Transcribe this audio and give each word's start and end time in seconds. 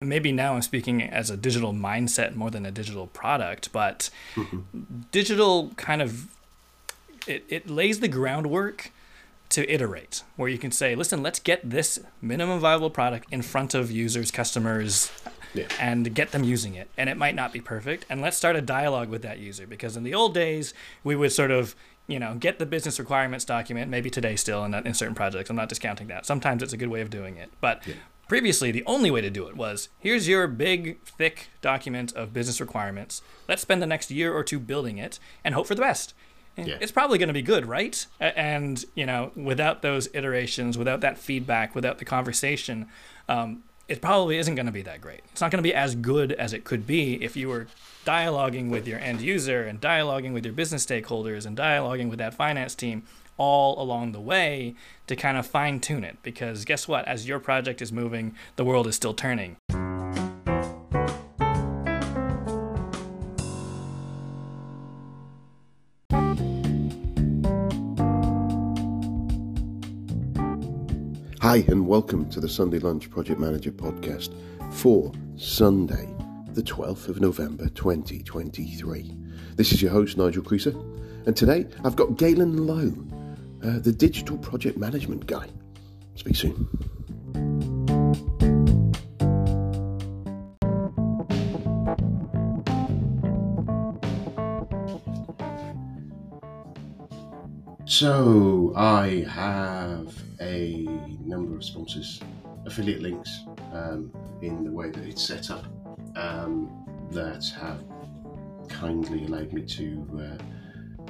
maybe 0.00 0.30
now 0.30 0.54
I'm 0.54 0.62
speaking 0.62 1.02
as 1.02 1.30
a 1.30 1.36
digital 1.36 1.72
mindset 1.72 2.34
more 2.34 2.50
than 2.50 2.64
a 2.64 2.70
digital 2.70 3.08
product, 3.08 3.72
but 3.72 4.10
mm-hmm. 4.34 4.60
digital 5.10 5.72
kind 5.76 6.02
of 6.02 6.28
it, 7.26 7.44
it 7.48 7.68
lays 7.68 8.00
the 8.00 8.08
groundwork 8.08 8.92
to 9.50 9.70
iterate 9.72 10.22
where 10.36 10.48
you 10.48 10.58
can 10.58 10.70
say, 10.70 10.94
listen, 10.94 11.22
let's 11.22 11.40
get 11.40 11.68
this 11.68 11.98
minimum 12.20 12.60
viable 12.60 12.90
product 12.90 13.26
in 13.32 13.42
front 13.42 13.74
of 13.74 13.90
users, 13.90 14.30
customers, 14.30 15.10
yeah. 15.54 15.66
and 15.80 16.14
get 16.14 16.32
them 16.32 16.44
using 16.44 16.74
it. 16.74 16.88
And 16.96 17.08
it 17.08 17.16
might 17.16 17.34
not 17.34 17.52
be 17.52 17.60
perfect. 17.60 18.04
And 18.08 18.20
let's 18.20 18.36
start 18.36 18.56
a 18.56 18.60
dialogue 18.60 19.08
with 19.08 19.22
that 19.22 19.38
user 19.38 19.66
because 19.66 19.96
in 19.96 20.04
the 20.04 20.14
old 20.14 20.32
days, 20.34 20.74
we 21.02 21.16
would 21.16 21.32
sort 21.32 21.50
of 21.50 21.74
you 22.06 22.18
know, 22.18 22.34
get 22.34 22.58
the 22.58 22.64
business 22.64 22.98
requirements 22.98 23.44
document, 23.44 23.90
maybe 23.90 24.08
today 24.08 24.34
still 24.34 24.64
in, 24.64 24.72
in 24.74 24.94
certain 24.94 25.14
projects. 25.14 25.50
I'm 25.50 25.56
not 25.56 25.68
discounting 25.68 26.06
that. 26.06 26.24
Sometimes 26.24 26.62
it's 26.62 26.72
a 26.72 26.78
good 26.78 26.88
way 26.88 27.02
of 27.02 27.10
doing 27.10 27.36
it. 27.36 27.50
But 27.60 27.86
yeah. 27.86 27.96
Previously, 28.28 28.70
the 28.70 28.84
only 28.86 29.10
way 29.10 29.20
to 29.20 29.30
do 29.30 29.48
it 29.48 29.56
was 29.56 29.88
here's 29.98 30.28
your 30.28 30.46
big, 30.46 31.00
thick 31.02 31.48
document 31.60 32.12
of 32.12 32.32
business 32.32 32.60
requirements. 32.60 33.22
Let's 33.48 33.62
spend 33.62 33.82
the 33.82 33.86
next 33.86 34.10
year 34.10 34.32
or 34.32 34.44
two 34.44 34.60
building 34.60 34.98
it 34.98 35.18
and 35.42 35.54
hope 35.54 35.66
for 35.66 35.74
the 35.74 35.82
best. 35.82 36.14
Yeah. 36.56 36.76
It's 36.80 36.92
probably 36.92 37.18
going 37.18 37.28
to 37.28 37.34
be 37.34 37.42
good, 37.42 37.66
right? 37.66 38.04
And, 38.20 38.84
you 38.94 39.06
know, 39.06 39.30
without 39.36 39.82
those 39.82 40.08
iterations, 40.12 40.76
without 40.76 41.00
that 41.02 41.16
feedback, 41.16 41.74
without 41.74 41.98
the 41.98 42.04
conversation, 42.04 42.88
um, 43.28 43.62
it 43.86 44.02
probably 44.02 44.36
isn't 44.38 44.56
going 44.56 44.66
to 44.66 44.72
be 44.72 44.82
that 44.82 45.00
great. 45.00 45.20
It's 45.32 45.40
not 45.40 45.50
going 45.50 45.62
to 45.62 45.68
be 45.68 45.74
as 45.74 45.94
good 45.94 46.32
as 46.32 46.52
it 46.52 46.64
could 46.64 46.86
be 46.86 47.22
if 47.22 47.36
you 47.36 47.48
were 47.48 47.68
dialoguing 48.04 48.70
with 48.70 48.86
your 48.86 48.98
end 48.98 49.20
user 49.20 49.62
and 49.62 49.80
dialoguing 49.80 50.32
with 50.32 50.44
your 50.44 50.52
business 50.52 50.84
stakeholders 50.84 51.46
and 51.46 51.56
dialoguing 51.56 52.10
with 52.10 52.18
that 52.18 52.34
finance 52.34 52.74
team 52.74 53.04
all 53.38 53.80
along 53.80 54.12
the 54.12 54.20
way 54.20 54.74
to 55.06 55.16
kind 55.16 55.38
of 55.38 55.46
fine 55.46 55.80
tune 55.80 56.04
it. 56.04 56.18
Because 56.22 56.64
guess 56.64 56.86
what? 56.86 57.06
As 57.08 57.26
your 57.26 57.38
project 57.38 57.80
is 57.80 57.92
moving, 57.92 58.34
the 58.56 58.64
world 58.64 58.86
is 58.86 58.96
still 58.96 59.14
turning. 59.14 59.56
Hi, 71.40 71.64
and 71.68 71.86
welcome 71.86 72.28
to 72.28 72.40
the 72.40 72.48
Sunday 72.48 72.78
Lunch 72.78 73.10
Project 73.10 73.40
Manager 73.40 73.70
podcast 73.70 74.34
for 74.70 75.10
Sunday, 75.36 76.06
the 76.48 76.62
12th 76.62 77.08
of 77.08 77.22
November 77.22 77.70
2023. 77.70 79.16
This 79.56 79.72
is 79.72 79.80
your 79.80 79.90
host, 79.90 80.18
Nigel 80.18 80.42
Creaser, 80.42 80.74
and 81.26 81.34
today 81.34 81.66
I've 81.84 81.96
got 81.96 82.18
Galen 82.18 82.66
Low, 82.66 82.92
uh, 83.68 83.78
the 83.80 83.92
digital 83.92 84.38
project 84.38 84.78
management 84.78 85.26
guy. 85.26 85.46
Speak 86.14 86.36
soon. 86.36 86.68
So 97.84 98.72
I 98.76 99.26
have 99.28 100.14
a 100.40 100.86
number 101.24 101.56
of 101.56 101.64
sponsors, 101.64 102.20
affiliate 102.64 103.02
links 103.02 103.44
um, 103.72 104.12
in 104.40 104.64
the 104.64 104.70
way 104.70 104.90
that 104.90 105.04
it's 105.04 105.26
set 105.26 105.50
up 105.50 105.66
um, 106.16 106.70
that 107.10 107.44
have 107.60 107.82
kindly 108.68 109.24
allowed 109.24 109.52
me 109.52 109.62
to 109.62 110.38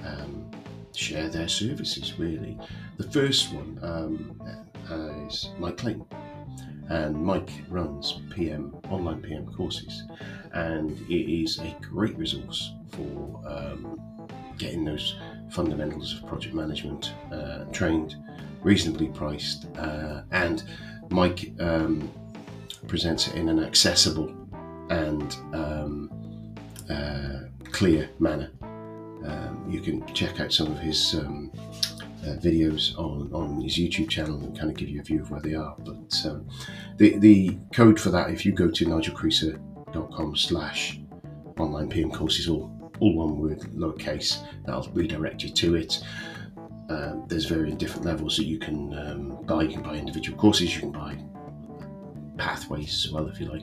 uh, 0.03 0.07
um, 0.09 0.51
share 0.99 1.29
their 1.29 1.49
services. 1.49 2.19
Really, 2.19 2.59
the 2.97 3.11
first 3.11 3.53
one 3.53 3.79
um, 3.83 4.41
is 5.29 5.51
Mike 5.59 5.77
Clayton, 5.77 6.05
and 6.89 7.17
Mike 7.17 7.51
runs 7.69 8.21
PM 8.31 8.75
online 8.91 9.23
PM 9.23 9.47
courses, 9.53 10.05
and 10.53 10.99
it 11.09 11.43
is 11.43 11.59
a 11.61 11.77
great 11.81 12.17
resource 12.17 12.73
for 12.91 13.41
um, 13.47 14.01
getting 14.59 14.85
those 14.85 15.17
fundamentals 15.51 16.15
of 16.15 16.27
project 16.27 16.55
management 16.55 17.13
uh, 17.33 17.65
trained, 17.67 18.17
reasonably 18.63 19.09
priced, 19.09 19.67
uh, 19.79 20.23
and 20.33 20.65
Mike 21.11 21.53
um, 21.61 22.11
presents 22.87 23.29
it 23.29 23.37
in 23.37 23.49
an 23.49 23.63
accessible 23.63 24.35
and 24.91 25.37
um, 25.53 26.11
uh, 26.91 27.41
clear 27.71 28.11
manner. 28.19 28.51
Um, 29.25 29.67
you 29.69 29.81
can 29.81 30.07
check 30.15 30.41
out 30.41 30.53
some 30.53 30.69
of 30.69 30.79
his 30.79 31.15
um, 31.15 31.53
uh, 32.25 32.37
videos 32.37 32.97
on, 32.99 33.31
on 33.33 33.61
his 33.61 33.77
YouTube 33.77 34.09
channel 34.09 34.39
and 34.41 34.57
kind 34.57 34.71
of 34.71 34.77
give 34.77 34.89
you 34.89 35.01
a 35.01 35.05
view 35.05 35.21
of 35.21 35.31
where 35.31 35.41
they 35.41 35.55
are. 35.55 35.77
But 35.79 36.27
um, 36.27 36.49
the, 36.97 37.19
the 37.19 37.59
code 37.73 37.99
for 37.99 38.11
that, 38.11 38.31
if 38.31 38.45
you 38.47 38.53
go 38.53 38.71
to 38.71 38.85
nigelcreaser.com 38.85 40.37
slash 40.37 41.01
online 41.59 41.89
PM 41.89 42.11
courses, 42.11 42.49
all 42.49 42.75
all 43.01 43.15
one 43.15 43.39
word, 43.39 43.61
lowercase. 43.77 44.45
That'll 44.67 44.91
redirect 44.93 45.43
you 45.43 45.51
to 45.51 45.77
it. 45.77 46.03
Um, 46.89 47.25
there's 47.29 47.45
very 47.45 47.73
different 47.73 48.07
levels 48.07 48.37
that 48.39 48.47
you 48.47 48.59
can 48.59 48.95
um, 48.99 49.45
buy. 49.45 49.63
You 49.63 49.75
can 49.75 49.83
buy 49.83 49.95
individual 49.95 50.39
courses. 50.39 50.75
You 50.75 50.81
can 50.81 50.93
buy 50.93 51.19
pathways 52.39 53.05
as 53.05 53.13
well, 53.13 53.29
if 53.29 53.39
you 53.41 53.47
like. 53.47 53.63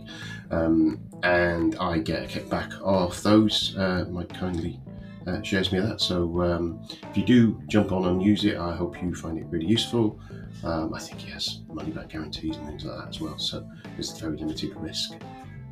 Um, 0.52 1.00
and 1.24 1.76
I 1.78 2.00
get 2.00 2.24
a 2.24 2.28
kickback 2.28 2.80
off 2.82 3.24
those. 3.24 3.76
Uh, 3.76 4.06
Mike 4.10 4.34
kindly 4.34 4.80
uh, 5.28 5.42
shares 5.42 5.72
me 5.72 5.80
that. 5.80 6.02
So 6.02 6.42
um, 6.42 6.88
if 7.10 7.18
you 7.18 7.24
do 7.24 7.62
jump 7.68 7.92
on 7.92 8.06
and 8.06 8.22
use 8.22 8.46
it, 8.46 8.58
I 8.58 8.76
hope 8.76 9.02
you 9.02 9.14
find 9.14 9.38
it 9.38 9.46
really 9.50 9.66
useful. 9.66 10.20
Um, 10.64 10.94
I 10.94 11.00
think 11.00 11.20
he 11.20 11.32
has 11.32 11.62
money 11.70 11.92
back 11.92 12.10
guarantees 12.10 12.58
and 12.58 12.66
things 12.68 12.86
like 12.86 12.98
that 12.98 13.10
as 13.10 13.20
well. 13.20 13.38
So 13.38 13.68
there's 13.94 14.18
very 14.20 14.38
limited 14.38 14.76
risk 14.78 15.14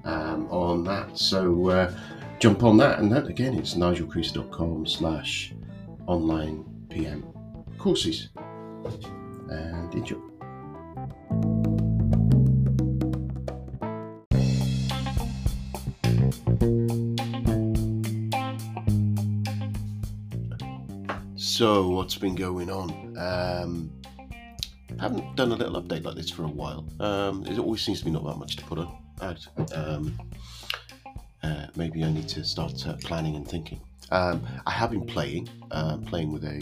um, 0.05 0.47
on 0.49 0.83
that. 0.85 1.17
So 1.17 1.69
uh, 1.69 1.93
jump 2.39 2.63
on 2.63 2.77
that. 2.77 2.99
And 2.99 3.11
that 3.11 3.27
again, 3.27 3.55
it's 3.55 3.75
nigelcreaser.com 3.75 4.85
slash 4.85 5.53
online 6.07 6.65
PM 6.89 7.23
courses. 7.77 8.29
And 9.49 9.93
enjoy. 9.93 10.32
So, 21.63 21.87
what's 21.87 22.17
been 22.17 22.35
going 22.35 22.69
on? 22.69 23.17
Um, 23.17 23.89
haven't 24.99 25.37
done 25.37 25.53
a 25.53 25.55
little 25.55 25.81
update 25.81 26.03
like 26.03 26.15
this 26.15 26.29
for 26.29 26.43
a 26.43 26.49
while. 26.49 26.85
Um, 26.99 27.45
it 27.45 27.57
always 27.57 27.81
seems 27.81 27.99
to 27.99 28.05
be 28.05 28.11
not 28.11 28.25
that 28.25 28.35
much 28.35 28.57
to 28.57 28.65
put 28.65 28.79
on. 28.79 28.97
Um, 29.73 30.19
uh, 31.41 31.67
maybe 31.77 32.03
I 32.03 32.11
need 32.11 32.27
to 32.27 32.43
start 32.43 32.85
uh, 32.85 32.97
planning 33.01 33.37
and 33.37 33.47
thinking. 33.47 33.79
Um, 34.11 34.45
I 34.67 34.71
have 34.71 34.91
been 34.91 35.05
playing, 35.05 35.47
uh, 35.71 35.99
playing 35.99 36.33
with 36.33 36.43
a 36.43 36.61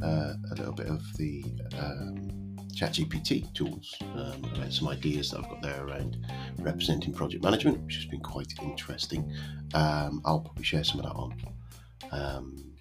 uh, 0.00 0.34
a 0.52 0.54
little 0.54 0.74
bit 0.74 0.86
of 0.86 1.02
the 1.16 1.42
um, 1.80 2.56
ChatGPT 2.72 3.52
tools, 3.52 3.96
um, 4.14 4.70
some 4.70 4.86
ideas 4.86 5.32
that 5.32 5.38
I've 5.38 5.50
got 5.50 5.60
there 5.60 5.84
around 5.84 6.24
representing 6.60 7.12
project 7.12 7.42
management, 7.42 7.80
which 7.80 7.96
has 7.96 8.06
been 8.06 8.20
quite 8.20 8.52
interesting. 8.62 9.28
Um, 9.74 10.22
I'll 10.24 10.38
probably 10.38 10.62
share 10.62 10.84
some 10.84 11.00
of 11.00 11.06
that 11.06 11.14
on 11.14 11.34
um, 12.12 12.75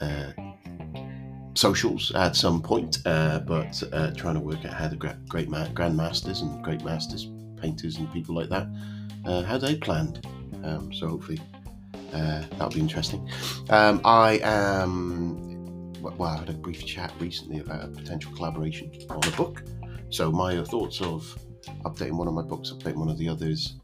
uh, 0.00 0.32
socials 1.54 2.12
at 2.14 2.34
some 2.36 2.62
point, 2.62 2.98
uh, 3.06 3.40
but 3.40 3.82
trying 4.16 4.34
to 4.34 4.40
work 4.40 4.64
out 4.64 4.74
how 4.74 4.88
the 4.88 4.96
great 5.28 5.48
ma- 5.48 5.66
grandmasters 5.68 6.42
and 6.42 6.62
great 6.64 6.82
masters, 6.84 7.28
painters, 7.60 7.96
and 7.96 8.12
people 8.12 8.34
like 8.34 8.48
that 8.48 8.66
uh, 9.24 9.42
how 9.42 9.58
they 9.58 9.76
planned. 9.76 10.26
Um, 10.64 10.92
so 10.92 11.08
hopefully 11.08 11.40
uh, 12.12 12.42
that'll 12.52 12.70
be 12.70 12.80
interesting. 12.80 13.28
Um, 13.70 14.00
I 14.04 14.40
am, 14.42 15.92
well, 16.00 16.22
I 16.22 16.38
had 16.38 16.50
a 16.50 16.54
brief 16.54 16.84
chat 16.84 17.12
recently 17.18 17.60
about 17.60 17.84
a 17.84 17.88
potential 17.88 18.32
collaboration 18.34 18.92
on 19.10 19.20
a 19.24 19.36
book. 19.36 19.62
So 20.10 20.30
my 20.30 20.62
thoughts 20.64 21.00
of 21.00 21.36
updating 21.84 22.12
one 22.12 22.28
of 22.28 22.34
my 22.34 22.42
books, 22.42 22.70
updating 22.70 22.96
one 22.96 23.08
of 23.08 23.18
the 23.18 23.28
others, 23.28 23.76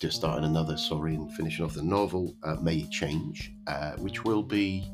just 0.00 0.16
starting 0.16 0.44
another, 0.44 0.76
sorry, 0.76 1.14
and 1.14 1.32
finishing 1.34 1.64
off 1.64 1.74
the 1.74 1.82
novel 1.82 2.34
uh, 2.42 2.56
may 2.56 2.82
change, 2.88 3.52
uh, 3.66 3.92
which 3.92 4.24
will 4.24 4.42
be, 4.42 4.90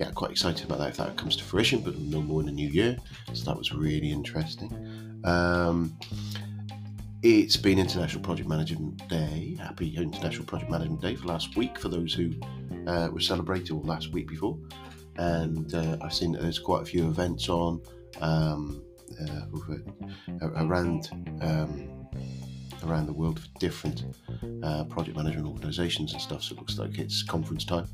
yeah, 0.00 0.10
quite 0.12 0.30
excited 0.30 0.64
about 0.64 0.78
that 0.78 0.88
if 0.88 0.96
that 0.96 1.14
comes 1.18 1.36
to 1.36 1.44
fruition, 1.44 1.80
but 1.80 1.98
no 1.98 2.22
more 2.22 2.40
in 2.40 2.46
the 2.46 2.52
new 2.52 2.70
year. 2.70 2.96
So 3.34 3.44
that 3.44 3.56
was 3.56 3.70
really 3.72 4.10
interesting. 4.10 5.20
Um, 5.24 5.94
it's 7.22 7.58
been 7.58 7.78
International 7.78 8.22
Project 8.22 8.48
Management 8.48 9.06
Day. 9.08 9.58
Happy 9.60 9.94
International 9.94 10.46
Project 10.46 10.70
Management 10.70 11.02
Day 11.02 11.16
for 11.16 11.26
last 11.26 11.54
week 11.54 11.78
for 11.78 11.90
those 11.90 12.14
who 12.14 12.32
uh, 12.86 13.10
were 13.12 13.20
celebrated 13.20 13.72
or 13.72 13.82
last 13.82 14.10
week 14.10 14.26
before. 14.26 14.58
And 15.16 15.74
uh, 15.74 15.98
I've 16.00 16.14
seen 16.14 16.32
that 16.32 16.40
there's 16.40 16.58
quite 16.58 16.80
a 16.80 16.86
few 16.86 17.06
events 17.06 17.50
on 17.50 17.82
um, 18.22 18.82
uh, 19.20 20.48
around 20.56 21.10
um, 21.42 22.08
around 22.84 23.04
the 23.04 23.12
world 23.12 23.38
for 23.38 23.48
different 23.58 24.04
uh, 24.62 24.84
project 24.84 25.14
management 25.14 25.46
organisations 25.46 26.14
and 26.14 26.22
stuff. 26.22 26.42
So 26.42 26.54
it 26.54 26.58
looks 26.58 26.78
like 26.78 26.98
it's 26.98 27.22
conference 27.22 27.66
time. 27.66 27.86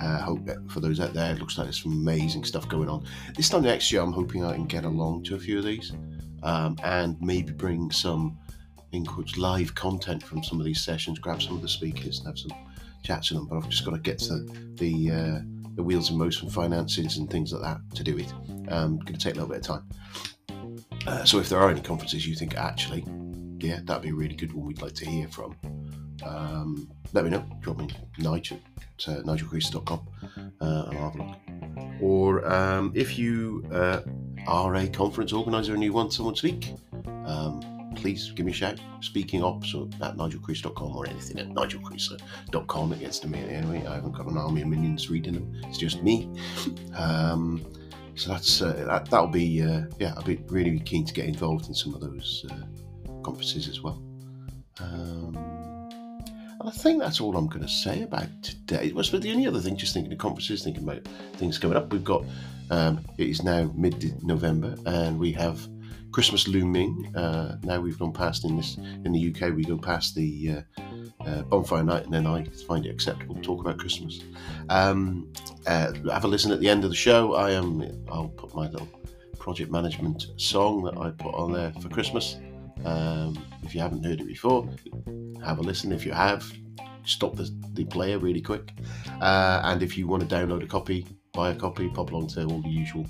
Uh, 0.00 0.18
hope 0.18 0.48
for 0.70 0.80
those 0.80 0.98
out 1.00 1.12
there, 1.12 1.32
it 1.32 1.38
looks 1.38 1.58
like 1.58 1.66
there's 1.66 1.82
some 1.82 1.92
amazing 1.92 2.44
stuff 2.44 2.68
going 2.68 2.88
on. 2.88 3.04
This 3.36 3.48
time 3.48 3.62
next 3.62 3.92
year, 3.92 4.00
I'm 4.00 4.12
hoping 4.12 4.44
I 4.44 4.54
can 4.54 4.66
get 4.66 4.84
along 4.84 5.24
to 5.24 5.34
a 5.34 5.38
few 5.38 5.58
of 5.58 5.64
these 5.64 5.92
um, 6.42 6.76
and 6.82 7.20
maybe 7.20 7.52
bring 7.52 7.90
some 7.90 8.38
in 8.92 9.04
quotes 9.04 9.36
live 9.36 9.74
content 9.74 10.22
from 10.22 10.42
some 10.42 10.58
of 10.58 10.64
these 10.64 10.80
sessions, 10.80 11.18
grab 11.18 11.42
some 11.42 11.54
of 11.54 11.62
the 11.62 11.68
speakers 11.68 12.18
and 12.18 12.26
have 12.28 12.38
some 12.38 12.52
chats 13.04 13.30
with 13.30 13.38
them. 13.38 13.46
But 13.46 13.58
I've 13.58 13.68
just 13.68 13.84
got 13.84 13.92
to 13.92 14.00
get 14.00 14.18
to 14.20 14.38
the 14.76 15.10
uh, 15.10 15.40
the 15.74 15.82
wheels 15.82 16.10
in 16.10 16.18
motion, 16.18 16.50
finances, 16.50 17.18
and 17.18 17.30
things 17.30 17.52
like 17.52 17.62
that 17.62 17.96
to 17.96 18.02
do 18.02 18.18
it. 18.18 18.32
Um, 18.68 18.98
going 18.98 19.14
to 19.14 19.18
take 19.18 19.34
a 19.34 19.40
little 19.40 19.48
bit 19.48 19.58
of 19.58 19.62
time. 19.62 19.88
Uh, 21.06 21.24
so 21.24 21.38
if 21.38 21.48
there 21.48 21.58
are 21.58 21.70
any 21.70 21.80
conferences 21.80 22.26
you 22.26 22.34
think 22.34 22.56
actually, 22.56 23.04
yeah, 23.58 23.80
that'd 23.84 24.02
be 24.02 24.10
a 24.10 24.14
really 24.14 24.34
good 24.34 24.52
one. 24.52 24.66
We'd 24.66 24.82
like 24.82 24.94
to 24.94 25.06
hear 25.06 25.28
from. 25.28 25.56
Um, 26.24 26.90
let 27.12 27.24
me 27.24 27.30
know. 27.30 27.44
Drop 27.60 27.78
me 27.78 27.88
Nigel 28.18 28.58
at 28.78 29.08
uh, 29.08 29.22
nigelcreaser.com 29.22 30.00
uh, 30.60 30.84
and 30.88 30.98
I'll 30.98 31.10
have 31.10 31.14
a 31.16 31.24
look. 31.24 31.36
Or 32.00 32.50
um, 32.50 32.92
if 32.94 33.18
you 33.18 33.64
uh, 33.72 34.00
are 34.46 34.74
a 34.76 34.88
conference 34.88 35.32
organizer 35.32 35.74
and 35.74 35.82
you 35.82 35.92
want 35.92 36.12
someone 36.12 36.34
to 36.34 36.38
speak, 36.38 36.72
um, 37.26 37.92
please 37.96 38.32
give 38.32 38.46
me 38.46 38.52
a 38.52 38.54
shout. 38.54 38.78
Speaking 39.00 39.42
ops 39.42 39.74
at 39.74 40.16
nigelcreaser.com 40.16 40.96
or 40.96 41.06
anything 41.08 41.38
at 41.38 41.48
nigelcreaser.com. 41.48 42.92
It 42.92 43.00
gets 43.00 43.18
to 43.20 43.28
me 43.28 43.40
anyway. 43.40 43.84
I 43.86 43.96
haven't 43.96 44.12
got 44.12 44.26
an 44.26 44.38
army 44.38 44.62
of 44.62 44.68
minions 44.68 45.10
reading 45.10 45.34
them. 45.34 45.60
It's 45.66 45.78
just 45.78 46.02
me. 46.02 46.30
Um, 46.94 47.64
so 48.14 48.30
that's 48.30 48.60
uh, 48.60 48.84
that. 48.86 49.06
That'll 49.10 49.28
be 49.28 49.62
uh, 49.62 49.82
yeah. 49.98 50.14
I'll 50.16 50.22
be 50.22 50.36
really 50.48 50.78
keen 50.80 51.06
to 51.06 51.14
get 51.14 51.26
involved 51.26 51.68
in 51.68 51.74
some 51.74 51.94
of 51.94 52.00
those 52.00 52.44
uh, 52.50 53.22
conferences 53.22 53.68
as 53.68 53.80
well. 53.80 54.02
Um, 54.80 55.69
I 56.62 56.70
think 56.70 57.00
that's 57.00 57.20
all 57.20 57.36
I'm 57.36 57.46
going 57.46 57.62
to 57.62 57.68
say 57.68 58.02
about 58.02 58.28
today. 58.42 58.88
It 58.88 58.94
was 58.94 59.08
but 59.08 59.22
the 59.22 59.30
only 59.32 59.46
other 59.46 59.60
thing, 59.60 59.76
just 59.76 59.94
thinking 59.94 60.12
of 60.12 60.18
conferences, 60.18 60.62
thinking 60.62 60.82
about 60.82 61.06
things 61.34 61.58
coming 61.58 61.76
up. 61.76 61.90
We've 61.90 62.04
got 62.04 62.24
um, 62.70 63.00
it 63.16 63.28
is 63.28 63.42
now 63.42 63.70
mid-November, 63.74 64.76
and 64.84 65.18
we 65.18 65.32
have 65.32 65.66
Christmas 66.12 66.46
looming. 66.48 67.14
Uh, 67.16 67.56
now 67.62 67.80
we've 67.80 67.98
gone 67.98 68.12
past 68.12 68.44
in 68.44 68.56
this 68.56 68.76
in 68.76 69.12
the 69.12 69.34
UK. 69.34 69.54
We 69.54 69.64
go 69.64 69.78
past 69.78 70.14
the 70.14 70.50
uh, 70.50 70.82
uh, 71.24 71.42
bonfire 71.42 71.82
night, 71.82 72.04
and 72.04 72.12
then 72.12 72.26
I 72.26 72.44
find 72.68 72.84
it 72.84 72.90
acceptable 72.90 73.36
to 73.36 73.40
talk 73.40 73.60
about 73.60 73.78
Christmas. 73.78 74.20
Um, 74.68 75.32
uh, 75.66 75.92
have 76.10 76.24
a 76.24 76.28
listen 76.28 76.52
at 76.52 76.60
the 76.60 76.68
end 76.68 76.84
of 76.84 76.90
the 76.90 76.96
show. 76.96 77.34
I 77.34 77.52
am. 77.52 77.82
I'll 78.10 78.28
put 78.28 78.54
my 78.54 78.68
little 78.68 78.88
project 79.38 79.70
management 79.70 80.26
song 80.36 80.82
that 80.84 80.98
I 80.98 81.10
put 81.10 81.34
on 81.34 81.52
there 81.52 81.72
for 81.80 81.88
Christmas. 81.88 82.38
Um, 82.84 83.42
if 83.62 83.74
you 83.74 83.80
haven't 83.80 84.04
heard 84.04 84.20
it 84.20 84.26
before, 84.26 84.68
have 85.44 85.58
a 85.58 85.62
listen. 85.62 85.92
If 85.92 86.04
you 86.06 86.12
have, 86.12 86.50
stop 87.04 87.36
the, 87.36 87.50
the 87.74 87.84
player 87.84 88.18
really 88.18 88.40
quick. 88.40 88.72
Uh, 89.20 89.60
and 89.64 89.82
if 89.82 89.96
you 89.96 90.06
want 90.06 90.28
to 90.28 90.34
download 90.34 90.62
a 90.62 90.66
copy, 90.66 91.06
buy 91.32 91.50
a 91.50 91.54
copy, 91.54 91.88
pop 91.88 92.10
along 92.10 92.28
to 92.28 92.44
all 92.44 92.60
the 92.62 92.68
usual 92.68 93.06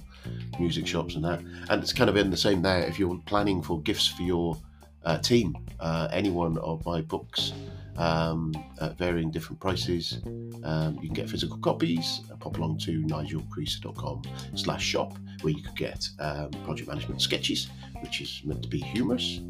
music 0.58 0.87
shops 0.87 1.14
and 1.14 1.25
that. 1.25 1.41
And 1.70 1.82
it's 1.82 1.93
kind 1.93 2.11
of 2.11 2.17
in 2.17 2.31
the 2.31 2.37
same 2.37 2.62
there. 2.62 2.81
If 2.81 2.99
you're 2.99 3.19
planning 3.26 3.62
for 3.62 3.81
gifts 3.82 4.06
for 4.06 4.23
your 4.23 4.56
uh, 5.05 5.19
team, 5.19 5.56
uh, 5.79 6.08
any 6.12 6.31
one 6.31 6.58
of 6.58 6.85
my 6.85 7.00
books 7.00 7.52
um, 7.97 8.52
at 8.81 8.97
varying 8.99 9.31
different 9.31 9.61
prices. 9.61 10.20
Um, 10.64 10.99
you 11.00 11.08
can 11.08 11.14
get 11.14 11.31
physical 11.31 11.58
copies. 11.58 12.23
Uh, 12.31 12.37
pop 12.37 12.56
along 12.56 12.79
to 12.79 13.02
nigelcreaser.com 13.02 14.23
slash 14.55 14.82
shop 14.82 15.19
where 15.43 15.52
you 15.52 15.62
could 15.62 15.76
get 15.76 16.08
um, 16.19 16.50
project 16.64 16.88
management 16.88 17.20
sketches, 17.23 17.69
which 18.00 18.20
is 18.20 18.43
meant 18.44 18.62
to 18.62 18.69
be 18.69 18.81
humorous. 18.81 19.41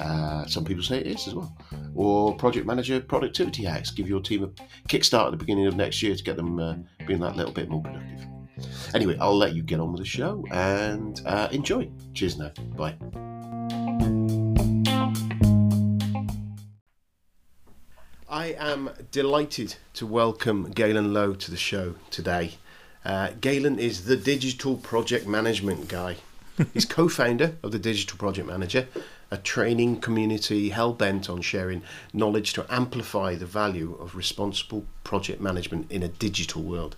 Uh, 0.00 0.46
some 0.46 0.64
people 0.64 0.82
say 0.82 0.98
it 0.98 1.06
is 1.06 1.26
as 1.28 1.34
well. 1.34 1.56
Or 1.94 2.34
project 2.34 2.66
manager 2.66 3.00
productivity 3.00 3.64
hacks. 3.64 3.90
Give 3.90 4.08
your 4.08 4.20
team 4.20 4.44
a 4.44 4.48
kickstart 4.88 5.26
at 5.26 5.30
the 5.32 5.36
beginning 5.36 5.66
of 5.66 5.76
next 5.76 6.02
year 6.02 6.14
to 6.14 6.22
get 6.22 6.36
them 6.36 6.58
uh, 6.58 6.76
being 7.06 7.20
that 7.20 7.36
little 7.36 7.52
bit 7.52 7.68
more 7.68 7.82
productive. 7.82 8.26
Anyway, 8.94 9.16
I'll 9.20 9.36
let 9.36 9.54
you 9.54 9.62
get 9.62 9.80
on 9.80 9.92
with 9.92 10.00
the 10.00 10.06
show 10.06 10.44
and 10.50 11.20
uh, 11.26 11.48
enjoy. 11.50 11.90
Cheers 12.12 12.38
now. 12.38 12.52
Bye. 12.76 12.96
I 18.28 18.54
am 18.58 18.90
delighted 19.10 19.76
to 19.94 20.06
welcome 20.06 20.70
Galen 20.70 21.14
Low 21.14 21.34
to 21.34 21.50
the 21.50 21.56
show 21.56 21.94
today. 22.10 22.54
Uh, 23.04 23.30
Galen 23.40 23.78
is 23.78 24.06
the 24.06 24.16
digital 24.16 24.76
project 24.76 25.26
management 25.26 25.88
guy. 25.88 26.16
He's 26.74 26.84
co 26.84 27.08
founder 27.08 27.56
of 27.62 27.72
the 27.72 27.78
Digital 27.78 28.16
Project 28.16 28.46
Manager, 28.46 28.86
a 29.34 29.38
training 29.38 30.00
community 30.00 30.68
hell 30.68 30.92
bent 30.92 31.28
on 31.28 31.42
sharing 31.42 31.82
knowledge 32.12 32.52
to 32.52 32.64
amplify 32.70 33.34
the 33.34 33.44
value 33.44 33.96
of 33.96 34.14
responsible 34.14 34.84
project 35.02 35.40
management 35.40 35.90
in 35.90 36.04
a 36.04 36.08
digital 36.08 36.62
world. 36.62 36.94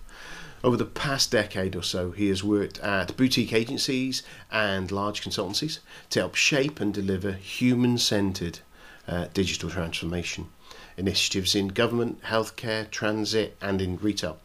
Over 0.63 0.77
the 0.77 0.85
past 0.85 1.31
decade 1.31 1.75
or 1.75 1.81
so, 1.81 2.11
he 2.11 2.29
has 2.29 2.43
worked 2.43 2.77
at 2.79 3.17
boutique 3.17 3.53
agencies 3.53 4.21
and 4.51 4.91
large 4.91 5.23
consultancies 5.23 5.79
to 6.11 6.19
help 6.19 6.35
shape 6.35 6.79
and 6.79 6.93
deliver 6.93 7.31
human 7.31 7.97
centered 7.97 8.59
uh, 9.07 9.27
digital 9.33 9.71
transformation 9.71 10.47
initiatives 10.95 11.55
in 11.55 11.69
government, 11.69 12.21
healthcare, 12.21 12.89
transit, 12.91 13.57
and 13.61 13.81
in 13.81 13.97
retail. 13.97 14.37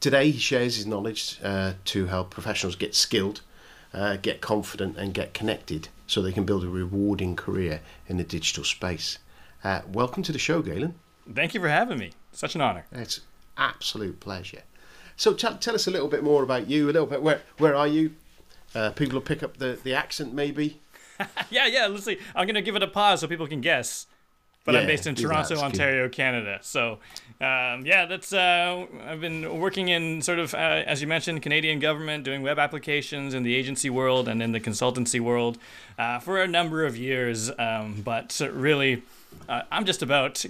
Today, 0.00 0.30
he 0.30 0.38
shares 0.38 0.76
his 0.76 0.86
knowledge 0.86 1.38
uh, 1.42 1.74
to 1.86 2.06
help 2.06 2.28
professionals 2.30 2.76
get 2.76 2.94
skilled 2.94 3.40
uh, 3.92 4.16
get 4.16 4.40
confident 4.40 4.96
and 4.96 5.14
get 5.14 5.34
connected 5.34 5.88
so 6.06 6.22
they 6.22 6.32
can 6.32 6.44
build 6.44 6.64
a 6.64 6.68
rewarding 6.68 7.36
career 7.36 7.80
in 8.06 8.16
the 8.16 8.24
digital 8.24 8.64
space. 8.64 9.18
Uh, 9.64 9.82
welcome 9.92 10.22
to 10.22 10.32
the 10.32 10.38
show, 10.38 10.62
Galen. 10.62 10.94
Thank 11.32 11.54
you 11.54 11.60
for 11.60 11.68
having 11.68 11.98
me. 11.98 12.12
Such 12.32 12.54
an 12.54 12.60
honor. 12.60 12.86
It's 12.92 13.20
absolute 13.56 14.20
pleasure. 14.20 14.62
So 15.16 15.34
t- 15.34 15.48
tell 15.60 15.74
us 15.74 15.86
a 15.86 15.90
little 15.90 16.08
bit 16.08 16.22
more 16.22 16.42
about 16.42 16.68
you. 16.68 16.84
A 16.84 16.92
little 16.92 17.06
bit 17.06 17.22
where 17.22 17.42
where 17.58 17.74
are 17.74 17.88
you? 17.88 18.12
Uh, 18.74 18.90
people 18.90 19.14
will 19.14 19.26
pick 19.26 19.42
up 19.42 19.58
the 19.58 19.78
the 19.82 19.94
accent 19.94 20.32
maybe. 20.32 20.80
yeah, 21.50 21.66
yeah. 21.66 21.86
Let's 21.86 22.04
see. 22.04 22.18
I'm 22.34 22.46
gonna 22.46 22.62
give 22.62 22.76
it 22.76 22.82
a 22.82 22.88
pause 22.88 23.20
so 23.20 23.26
people 23.26 23.48
can 23.48 23.60
guess 23.60 24.06
but 24.68 24.74
yeah, 24.74 24.82
I'm 24.82 24.86
based 24.86 25.06
in 25.06 25.14
Toronto, 25.14 25.56
Ontario, 25.60 26.10
Canada. 26.10 26.58
So, 26.60 26.98
um, 27.40 27.86
yeah, 27.86 28.04
that's 28.04 28.34
uh, 28.34 28.84
I've 29.06 29.18
been 29.18 29.58
working 29.58 29.88
in 29.88 30.20
sort 30.20 30.38
of 30.38 30.52
uh, 30.52 30.58
as 30.84 31.00
you 31.00 31.06
mentioned, 31.06 31.40
Canadian 31.40 31.78
government, 31.78 32.22
doing 32.22 32.42
web 32.42 32.58
applications 32.58 33.32
in 33.32 33.44
the 33.44 33.54
agency 33.54 33.88
world 33.88 34.28
and 34.28 34.42
in 34.42 34.52
the 34.52 34.60
consultancy 34.60 35.20
world 35.20 35.56
uh, 35.98 36.18
for 36.18 36.42
a 36.42 36.46
number 36.46 36.84
of 36.84 36.98
years. 36.98 37.50
Um, 37.58 38.02
but 38.04 38.38
really, 38.52 39.04
uh, 39.48 39.62
I'm 39.72 39.86
just 39.86 40.02
about 40.02 40.44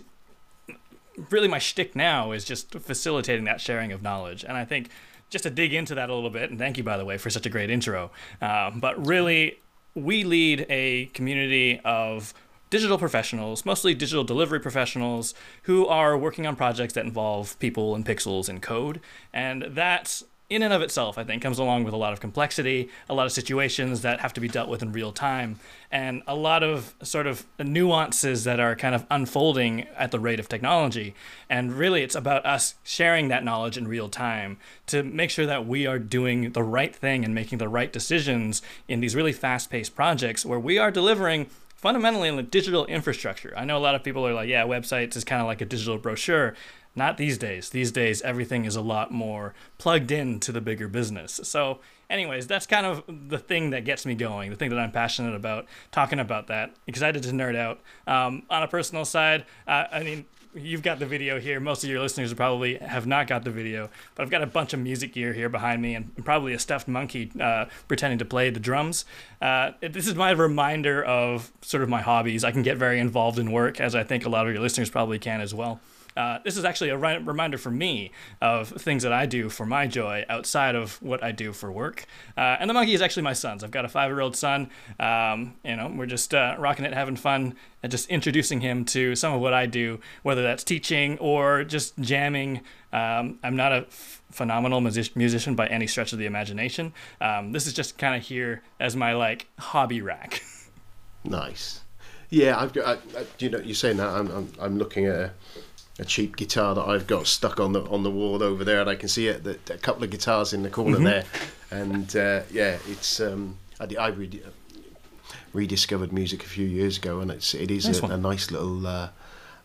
really 1.30 1.46
my 1.46 1.60
shtick 1.60 1.94
now 1.94 2.32
is 2.32 2.44
just 2.44 2.72
facilitating 2.72 3.44
that 3.44 3.60
sharing 3.60 3.92
of 3.92 4.02
knowledge, 4.02 4.42
and 4.42 4.56
I 4.56 4.64
think 4.64 4.90
just 5.30 5.44
to 5.44 5.50
dig 5.50 5.72
into 5.72 5.94
that 5.94 6.10
a 6.10 6.14
little 6.14 6.28
bit, 6.28 6.50
and 6.50 6.58
thank 6.58 6.76
you 6.76 6.82
by 6.82 6.96
the 6.96 7.04
way 7.04 7.18
for 7.18 7.30
such 7.30 7.46
a 7.46 7.50
great 7.50 7.70
intro. 7.70 8.10
Um, 8.42 8.80
but 8.80 9.06
really, 9.06 9.60
we 9.94 10.24
lead 10.24 10.66
a 10.68 11.06
community 11.14 11.80
of 11.84 12.34
digital 12.70 12.98
professionals, 12.98 13.64
mostly 13.64 13.94
digital 13.94 14.24
delivery 14.24 14.60
professionals, 14.60 15.34
who 15.62 15.86
are 15.86 16.16
working 16.16 16.46
on 16.46 16.56
projects 16.56 16.94
that 16.94 17.04
involve 17.04 17.58
people 17.58 17.94
and 17.94 18.04
pixels 18.04 18.48
and 18.48 18.62
code. 18.62 19.00
And 19.32 19.62
that, 19.70 20.22
in 20.50 20.62
and 20.62 20.72
of 20.72 20.80
itself, 20.80 21.18
I 21.18 21.24
think, 21.24 21.42
comes 21.42 21.58
along 21.58 21.84
with 21.84 21.92
a 21.92 21.98
lot 21.98 22.12
of 22.12 22.20
complexity, 22.20 22.88
a 23.08 23.14
lot 23.14 23.26
of 23.26 23.32
situations 23.32 24.02
that 24.02 24.20
have 24.20 24.32
to 24.34 24.40
be 24.40 24.48
dealt 24.48 24.68
with 24.68 24.82
in 24.82 24.92
real 24.92 25.12
time, 25.12 25.60
and 25.90 26.22
a 26.26 26.34
lot 26.34 26.62
of 26.62 26.94
sort 27.02 27.26
of 27.26 27.44
nuances 27.58 28.44
that 28.44 28.58
are 28.58 28.74
kind 28.74 28.94
of 28.94 29.06
unfolding 29.10 29.86
at 29.96 30.10
the 30.10 30.20
rate 30.20 30.40
of 30.40 30.48
technology. 30.48 31.14
And 31.50 31.72
really, 31.72 32.02
it's 32.02 32.14
about 32.14 32.46
us 32.46 32.74
sharing 32.82 33.28
that 33.28 33.44
knowledge 33.44 33.76
in 33.76 33.88
real 33.88 34.08
time 34.08 34.58
to 34.86 35.02
make 35.02 35.30
sure 35.30 35.46
that 35.46 35.66
we 35.66 35.86
are 35.86 35.98
doing 35.98 36.52
the 36.52 36.62
right 36.62 36.94
thing 36.94 37.24
and 37.24 37.34
making 37.34 37.58
the 37.58 37.68
right 37.68 37.92
decisions 37.92 38.62
in 38.86 39.00
these 39.00 39.14
really 39.14 39.32
fast 39.32 39.70
paced 39.70 39.94
projects 39.94 40.46
where 40.46 40.60
we 40.60 40.78
are 40.78 40.90
delivering 40.90 41.46
fundamentally 41.78 42.28
in 42.28 42.36
the 42.36 42.42
digital 42.42 42.84
infrastructure. 42.86 43.54
I 43.56 43.64
know 43.64 43.78
a 43.78 43.80
lot 43.80 43.94
of 43.94 44.02
people 44.02 44.26
are 44.26 44.34
like, 44.34 44.48
yeah, 44.48 44.64
websites 44.64 45.16
is 45.16 45.24
kind 45.24 45.40
of 45.40 45.46
like 45.46 45.60
a 45.60 45.64
digital 45.64 45.96
brochure. 45.96 46.54
Not 46.94 47.16
these 47.16 47.38
days. 47.38 47.70
These 47.70 47.92
days, 47.92 48.20
everything 48.22 48.64
is 48.64 48.74
a 48.74 48.80
lot 48.80 49.12
more 49.12 49.54
plugged 49.78 50.10
into 50.10 50.50
the 50.50 50.60
bigger 50.60 50.88
business. 50.88 51.40
So, 51.44 51.78
anyways, 52.10 52.48
that's 52.48 52.66
kind 52.66 52.84
of 52.84 53.04
the 53.06 53.38
thing 53.38 53.70
that 53.70 53.84
gets 53.84 54.04
me 54.04 54.16
going, 54.16 54.50
the 54.50 54.56
thing 54.56 54.70
that 54.70 54.80
I'm 54.80 54.90
passionate 54.90 55.36
about, 55.36 55.66
talking 55.92 56.18
about 56.18 56.48
that. 56.48 56.74
Excited 56.88 57.22
to 57.22 57.30
nerd 57.30 57.54
out. 57.54 57.80
Um, 58.08 58.42
on 58.50 58.64
a 58.64 58.68
personal 58.68 59.04
side, 59.04 59.44
uh, 59.68 59.84
I 59.92 60.02
mean, 60.02 60.24
you've 60.60 60.82
got 60.82 60.98
the 60.98 61.06
video 61.06 61.40
here. 61.40 61.60
Most 61.60 61.84
of 61.84 61.90
your 61.90 62.00
listeners 62.00 62.32
probably 62.34 62.76
have 62.76 63.06
not 63.06 63.26
got 63.26 63.44
the 63.44 63.50
video, 63.50 63.90
but 64.14 64.22
I've 64.22 64.30
got 64.30 64.42
a 64.42 64.46
bunch 64.46 64.72
of 64.72 64.80
music 64.80 65.12
gear 65.12 65.32
here 65.32 65.48
behind 65.48 65.80
me 65.82 65.94
and 65.94 66.24
probably 66.24 66.52
a 66.52 66.58
stuffed 66.58 66.88
monkey 66.88 67.30
uh, 67.40 67.66
pretending 67.86 68.18
to 68.18 68.24
play 68.24 68.50
the 68.50 68.60
drums. 68.60 69.04
Uh, 69.40 69.72
this 69.80 70.06
is 70.06 70.14
my 70.14 70.30
reminder 70.30 71.04
of 71.04 71.52
sort 71.62 71.82
of 71.82 71.88
my 71.88 72.00
hobbies. 72.00 72.44
I 72.44 72.50
can 72.50 72.62
get 72.62 72.76
very 72.76 72.98
involved 72.98 73.38
in 73.38 73.52
work, 73.52 73.80
as 73.80 73.94
I 73.94 74.04
think 74.04 74.26
a 74.26 74.28
lot 74.28 74.46
of 74.46 74.52
your 74.52 74.62
listeners 74.62 74.90
probably 74.90 75.18
can 75.18 75.40
as 75.40 75.54
well. 75.54 75.80
Uh, 76.18 76.40
this 76.44 76.56
is 76.56 76.64
actually 76.64 76.90
a 76.90 76.96
ri- 76.98 77.18
reminder 77.18 77.56
for 77.56 77.70
me 77.70 78.10
of 78.42 78.68
things 78.70 79.04
that 79.04 79.12
I 79.12 79.24
do 79.24 79.48
for 79.48 79.64
my 79.64 79.86
joy 79.86 80.24
outside 80.28 80.74
of 80.74 81.00
what 81.00 81.22
I 81.22 81.30
do 81.30 81.52
for 81.52 81.70
work. 81.70 82.06
Uh, 82.36 82.56
and 82.58 82.68
the 82.68 82.74
monkey 82.74 82.92
is 82.92 83.00
actually 83.00 83.22
my 83.22 83.34
son's. 83.34 83.62
I've 83.62 83.70
got 83.70 83.84
a 83.84 83.88
five-year-old 83.88 84.34
son. 84.34 84.68
Um, 84.98 85.54
you 85.64 85.76
know, 85.76 85.92
we're 85.94 86.06
just 86.06 86.34
uh, 86.34 86.56
rocking 86.58 86.84
it, 86.84 86.92
having 86.92 87.14
fun, 87.14 87.54
and 87.84 87.92
just 87.92 88.08
introducing 88.10 88.60
him 88.60 88.84
to 88.86 89.14
some 89.14 89.32
of 89.32 89.40
what 89.40 89.54
I 89.54 89.66
do, 89.66 90.00
whether 90.24 90.42
that's 90.42 90.64
teaching 90.64 91.18
or 91.18 91.62
just 91.62 91.96
jamming. 92.00 92.62
Um, 92.92 93.38
I'm 93.44 93.54
not 93.54 93.70
a 93.70 93.86
f- 93.86 94.22
phenomenal 94.32 94.80
music- 94.80 95.14
musician 95.14 95.54
by 95.54 95.68
any 95.68 95.86
stretch 95.86 96.12
of 96.12 96.18
the 96.18 96.26
imagination. 96.26 96.92
Um, 97.20 97.52
this 97.52 97.68
is 97.68 97.72
just 97.74 97.96
kind 97.96 98.16
of 98.16 98.22
here 98.22 98.62
as 98.80 98.96
my 98.96 99.12
like 99.12 99.46
hobby 99.60 100.02
rack. 100.02 100.42
nice. 101.24 101.82
Yeah, 102.30 102.58
I've 102.60 102.72
got. 102.72 102.86
I, 102.86 103.20
I, 103.20 103.26
you 103.38 103.50
know, 103.50 103.58
you're 103.58 103.74
saying 103.74 103.98
that. 103.98 104.08
I'm, 104.08 104.28
I'm, 104.30 104.52
I'm 104.60 104.78
looking 104.78 105.06
at 105.06 105.14
a, 105.14 105.30
a 105.98 106.04
cheap 106.04 106.36
guitar 106.36 106.74
that 106.74 106.86
I've 106.86 107.06
got 107.06 107.26
stuck 107.26 107.58
on 107.60 107.72
the 107.72 107.82
on 107.84 108.02
the 108.02 108.10
wall 108.10 108.42
over 108.42 108.64
there, 108.64 108.80
and 108.80 108.88
I 108.90 108.94
can 108.96 109.08
see 109.08 109.28
it. 109.28 109.44
That 109.44 109.70
a 109.70 109.78
couple 109.78 110.04
of 110.04 110.10
guitars 110.10 110.52
in 110.52 110.62
the 110.62 110.70
corner 110.70 110.96
Mm-hmm. 110.98 111.04
there, 111.04 111.24
and 111.70 112.16
uh, 112.16 112.42
yeah, 112.52 112.78
it's. 112.88 113.20
Um, 113.20 113.58
I, 113.80 113.86
I 113.98 114.08
re- 114.08 114.42
rediscovered 115.52 116.12
music 116.12 116.42
a 116.44 116.48
few 116.48 116.66
years 116.66 116.98
ago, 116.98 117.20
and 117.20 117.30
it's 117.30 117.54
it 117.54 117.70
is 117.70 117.86
Nice 117.86 118.00
a, 118.00 118.06
a 118.06 118.16
nice 118.16 118.50
little. 118.50 118.86
Uh, 118.86 119.08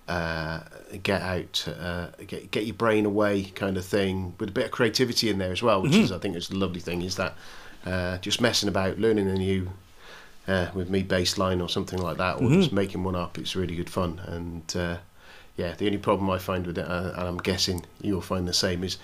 uh, 0.06 0.60
get 1.02 1.22
out, 1.22 1.66
uh, 1.80 2.08
get 2.28 2.52
get 2.52 2.66
your 2.66 2.76
brain 2.76 3.06
away, 3.06 3.44
kind 3.44 3.78
of 3.78 3.86
thing, 3.86 4.34
with 4.38 4.50
a 4.50 4.52
bit 4.52 4.66
of 4.66 4.72
creativity 4.72 5.30
in 5.30 5.38
there 5.38 5.52
as 5.54 5.64
well, 5.64 5.82
which 5.82 5.96
is 5.96 6.12
I 6.12 6.18
think 6.18 6.36
is 6.36 6.50
the 6.50 6.58
lovely 6.58 6.82
thing. 6.82 7.02
Is 7.04 7.16
that 7.16 7.36
uh, 7.86 8.18
just 8.18 8.42
messing 8.42 8.68
about, 8.68 9.00
learning 9.00 9.30
a 9.30 9.36
new 9.36 9.70
uh, 10.46 10.68
with 10.74 10.90
me 10.90 11.04
bass 11.04 11.38
line 11.38 11.62
or 11.62 11.70
something 11.70 12.00
like 12.00 12.18
that, 12.18 12.42
or 12.42 12.50
just 12.50 12.74
making 12.74 13.04
one 13.06 13.16
up. 13.16 13.38
It's 13.38 13.56
really 13.56 13.76
good 13.78 13.90
fun. 13.90 14.20
And 14.26 14.76
uh, 14.76 14.98
yeah, 15.56 15.74
the 15.76 15.86
only 15.86 15.98
problem 15.98 16.30
I 16.30 16.38
find 16.38 16.66
with 16.66 16.78
it, 16.78 16.88
uh, 16.88 17.14
and 17.16 17.28
I'm 17.28 17.38
guessing 17.38 17.86
you'll 18.02 18.22
find 18.22 18.48
the 18.48 18.54
same, 18.54 18.84
is 18.84 18.98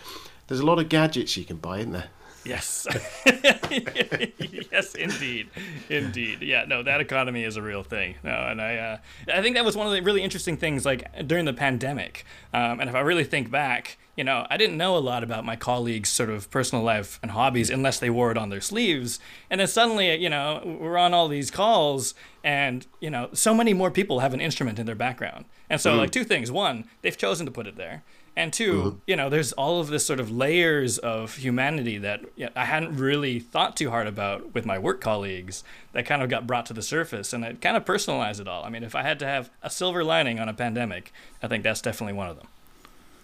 there's 0.47 0.59
a 0.59 0.65
lot 0.65 0.79
of 0.79 0.89
gadgets 0.89 1.37
you 1.37 1.45
can 1.45 1.57
buy, 1.57 1.79
isn't 1.79 1.91
there? 1.91 2.09
Yes. 2.45 2.87
yes, 3.25 4.95
indeed, 4.95 5.49
indeed. 5.89 6.41
Yeah, 6.41 6.65
no, 6.65 6.81
that 6.83 7.01
economy 7.01 7.43
is 7.43 7.57
a 7.57 7.61
real 7.61 7.83
thing. 7.83 8.15
No, 8.23 8.31
and 8.31 8.61
I, 8.61 8.77
uh, 8.77 8.97
I 9.33 9.41
think 9.41 9.55
that 9.55 9.65
was 9.65 9.75
one 9.75 9.87
of 9.87 9.93
the 9.93 10.01
really 10.01 10.23
interesting 10.23 10.57
things, 10.57 10.85
like 10.85 11.27
during 11.27 11.45
the 11.45 11.53
pandemic. 11.53 12.25
Um, 12.53 12.79
and 12.79 12.89
if 12.89 12.95
I 12.95 13.01
really 13.01 13.25
think 13.25 13.51
back, 13.51 13.97
you 14.19 14.25
know, 14.25 14.45
I 14.49 14.57
didn't 14.57 14.75
know 14.75 14.97
a 14.97 14.99
lot 14.99 15.23
about 15.23 15.45
my 15.45 15.55
colleagues' 15.55 16.09
sort 16.09 16.29
of 16.29 16.51
personal 16.51 16.83
life 16.83 17.21
and 17.21 17.31
hobbies 17.31 17.69
unless 17.69 17.99
they 17.99 18.09
wore 18.09 18.31
it 18.31 18.37
on 18.37 18.49
their 18.49 18.59
sleeves. 18.59 19.17
And 19.49 19.61
then 19.61 19.67
suddenly, 19.69 20.13
you 20.13 20.29
know, 20.29 20.61
we're 20.81 20.97
on 20.97 21.13
all 21.13 21.29
these 21.29 21.49
calls, 21.49 22.13
and 22.43 22.85
you 22.99 23.09
know, 23.09 23.29
so 23.31 23.53
many 23.53 23.73
more 23.73 23.89
people 23.89 24.19
have 24.19 24.33
an 24.33 24.41
instrument 24.41 24.77
in 24.77 24.85
their 24.85 24.93
background. 24.93 25.45
And 25.69 25.79
so, 25.79 25.95
like, 25.95 26.11
mm-hmm. 26.11 26.19
two 26.19 26.25
things: 26.25 26.51
one, 26.51 26.83
they've 27.01 27.15
chosen 27.15 27.45
to 27.45 27.51
put 27.53 27.65
it 27.65 27.77
there. 27.77 28.03
And 28.35 28.51
2 28.51 28.73
mm-hmm. 28.73 28.97
you 29.07 29.15
know, 29.15 29.29
there's 29.29 29.53
all 29.53 29.79
of 29.79 29.87
this 29.87 30.05
sort 30.05 30.19
of 30.19 30.29
layers 30.29 30.97
of 30.97 31.35
humanity 31.35 31.97
that 31.99 32.25
yeah, 32.35 32.49
I 32.57 32.65
hadn't 32.65 32.97
really 32.97 33.39
thought 33.39 33.77
too 33.77 33.89
hard 33.89 34.07
about 34.07 34.53
with 34.53 34.65
my 34.65 34.77
work 34.77 34.99
colleagues 34.99 35.63
that 35.93 36.05
kind 36.05 36.21
of 36.21 36.29
got 36.29 36.45
brought 36.45 36.65
to 36.65 36.73
the 36.73 36.81
surface 36.81 37.31
and 37.33 37.43
it 37.45 37.61
kind 37.61 37.75
of 37.75 37.85
personalized 37.85 38.39
it 38.41 38.47
all. 38.49 38.63
I 38.65 38.69
mean, 38.69 38.83
if 38.83 38.95
I 38.95 39.03
had 39.03 39.19
to 39.19 39.25
have 39.25 39.49
a 39.61 39.69
silver 39.69 40.03
lining 40.03 40.39
on 40.39 40.47
a 40.47 40.53
pandemic, 40.53 41.11
I 41.41 41.47
think 41.47 41.63
that's 41.63 41.81
definitely 41.81 42.13
one 42.13 42.29
of 42.29 42.37
them. 42.37 42.47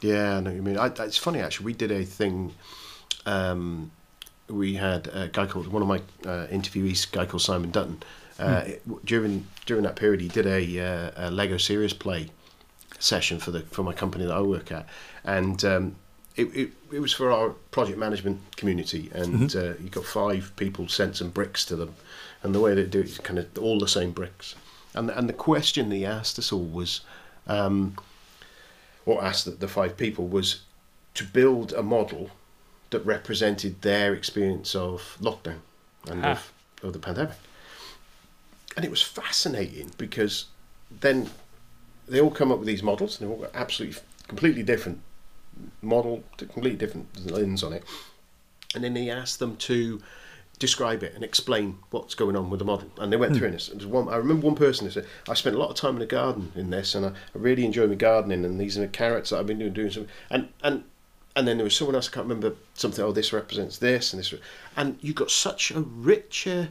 Yeah, 0.02 0.38
I 0.38 0.40
know 0.42 0.50
what 0.52 0.56
you 0.56 0.62
mean. 0.62 0.78
I, 0.78 0.88
it's 0.88 1.18
funny 1.18 1.40
actually. 1.40 1.66
We 1.68 1.74
did 1.74 1.92
a 1.92 2.04
thing. 2.04 2.54
Um, 3.25 3.92
we 4.48 4.75
had 4.75 5.08
a 5.08 5.28
guy 5.30 5.48
called 5.48 5.68
one 5.68 5.82
of 5.82 5.88
my 5.88 5.98
uh, 6.30 6.48
interviewees, 6.48 7.12
a 7.12 7.16
guy 7.16 7.25
called 7.25 7.42
Simon 7.42 7.72
Dutton. 7.72 8.04
Uh, 8.40 8.64
it- 8.66 9.06
during 9.06 9.48
during 9.66 9.84
that 9.84 9.96
period, 9.96 10.22
he 10.22 10.28
did 10.28 10.46
a, 10.46 10.80
uh, 10.80 11.28
a 11.28 11.32
Lego 11.32 11.58
Serious 11.58 11.94
Play 11.94 12.30
session 13.00 13.40
for 13.40 13.52
the 13.52 13.62
for 13.62 13.84
my 13.84 13.94
company 13.94 14.25
that 14.25 14.34
I 14.36 14.42
work 14.42 14.72
at, 14.72 14.88
and 15.24 15.64
um, 15.66 15.96
it, 16.36 16.44
it 16.56 16.70
it 16.92 17.00
was 17.00 17.14
for 17.14 17.32
our 17.32 17.50
project 17.72 17.98
management 17.98 18.40
community, 18.58 19.10
and 19.14 19.56
uh, 19.56 19.74
you 19.82 19.90
got 19.90 20.06
five 20.06 20.52
people 20.58 20.88
sent 20.90 21.16
some 21.16 21.30
bricks 21.30 21.66
to 21.66 21.75
them, 21.75 21.96
and 22.44 22.54
the 22.54 22.60
way 22.60 22.75
they 22.75 22.84
do 22.84 23.00
it 23.00 23.06
is 23.08 23.18
kind 23.20 23.40
of 23.40 23.48
all 23.58 23.80
the 23.80 23.88
same 23.88 24.12
bricks, 24.12 24.54
and 24.94 25.10
and 25.10 25.28
the 25.30 25.34
question 25.34 25.90
he 25.92 26.06
asked 26.06 26.38
us 26.38 26.52
all 26.52 26.66
was. 26.66 27.02
Um, 27.48 27.96
or 29.06 29.24
asked 29.24 29.46
the, 29.46 29.52
the 29.52 29.68
five 29.68 29.98
people 29.98 30.28
was 30.28 30.62
to 31.14 31.24
build 31.24 31.74
a 31.74 31.84
model 31.84 32.32
that 32.90 33.00
represented 33.06 33.82
their 33.82 34.14
experience 34.14 34.76
of 34.76 35.18
lockdown 35.22 35.60
and 36.10 36.24
Ah. 36.26 36.32
of, 36.32 36.52
of 36.84 36.94
the 36.94 37.00
pandemic. 37.00 37.36
And 38.76 38.84
it 38.86 38.92
was 38.92 39.02
fascinating 39.02 39.92
because 39.98 40.46
then 41.02 41.30
they 42.08 42.20
all 42.22 42.32
come 42.32 42.52
up 42.52 42.60
with 42.60 42.68
these 42.68 42.84
models 42.84 43.20
and 43.20 43.30
they've 43.30 43.38
all 43.38 43.44
got 43.44 43.56
absolutely 43.56 44.00
completely 44.28 44.64
different 44.64 45.02
model, 45.82 46.24
completely 46.38 46.76
different 46.76 47.32
lens 47.32 47.64
on 47.64 47.74
it. 47.74 47.84
And 48.74 48.84
then 48.84 48.96
he 48.96 49.10
asked 49.10 49.40
them 49.40 49.56
to 49.58 50.02
describe 50.60 51.04
it 51.04 51.14
and 51.16 51.24
explain 51.24 51.78
what's 51.92 52.16
going 52.16 52.36
on 52.36 52.50
with 52.50 52.60
the 52.60 52.66
model. 52.66 52.90
And 52.98 53.12
they 53.12 53.18
went 53.18 53.36
through 53.36 53.52
this. 53.52 53.68
There's 53.68 53.86
one, 53.86 54.08
I 54.08 54.16
remember 54.16 54.46
one 54.48 54.56
person 54.56 54.86
who 54.88 54.92
said, 54.92 55.06
I 55.28 55.34
spent 55.34 55.56
a 55.56 55.60
lot 55.60 55.70
of 55.70 55.76
time 55.76 55.96
in 55.96 56.00
the 56.00 56.06
garden 56.06 56.52
in 56.56 56.70
this 56.70 56.96
and 56.96 57.06
I, 57.06 57.10
I 57.10 57.14
really 57.34 57.66
enjoy 57.66 57.88
my 57.88 57.96
gardening 57.96 58.46
and 58.46 58.60
these 58.60 58.78
are 58.78 58.82
the 58.82 58.88
carrots 58.88 59.32
that 59.32 59.40
I've 59.40 59.48
been 59.48 59.60
doing, 59.60 59.74
doing 59.74 59.92
some 59.92 60.08
and 60.30 60.50
and 60.64 60.84
and 61.36 61.46
then 61.46 61.58
there 61.58 61.66
was 61.66 61.76
someone 61.76 61.96
else, 61.96 62.08
I 62.10 62.14
can't 62.14 62.28
remember 62.28 62.56
something, 62.76 63.04
oh 63.04 63.12
this 63.12 63.34
represents 63.34 63.78
this 63.80 64.14
and 64.14 64.20
this 64.22 64.34
and 64.78 64.98
you 65.02 65.14
got 65.14 65.30
such 65.30 65.72
a 65.72 65.82
richer 65.82 66.70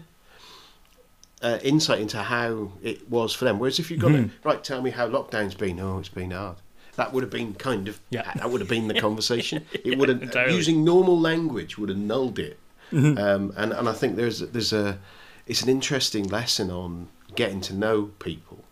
uh, 1.43 1.59
insight 1.63 2.01
into 2.01 2.19
how 2.23 2.73
it 2.83 3.11
was 3.11 3.35
for 3.35 3.45
them. 3.45 3.59
Whereas 3.59 3.79
if 3.79 3.91
you've 3.91 4.01
got 4.01 4.13
to, 4.13 4.31
right, 4.45 4.65
tell 4.65 4.81
me 4.81 4.91
how 4.91 5.07
lockdown's 5.09 5.55
been, 5.55 5.79
oh 5.81 5.99
it's 5.99 6.09
been 6.09 6.31
hard. 6.31 6.57
That 6.97 7.13
would 7.13 7.23
have 7.23 7.31
been 7.31 7.55
kind 7.55 7.89
of 7.89 8.01
Yeah. 8.11 8.33
that 8.37 8.51
would 8.51 8.61
have 8.61 8.71
been 8.71 8.89
the 8.89 8.99
conversation. 9.09 9.67
It 9.73 9.99
would 9.99 10.09
have 10.09 10.23
entirely. 10.23 10.55
using 10.55 10.85
normal 10.85 11.21
language 11.21 11.77
would 11.77 11.91
have 11.91 11.99
nulled 11.99 12.39
it. 12.39 12.59
Um, 12.93 13.53
and 13.57 13.73
and 13.73 13.89
I 13.89 13.93
think 13.93 14.17
there's 14.17 14.41
there's 14.41 14.73
a 14.73 14.99
it's 15.47 15.63
an 15.63 15.69
interesting 15.69 16.29
lesson 16.29 16.71
on 16.71 17.09
getting 17.35 17.61
to 17.63 17.75
know 17.75 18.11
people. 18.19 18.65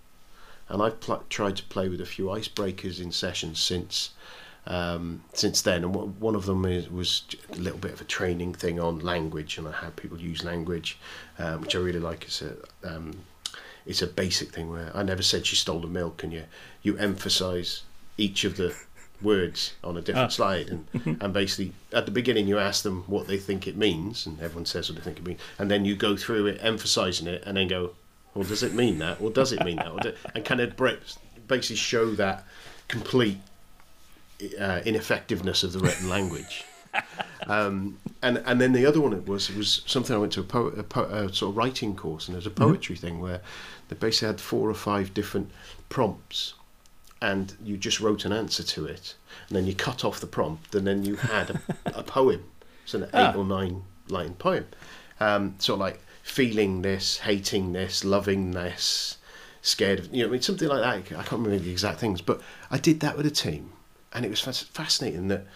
And 0.68 0.82
I've 0.82 1.00
pl- 1.00 1.24
tried 1.28 1.56
to 1.56 1.64
play 1.64 1.88
with 1.88 2.00
a 2.00 2.06
few 2.06 2.26
icebreakers 2.26 3.00
in 3.00 3.12
sessions 3.12 3.60
since 3.60 4.10
um, 4.66 5.22
since 5.34 5.60
then. 5.62 5.84
And 5.84 5.94
one 5.94 6.14
one 6.20 6.34
of 6.34 6.46
them 6.46 6.64
is, 6.64 6.90
was 6.90 7.24
a 7.52 7.56
little 7.56 7.78
bit 7.78 7.92
of 7.92 8.00
a 8.00 8.04
training 8.04 8.54
thing 8.54 8.80
on 8.80 9.00
language 9.00 9.58
and 9.58 9.68
how 9.68 9.90
people 9.90 10.18
use 10.18 10.44
language, 10.44 10.98
um, 11.38 11.60
which 11.60 11.74
I 11.74 11.78
really 11.78 12.00
like. 12.00 12.24
It's 12.24 12.42
a 12.42 12.54
um, 12.84 13.12
it's 13.84 14.02
a 14.02 14.06
basic 14.06 14.50
thing 14.50 14.70
where 14.70 14.90
I 14.94 15.02
never 15.02 15.22
said 15.22 15.46
she 15.46 15.56
stole 15.56 15.80
the 15.80 15.88
milk, 15.88 16.22
and 16.22 16.32
you 16.32 16.44
you 16.82 16.96
emphasise 16.96 17.82
each 18.16 18.44
of 18.44 18.56
the 18.56 18.74
words 19.22 19.74
on 19.84 19.96
a 19.96 20.00
different 20.00 20.26
Ah. 20.32 20.36
slide, 20.36 20.68
and 20.68 21.18
and 21.22 21.32
basically 21.32 21.72
at 21.92 22.04
the 22.06 22.12
beginning 22.12 22.46
you 22.48 22.58
ask 22.58 22.82
them 22.82 23.04
what 23.06 23.26
they 23.26 23.38
think 23.38 23.66
it 23.66 23.76
means, 23.76 24.26
and 24.26 24.40
everyone 24.40 24.66
says 24.66 24.88
what 24.88 24.96
they 24.98 25.04
think 25.04 25.18
it 25.18 25.26
means, 25.26 25.40
and 25.58 25.70
then 25.70 25.84
you 25.84 25.94
go 25.96 26.16
through 26.16 26.46
it 26.46 26.58
emphasising 26.62 27.26
it, 27.26 27.42
and 27.46 27.56
then 27.56 27.68
go, 27.68 27.92
well, 28.34 28.44
does 28.44 28.62
it 28.62 28.74
mean 28.74 28.98
that, 28.98 29.20
or 29.20 29.30
does 29.30 29.52
it 29.52 29.62
mean 29.64 29.76
that, 29.76 29.88
or 29.90 30.00
do, 30.00 30.12
and 30.34 30.44
kind 30.44 30.60
of 30.60 30.76
basically 31.48 31.76
show 31.76 32.10
that 32.14 32.44
complete 32.88 33.38
uh, 34.60 34.80
ineffectiveness 34.84 35.62
of 35.62 35.72
the 35.72 35.78
written 35.78 36.08
language. 36.08 36.64
Um, 37.48 37.98
and 38.22 38.40
and 38.46 38.60
then 38.60 38.72
the 38.72 38.86
other 38.86 39.00
one 39.00 39.12
it 39.12 39.26
was 39.26 39.50
it 39.50 39.56
was 39.56 39.82
something 39.86 40.14
I 40.14 40.18
went 40.20 40.32
to 40.34 40.40
a, 40.40 40.44
po- 40.44 40.68
a, 40.68 40.82
po- 40.84 41.06
a 41.06 41.32
sort 41.32 41.50
of 41.50 41.56
writing 41.56 41.96
course, 41.96 42.28
and 42.28 42.36
there's 42.36 42.46
a 42.46 42.50
poetry 42.50 42.94
thing 42.94 43.18
where 43.18 43.40
they 43.88 43.96
basically 43.96 44.28
had 44.28 44.40
four 44.40 44.70
or 44.70 44.74
five 44.74 45.12
different 45.12 45.50
prompts, 45.88 46.54
and 47.22 47.54
you 47.64 47.76
just 47.78 48.00
wrote 48.00 48.24
an 48.26 48.32
answer 48.32 48.62
to 48.62 48.84
it, 48.86 49.14
and 49.48 49.56
then 49.56 49.64
you 49.66 49.74
cut 49.74 50.04
off 50.04 50.20
the 50.20 50.26
prompt, 50.26 50.74
and 50.74 50.86
then 50.86 51.04
you 51.04 51.16
had 51.16 51.50
a, 51.50 51.60
a 52.00 52.02
poem, 52.02 52.44
It's 52.84 52.94
an 52.94 53.04
eight 53.04 53.10
Ah. 53.14 53.34
or 53.34 53.44
nine 53.44 53.84
line 54.08 54.34
poem, 54.34 54.66
um, 55.20 55.54
sort 55.58 55.76
of 55.76 55.80
like 55.80 56.00
feeling 56.22 56.82
this, 56.82 57.18
hating 57.18 57.72
this, 57.72 58.04
loving 58.04 58.50
this, 58.50 59.16
scared 59.62 60.00
of 60.00 60.12
you 60.14 60.22
know, 60.22 60.28
I 60.28 60.32
mean 60.32 60.42
something 60.42 60.68
like 60.68 60.82
that. 60.82 61.16
I 61.18 61.22
can't 61.22 61.42
remember 61.42 61.58
the 61.58 61.70
exact 61.70 62.00
things, 62.00 62.20
but 62.20 62.40
I 62.70 62.78
did 62.78 63.00
that 63.00 63.16
with 63.16 63.24
a 63.26 63.30
team, 63.30 63.72
and 64.12 64.24
it 64.26 64.28
was 64.30 64.40
fas- 64.40 64.62
fascinating 64.62 65.28
that 65.28 65.46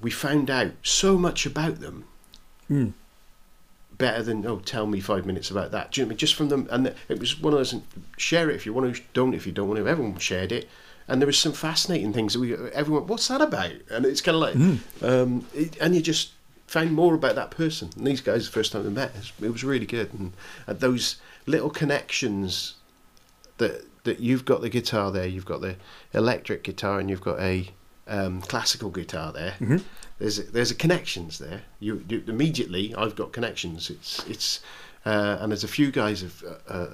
we 0.00 0.10
found 0.10 0.50
out 0.50 0.72
so 0.82 1.16
much 1.16 1.46
about 1.46 1.80
them 1.80 2.04
Mm. 2.70 2.92
Better 3.98 4.22
than 4.22 4.46
oh 4.46 4.58
tell 4.58 4.86
me 4.86 5.00
five 5.00 5.26
minutes 5.26 5.50
about 5.50 5.70
that. 5.72 5.92
Do 5.92 6.00
you 6.00 6.04
know 6.04 6.08
what 6.08 6.10
I 6.10 6.14
mean? 6.14 6.18
Just 6.18 6.34
from 6.34 6.48
them 6.48 6.68
and 6.70 6.94
it 7.08 7.18
was 7.18 7.40
one 7.40 7.52
of 7.52 7.58
those 7.58 7.74
share 8.16 8.50
it 8.50 8.56
if 8.56 8.66
you 8.66 8.72
want 8.72 8.96
to 8.96 9.02
don't 9.12 9.34
if 9.34 9.46
you 9.46 9.52
don't 9.52 9.68
want 9.68 9.78
to 9.78 9.88
everyone 9.88 10.18
shared 10.18 10.52
it. 10.52 10.68
And 11.08 11.20
there 11.20 11.26
was 11.26 11.38
some 11.38 11.52
fascinating 11.52 12.12
things 12.12 12.32
that 12.32 12.40
we 12.40 12.54
everyone 12.54 13.06
what's 13.06 13.28
that 13.28 13.40
about? 13.40 13.72
And 13.90 14.06
it's 14.06 14.20
kind 14.20 14.36
of 14.36 14.42
like 14.42 14.54
um, 15.02 15.46
it, 15.54 15.76
and 15.80 15.94
you 15.94 16.02
just 16.02 16.32
found 16.66 16.92
more 16.92 17.14
about 17.14 17.34
that 17.34 17.50
person. 17.50 17.90
And 17.96 18.06
these 18.06 18.20
guys 18.22 18.46
the 18.46 18.52
first 18.52 18.72
time 18.72 18.84
they 18.84 18.90
met 18.90 19.12
it 19.40 19.50
was, 19.50 19.62
really 19.62 19.84
good. 19.86 20.12
And, 20.14 20.32
and 20.66 20.80
those 20.80 21.16
little 21.46 21.70
connections 21.70 22.74
that 23.58 23.84
that 24.04 24.20
you've 24.20 24.44
got 24.44 24.60
the 24.62 24.68
guitar 24.68 25.12
there 25.12 25.26
you've 25.26 25.44
got 25.44 25.60
the 25.60 25.76
electric 26.12 26.64
guitar 26.64 26.98
and 26.98 27.08
you've 27.08 27.20
got 27.20 27.38
a 27.40 27.68
um, 28.08 28.40
classical 28.42 28.90
guitar 28.90 29.32
there 29.32 29.54
there's 30.22 30.38
a, 30.38 30.42
there's 30.44 30.70
a 30.70 30.76
connections 30.76 31.38
there. 31.38 31.62
You, 31.80 32.04
you 32.08 32.22
immediately 32.28 32.94
I've 32.94 33.16
got 33.16 33.32
connections. 33.32 33.90
It's 33.90 34.24
it's 34.28 34.60
uh, 35.04 35.38
and 35.40 35.50
there's 35.50 35.64
a 35.64 35.68
few 35.68 35.90
guys 35.90 36.20
have, 36.20 36.44
uh, 36.46 36.72
uh, 36.72 36.90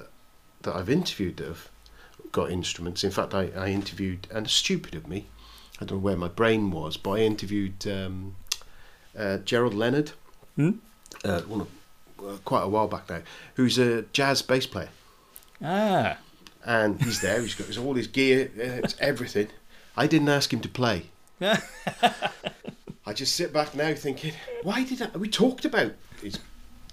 that 0.63 0.75
I've 0.75 0.89
interviewed 0.89 1.37
that 1.37 1.47
have 1.47 1.69
got 2.31 2.49
instruments. 2.49 3.03
In 3.03 3.11
fact, 3.11 3.35
I, 3.35 3.51
I 3.55 3.67
interviewed 3.69 4.27
and 4.33 4.49
stupid 4.49 4.95
of 4.95 5.07
me. 5.07 5.27
I 5.79 5.85
don't 5.85 5.99
know 5.99 6.03
where 6.03 6.17
my 6.17 6.27
brain 6.27 6.71
was, 6.71 6.97
but 6.97 7.11
I 7.11 7.19
interviewed 7.19 7.85
um, 7.87 8.35
uh, 9.17 9.37
Gerald 9.37 9.75
Leonard, 9.75 10.11
Hmm? 10.55 10.71
uh, 11.23 11.41
one 11.41 11.61
of, 11.61 11.67
uh, 12.27 12.37
quite 12.43 12.63
a 12.63 12.67
while 12.67 12.87
back 12.87 13.07
now, 13.09 13.21
who's 13.53 13.77
a 13.77 14.01
jazz 14.11 14.41
bass 14.41 14.65
player, 14.65 14.89
Ah, 15.63 16.17
and 16.65 16.99
he's 17.01 17.21
there. 17.21 17.39
He's 17.41 17.53
got 17.55 17.67
his, 17.67 17.77
all 17.77 17.93
his 17.93 18.07
gear, 18.07 18.49
it's 18.55 18.95
everything. 18.99 19.49
I 19.95 20.07
didn't 20.07 20.29
ask 20.29 20.51
him 20.51 20.61
to 20.61 20.69
play. 20.69 21.03
I 23.09 23.13
just 23.13 23.35
sit 23.35 23.51
back 23.51 23.73
now 23.73 23.91
thinking, 23.95 24.33
why 24.61 24.83
did 24.83 25.01
I, 25.01 25.07
we 25.17 25.29
talked 25.29 25.65
about 25.65 25.93
his, 26.21 26.37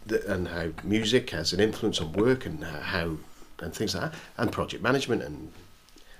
the, 0.06 0.32
and 0.32 0.48
how 0.48 0.70
music 0.82 1.28
has 1.28 1.52
an 1.52 1.60
influence 1.60 2.00
on 2.00 2.14
work 2.14 2.46
and 2.46 2.64
how 2.64 3.18
and 3.58 3.74
things 3.74 3.94
like 3.94 4.10
that, 4.10 4.18
and 4.38 4.50
project 4.50 4.82
management 4.82 5.22
and 5.22 5.52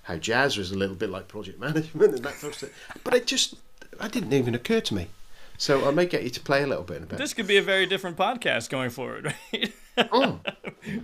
how 0.02 0.18
jazz 0.18 0.58
was 0.58 0.70
a 0.70 0.76
little 0.76 0.96
bit 0.96 1.08
like 1.08 1.28
project 1.28 1.58
management 1.66 2.14
and 2.14 2.22
that 2.24 2.34
sort 2.34 2.52
of 2.52 2.58
stuff. 2.58 2.98
But 3.04 3.14
it 3.14 3.26
just, 3.26 3.54
it 3.98 4.12
didn't 4.12 4.34
even 4.34 4.54
occur 4.54 4.82
to 4.82 4.94
me. 4.94 5.06
So 5.56 5.88
I 5.88 5.92
may 5.92 6.04
get 6.04 6.24
you 6.24 6.28
to 6.28 6.40
play 6.40 6.62
a 6.62 6.66
little 6.66 6.84
bit 6.84 6.98
in 6.98 7.02
a 7.04 7.06
bit. 7.06 7.18
This 7.18 7.32
could 7.32 7.46
be 7.46 7.56
a 7.56 7.62
very 7.62 7.86
different 7.86 8.18
podcast 8.18 8.68
going 8.68 8.90
forward, 8.90 9.34
right? 9.54 9.72
Oh. 10.12 10.40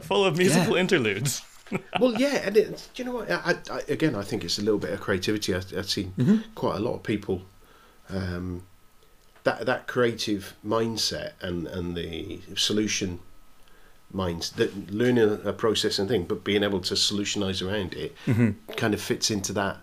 Full 0.00 0.26
of 0.26 0.37
musical 0.37 0.75
yeah. 0.75 0.80
interludes. 0.80 1.40
well, 1.99 2.12
yeah, 2.20 2.42
and 2.44 2.58
it, 2.58 2.90
you 2.96 3.06
know 3.06 3.12
what? 3.12 3.30
I, 3.30 3.56
I, 3.70 3.80
again, 3.88 4.14
I 4.14 4.22
think 4.22 4.44
it's 4.44 4.58
a 4.58 4.62
little 4.62 4.78
bit 4.78 4.90
of 4.90 5.00
creativity. 5.00 5.54
I, 5.54 5.62
have 5.76 5.88
seen 5.88 6.12
mm-hmm. 6.18 6.37
quite 6.54 6.76
a 6.76 6.80
lot 6.80 6.96
of 6.96 7.02
people 7.02 7.40
um, 8.11 8.62
that 9.44 9.66
that 9.66 9.87
creative 9.87 10.54
mindset 10.64 11.32
and 11.40 11.66
and 11.66 11.96
the 11.96 12.40
solution 12.56 13.20
minds 14.12 14.50
that 14.52 14.90
learning 14.92 15.40
a 15.44 15.52
process 15.52 15.99
and 15.99 16.08
thing, 16.08 16.25
but 16.25 16.44
being 16.44 16.62
able 16.62 16.80
to 16.80 16.94
solutionize 16.94 17.66
around 17.66 17.94
it, 17.94 18.14
mm-hmm. 18.26 18.50
kind 18.75 18.92
of 18.94 19.00
fits 19.00 19.30
into 19.30 19.52
that 19.54 19.78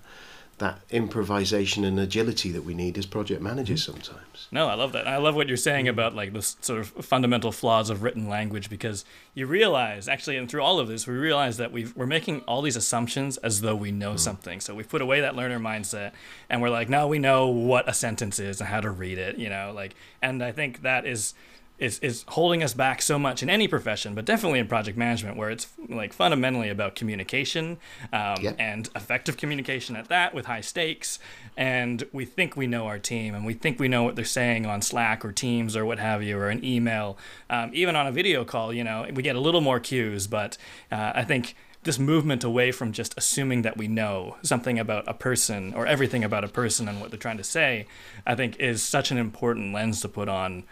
that 0.59 0.81
improvisation 0.89 1.83
and 1.83 1.99
agility 1.99 2.51
that 2.51 2.63
we 2.63 2.73
need 2.73 2.97
as 2.97 3.05
project 3.05 3.41
managers 3.41 3.83
mm-hmm. 3.83 4.01
sometimes. 4.01 4.47
No, 4.51 4.67
I 4.67 4.75
love 4.75 4.91
that. 4.93 5.07
I 5.07 5.17
love 5.17 5.35
what 5.35 5.47
you're 5.47 5.57
saying 5.57 5.87
about 5.87 6.15
like 6.15 6.33
the 6.33 6.41
sort 6.41 6.79
of 6.79 6.87
fundamental 7.05 7.51
flaws 7.51 7.89
of 7.89 8.03
written 8.03 8.29
language 8.29 8.69
because 8.69 9.05
you 9.33 9.47
realize 9.47 10.07
actually, 10.07 10.37
and 10.37 10.49
through 10.49 10.61
all 10.61 10.79
of 10.79 10.87
this, 10.87 11.07
we 11.07 11.15
realize 11.15 11.57
that 11.57 11.71
we 11.71 11.87
are 11.97 12.05
making 12.05 12.41
all 12.41 12.61
these 12.61 12.75
assumptions 12.75 13.37
as 13.37 13.61
though 13.61 13.75
we 13.75 13.91
know 13.91 14.13
mm. 14.13 14.19
something. 14.19 14.59
So 14.59 14.75
we've 14.75 14.89
put 14.89 15.01
away 15.01 15.21
that 15.21 15.35
learner 15.35 15.59
mindset, 15.59 16.11
and 16.49 16.61
we're 16.61 16.69
like, 16.69 16.89
no, 16.89 17.07
we 17.07 17.19
know 17.19 17.47
what 17.47 17.87
a 17.89 17.93
sentence 17.93 18.39
is 18.39 18.59
and 18.59 18.69
how 18.69 18.81
to 18.81 18.89
read 18.89 19.17
it. 19.17 19.37
You 19.37 19.49
know, 19.49 19.71
like, 19.75 19.95
and 20.21 20.43
I 20.43 20.51
think 20.51 20.81
that 20.83 21.05
is 21.05 21.33
is 21.79 22.00
is 22.00 22.25
holding 22.29 22.63
us 22.63 22.74
back 22.74 23.01
so 23.01 23.17
much 23.17 23.41
in 23.41 23.50
any 23.50 23.67
profession, 23.67 24.13
but 24.15 24.25
definitely 24.25 24.59
in 24.59 24.67
project 24.67 24.98
management, 24.98 25.38
where 25.38 25.50
it's 25.50 25.67
like 25.88 26.13
fundamentally 26.13 26.69
about 26.69 26.95
communication 26.95 27.77
um, 28.13 28.55
and 28.59 28.89
effective 28.95 29.38
communication 29.38 29.95
at 29.95 30.07
that 30.09 30.33
with 30.33 30.45
high 30.45 30.62
stakes. 30.62 31.19
And 31.57 32.03
we 32.12 32.25
think 32.25 32.55
we 32.55 32.67
know 32.67 32.88
our 32.88 33.00
team, 33.00 33.33
and 33.36 33.45
we 33.45 33.53
think 33.53 33.79
we 33.79 33.88
know 33.88 34.03
what 34.03 34.15
they're 34.15 34.25
saying 34.25 34.65
on 34.65 34.81
Slack 34.81 35.25
or 35.25 35.31
Teams 35.31 35.75
or 35.75 35.86
what 35.86 36.00
have 36.00 36.21
you, 36.24 36.38
or 36.38 36.50
an 36.50 36.63
email, 36.63 37.17
um, 37.50 37.71
even 37.74 37.95
on 37.95 38.07
a 38.07 38.12
video 38.12 38.45
call. 38.45 38.74
You 38.74 38.83
know, 38.83 39.05
we 39.13 39.24
get 39.24 39.36
a 39.36 39.39
little 39.39 39.62
more 39.62 39.79
cues, 39.79 40.27
but 40.27 40.57
uh, 40.91 41.13
I 41.15 41.24
think 41.24 41.55
this 41.83 41.98
movement 41.98 42.43
away 42.43 42.71
from 42.71 42.91
just 42.91 43.13
assuming 43.17 43.62
that 43.62 43.77
we 43.77 43.88
know 43.88 44.36
something 44.41 44.77
about 44.77 45.07
a 45.07 45.13
person 45.13 45.74
or 45.74 45.88
everything 45.88 46.25
about 46.25 46.43
a 46.43 46.48
person 46.48 46.89
and 46.89 47.00
what 47.00 47.09
they're 47.09 47.17
trying 47.17 47.38
to 47.38 47.43
say, 47.43 47.88
I 48.27 48.36
think 48.36 48.57
is 48.59 48.83
such 48.83 49.12
an 49.12 49.17
important 49.17 49.74
lens 49.74 50.01
to 50.01 50.09
put 50.09 50.27
on 50.27 50.65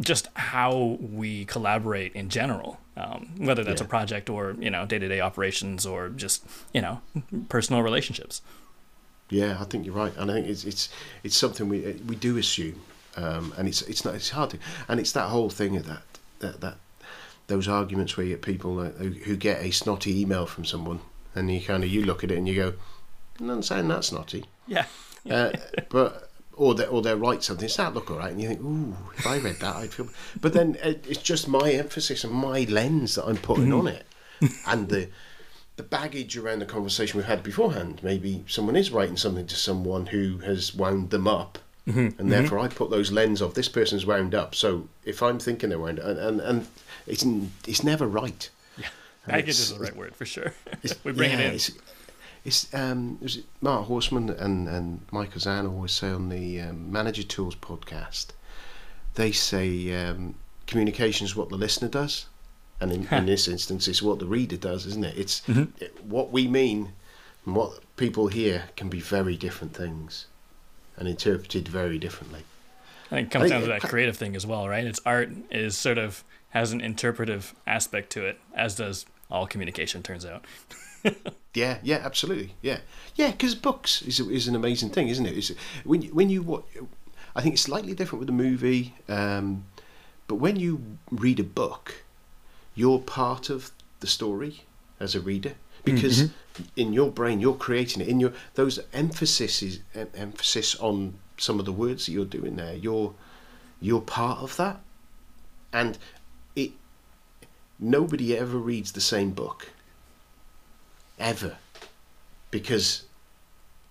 just 0.00 0.28
how 0.34 0.98
we 1.00 1.44
collaborate 1.44 2.12
in 2.14 2.28
general, 2.28 2.78
um, 2.96 3.30
whether 3.38 3.62
that's 3.64 3.80
yeah. 3.80 3.86
a 3.86 3.88
project 3.88 4.30
or 4.30 4.56
you 4.58 4.70
know 4.70 4.86
day 4.86 4.98
to 4.98 5.08
day 5.08 5.20
operations 5.20 5.86
or 5.86 6.08
just 6.08 6.44
you 6.72 6.80
know 6.80 7.00
personal 7.48 7.82
relationships. 7.82 8.42
Yeah, 9.30 9.56
I 9.60 9.64
think 9.64 9.86
you're 9.86 9.94
right, 9.94 10.12
and 10.16 10.30
I 10.30 10.34
think 10.34 10.46
it's 10.48 10.64
it's 10.64 10.88
it's 11.22 11.36
something 11.36 11.68
we 11.68 12.00
we 12.06 12.16
do 12.16 12.36
assume, 12.36 12.80
um, 13.16 13.54
and 13.56 13.68
it's 13.68 13.82
it's 13.82 14.04
not 14.04 14.14
it's 14.14 14.30
hard 14.30 14.50
to, 14.50 14.58
and 14.88 15.00
it's 15.00 15.12
that 15.12 15.28
whole 15.28 15.50
thing 15.50 15.76
of 15.76 15.86
that 15.86 16.02
that 16.40 16.60
that 16.60 16.76
those 17.46 17.68
arguments 17.68 18.16
where 18.16 18.26
you 18.26 18.34
get 18.34 18.42
people 18.42 18.82
who, 18.82 19.08
who 19.10 19.36
get 19.36 19.62
a 19.62 19.70
snotty 19.70 20.20
email 20.20 20.46
from 20.46 20.64
someone, 20.64 21.00
and 21.34 21.50
you 21.50 21.60
kind 21.60 21.84
of 21.84 21.90
you 21.90 22.04
look 22.04 22.24
at 22.24 22.30
it 22.30 22.38
and 22.38 22.48
you 22.48 22.54
go, 22.54 22.74
"Doesn't 23.38 23.64
sound 23.64 23.90
that 23.90 24.04
snotty." 24.04 24.44
Yeah. 24.66 24.86
uh, 25.30 25.52
but 25.88 26.30
or 26.54 26.74
they 26.74 26.86
or 26.86 27.02
they 27.02 27.14
write 27.14 27.42
something. 27.42 27.66
Does 27.66 27.76
that 27.76 27.94
look 27.94 28.10
all 28.10 28.18
right? 28.18 28.32
And 28.32 28.40
you 28.40 28.48
think, 28.48 28.60
ooh, 28.60 28.96
if 29.16 29.26
I 29.26 29.38
read 29.38 29.56
that, 29.60 29.76
I'd 29.76 29.92
feel. 29.92 30.08
But 30.40 30.52
then 30.52 30.76
it's 30.82 31.22
just 31.22 31.48
my 31.48 31.70
emphasis 31.72 32.24
and 32.24 32.32
my 32.32 32.66
lens 32.68 33.14
that 33.14 33.26
I'm 33.26 33.36
putting 33.36 33.68
mm-hmm. 33.68 33.80
on 33.80 33.86
it, 33.88 34.06
and 34.66 34.88
the 34.88 35.08
the 35.76 35.82
baggage 35.82 36.36
around 36.36 36.58
the 36.58 36.66
conversation 36.66 37.16
we've 37.16 37.26
had 37.26 37.42
beforehand. 37.42 38.00
Maybe 38.02 38.44
someone 38.46 38.76
is 38.76 38.90
writing 38.90 39.16
something 39.16 39.46
to 39.46 39.56
someone 39.56 40.06
who 40.06 40.38
has 40.38 40.74
wound 40.74 41.10
them 41.10 41.26
up, 41.26 41.58
mm-hmm. 41.86 41.98
and 41.98 42.12
mm-hmm. 42.12 42.28
therefore 42.28 42.58
I 42.58 42.68
put 42.68 42.90
those 42.90 43.10
lens 43.10 43.40
of 43.40 43.54
this 43.54 43.68
person's 43.68 44.06
wound 44.06 44.34
up. 44.34 44.54
So 44.54 44.88
if 45.04 45.22
I'm 45.22 45.38
thinking 45.38 45.70
they're 45.70 45.78
wound 45.78 46.00
up, 46.00 46.06
and 46.06 46.18
and, 46.18 46.40
and 46.40 46.66
it's 47.06 47.24
it's 47.66 47.82
never 47.82 48.06
right. 48.06 48.48
Yeah, 48.78 48.86
baggage 49.26 49.48
is 49.48 49.74
the 49.74 49.80
right 49.80 49.96
word 49.96 50.14
for 50.14 50.26
sure. 50.26 50.52
we 51.04 51.12
bring 51.12 51.30
yeah, 51.30 51.38
it 51.38 51.68
in 51.68 51.74
it's 52.44 52.72
um, 52.74 53.18
was 53.20 53.36
it 53.36 53.44
Mark 53.60 53.86
Horstman 53.88 54.40
and 54.40 54.68
and 54.68 55.00
Michael 55.10 55.40
Auzenne 55.40 55.70
always 55.70 55.92
say 55.92 56.10
on 56.10 56.28
the 56.28 56.60
um, 56.60 56.90
Manager 56.90 57.22
Tools 57.22 57.54
podcast. 57.54 58.28
They 59.14 59.32
say 59.32 59.92
um, 59.94 60.34
communication 60.66 61.24
is 61.24 61.36
what 61.36 61.50
the 61.50 61.56
listener 61.56 61.88
does, 61.88 62.26
and 62.80 62.90
in, 62.90 63.06
in, 63.08 63.26
this 63.32 63.46
instance, 63.46 63.86
it's 63.86 64.02
what 64.02 64.18
the 64.18 64.26
reader 64.26 64.56
does, 64.56 64.86
isn't 64.86 65.04
it? 65.04 65.16
It's 65.16 65.42
mm-hmm. 65.42 65.64
it, 65.82 66.04
what 66.04 66.32
we 66.32 66.48
mean 66.48 66.92
and 67.46 67.54
what 67.54 67.80
people 67.96 68.28
hear 68.28 68.64
can 68.76 68.88
be 68.88 69.00
very 69.00 69.36
different 69.36 69.74
things, 69.74 70.26
and 70.96 71.06
interpreted 71.06 71.68
very 71.68 71.98
differently. 71.98 72.42
I 73.10 73.16
think 73.16 73.28
it 73.28 73.30
comes 73.30 73.50
down 73.50 73.60
to 73.60 73.66
that 73.68 73.82
creative 73.82 74.16
thing 74.16 74.34
as 74.34 74.46
well, 74.46 74.68
right? 74.68 74.84
It's 74.84 75.00
art 75.04 75.30
is 75.50 75.76
sort 75.76 75.98
of 75.98 76.24
has 76.50 76.72
an 76.72 76.80
interpretive 76.80 77.54
aspect 77.66 78.10
to 78.10 78.24
it, 78.26 78.40
as 78.54 78.74
does 78.74 79.06
all 79.30 79.46
communication. 79.46 80.02
Turns 80.02 80.26
out. 80.26 80.44
yeah, 81.54 81.78
yeah, 81.82 82.00
absolutely, 82.02 82.54
yeah, 82.62 82.78
yeah. 83.14 83.30
Because 83.30 83.54
books 83.54 84.02
is 84.02 84.20
is 84.20 84.48
an 84.48 84.54
amazing 84.54 84.90
thing, 84.90 85.08
isn't 85.08 85.26
it? 85.26 85.36
It's, 85.36 85.48
when 85.84 86.02
when 86.04 86.30
you 86.30 86.42
what 86.42 86.64
I 87.34 87.42
think 87.42 87.54
it's 87.54 87.62
slightly 87.62 87.94
different 87.94 88.20
with 88.20 88.28
a 88.28 88.32
movie, 88.32 88.94
um, 89.08 89.64
but 90.28 90.36
when 90.36 90.56
you 90.56 90.98
read 91.10 91.40
a 91.40 91.44
book, 91.44 92.04
you're 92.74 92.98
part 92.98 93.50
of 93.50 93.70
the 94.00 94.06
story 94.06 94.62
as 95.00 95.14
a 95.14 95.20
reader 95.20 95.54
because 95.84 96.22
mm-hmm. 96.22 96.62
in 96.76 96.92
your 96.92 97.10
brain 97.10 97.40
you're 97.40 97.54
creating 97.54 98.02
it 98.02 98.08
in 98.08 98.20
your 98.20 98.32
those 98.54 98.78
emphasis 98.92 99.62
is 99.62 99.80
emphasis 100.14 100.76
on 100.76 101.14
some 101.36 101.58
of 101.58 101.64
the 101.64 101.72
words 101.72 102.06
that 102.06 102.12
you're 102.12 102.24
doing 102.24 102.56
there. 102.56 102.74
You're 102.74 103.14
you're 103.80 104.00
part 104.00 104.38
of 104.38 104.56
that, 104.56 104.80
and 105.72 105.98
it 106.54 106.72
nobody 107.78 108.36
ever 108.36 108.58
reads 108.58 108.92
the 108.92 109.00
same 109.00 109.30
book 109.30 109.70
ever 111.22 111.56
because 112.50 113.04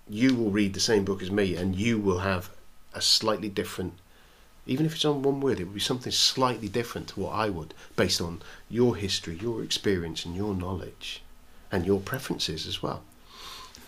you 0.08 0.36
will 0.36 0.52
read 0.52 0.74
the 0.74 0.80
same 0.80 1.04
book 1.06 1.22
as 1.22 1.32
me 1.32 1.56
and 1.56 1.76
you 1.76 1.98
will 1.98 2.20
have 2.20 2.52
a 2.94 3.02
slightly 3.02 3.50
different 3.50 3.94
even 4.67 4.86
if 4.86 4.94
it's 4.94 5.06
on 5.06 5.24
one 5.24 5.41
word 5.41 5.60
it 5.60 5.63
would 5.63 5.74
be 5.74 5.80
something 5.80 6.12
slightly 6.12 6.67
different 6.67 7.08
to 7.08 7.20
what 7.20 7.34
I 7.34 7.50
would 7.50 7.74
based 7.96 8.22
on 8.22 8.41
your 8.70 8.96
history 8.96 9.36
your 9.36 9.63
experience 9.63 10.26
and 10.26 10.36
your 10.36 10.54
knowledge 10.54 11.24
and 11.72 11.86
your 11.86 12.00
preferences 12.00 12.67
as 12.67 12.84
well. 12.84 13.04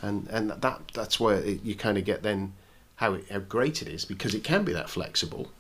And 0.02 0.28
and 0.30 0.50
that 0.50 0.82
that's 0.94 1.20
where 1.20 1.38
it, 1.38 1.64
you 1.64 1.76
kind 1.76 1.98
of 1.98 2.06
get 2.06 2.24
then 2.24 2.54
how, 2.96 3.16
it, 3.16 3.30
how 3.30 3.40
great 3.40 3.82
it 3.82 3.88
is 3.88 4.06
because 4.06 4.34
it 4.34 4.44
can 4.44 4.64
be 4.64 4.74
that 4.74 4.90
flexible 4.90 5.52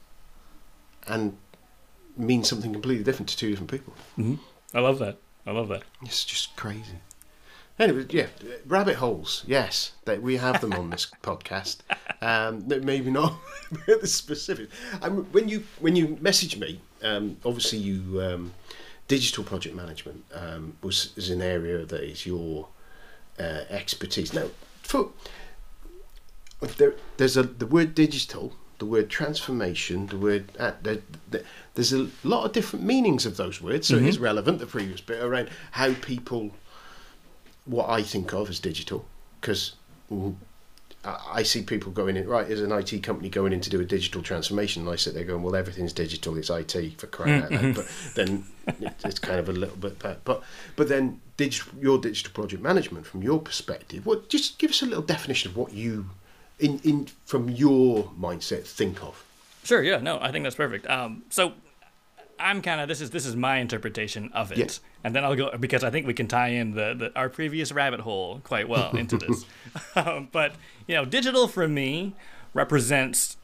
and 1.07 1.37
mean 2.15 2.43
something 2.43 2.71
completely 2.71 3.03
different 3.03 3.29
to 3.29 3.37
two 3.37 3.49
different 3.49 3.71
people. 3.71 3.93
Mm-hmm. 4.17 4.35
I 4.73 4.79
love 4.79 4.99
that. 4.99 5.17
I 5.45 5.51
love 5.51 5.67
that. 5.69 5.83
It's 6.03 6.23
just 6.23 6.55
crazy 6.55 6.99
Anyway, 7.79 8.05
yeah, 8.09 8.27
rabbit 8.67 8.95
holes. 8.97 9.43
Yes, 9.47 9.93
that 10.05 10.21
we 10.21 10.37
have 10.37 10.61
them 10.61 10.73
on 10.73 10.91
this 10.91 11.07
podcast. 11.23 11.77
Um, 12.21 12.63
maybe 12.67 13.09
not 13.09 13.33
the 13.87 14.07
specific. 14.07 14.69
Um, 15.01 15.25
when 15.31 15.49
you 15.49 15.63
when 15.79 15.95
you 15.95 16.17
message 16.21 16.57
me, 16.57 16.79
um, 17.01 17.37
obviously 17.43 17.79
you 17.79 18.21
um, 18.21 18.53
digital 19.07 19.43
project 19.43 19.75
management 19.75 20.23
um, 20.33 20.77
was 20.83 21.13
is 21.15 21.31
an 21.31 21.41
area 21.41 21.83
that 21.83 22.03
is 22.03 22.27
your 22.27 22.67
uh, 23.39 23.61
expertise. 23.69 24.33
Now, 24.33 24.49
for 24.83 25.09
there, 26.77 26.93
there's 27.17 27.37
a 27.37 27.43
the 27.43 27.65
word 27.65 27.95
digital, 27.95 28.53
the 28.77 28.85
word 28.85 29.09
transformation, 29.09 30.07
the 30.07 30.17
word 30.17 30.51
uh, 30.59 30.73
the, 30.83 31.01
the, 31.31 31.43
there's 31.73 31.91
a 31.91 32.07
lot 32.23 32.45
of 32.45 32.51
different 32.51 32.85
meanings 32.85 33.25
of 33.25 33.37
those 33.37 33.61
words. 33.61 33.87
So 33.87 33.95
mm-hmm. 33.95 34.05
it 34.05 34.09
is 34.09 34.19
relevant 34.19 34.59
the 34.59 34.67
previous 34.67 35.01
bit 35.01 35.23
around 35.23 35.49
how 35.71 35.93
people 35.95 36.51
what 37.65 37.89
I 37.89 38.01
think 38.03 38.33
of 38.33 38.49
as 38.49 38.59
digital 38.59 39.05
because 39.39 39.73
I 41.05 41.43
see 41.43 41.63
people 41.63 41.91
going 41.91 42.15
in 42.15 42.27
right 42.27 42.49
as 42.49 42.61
an 42.61 42.71
IT 42.71 43.03
company 43.03 43.29
going 43.29 43.51
in 43.51 43.59
to 43.61 43.69
do 43.69 43.81
a 43.81 43.83
digital 43.83 44.21
transformation, 44.21 44.83
and 44.83 44.91
I 44.91 44.95
sit 44.95 45.13
there 45.13 45.25
going, 45.25 45.43
"Well, 45.43 45.55
everything's 45.55 45.91
digital; 45.91 46.37
it's 46.37 46.49
IT 46.49 46.97
for 46.97 47.07
crying 47.07 47.43
out 47.43 47.51
loud." 47.51 47.61
Mm-hmm. 47.61 47.73
But 47.73 48.15
then 48.15 48.45
it's 49.03 49.19
kind 49.19 49.39
of 49.39 49.49
a 49.49 49.51
little 49.51 49.75
bit 49.75 49.99
bad. 49.99 50.19
But 50.23 50.43
but 50.77 50.87
then 50.87 51.19
digital, 51.35 51.73
your 51.79 51.97
digital 51.97 52.31
project 52.31 52.63
management 52.63 53.05
from 53.05 53.21
your 53.21 53.39
perspective, 53.39 54.05
what 54.05 54.29
just 54.29 54.57
give 54.59 54.71
us 54.71 54.81
a 54.81 54.85
little 54.85 55.03
definition 55.03 55.51
of 55.51 55.57
what 55.57 55.73
you, 55.73 56.09
in 56.57 56.79
in 56.85 57.07
from 57.25 57.49
your 57.49 58.05
mindset, 58.17 58.63
think 58.63 59.03
of. 59.03 59.25
Sure. 59.65 59.83
Yeah. 59.83 59.97
No, 59.97 60.19
I 60.21 60.31
think 60.31 60.43
that's 60.43 60.55
perfect. 60.55 60.89
Um, 60.89 61.23
so 61.29 61.51
I'm 62.39 62.61
kind 62.61 62.81
of 62.81 62.87
this 62.87 63.01
is 63.01 63.11
this 63.11 63.25
is 63.25 63.35
my 63.35 63.57
interpretation 63.57 64.29
of 64.33 64.51
it, 64.51 64.79
and 65.03 65.15
then 65.15 65.23
I'll 65.23 65.35
go 65.35 65.55
because 65.57 65.83
I 65.83 65.89
think 65.89 66.07
we 66.07 66.13
can 66.13 66.27
tie 66.27 66.49
in 66.49 66.73
the, 66.73 66.93
the 66.93 67.11
our 67.15 67.29
previous 67.29 67.71
rabbit 67.71 68.01
hole 68.01 68.41
quite 68.43 68.67
well 68.67 68.95
into 68.95 69.17
this. 69.17 69.45
um, 69.95 70.29
but 70.31 70.53
you 70.87 70.95
know, 70.95 71.05
digital 71.05 71.47
for 71.47 71.67
me 71.67 72.15
represents 72.53 73.37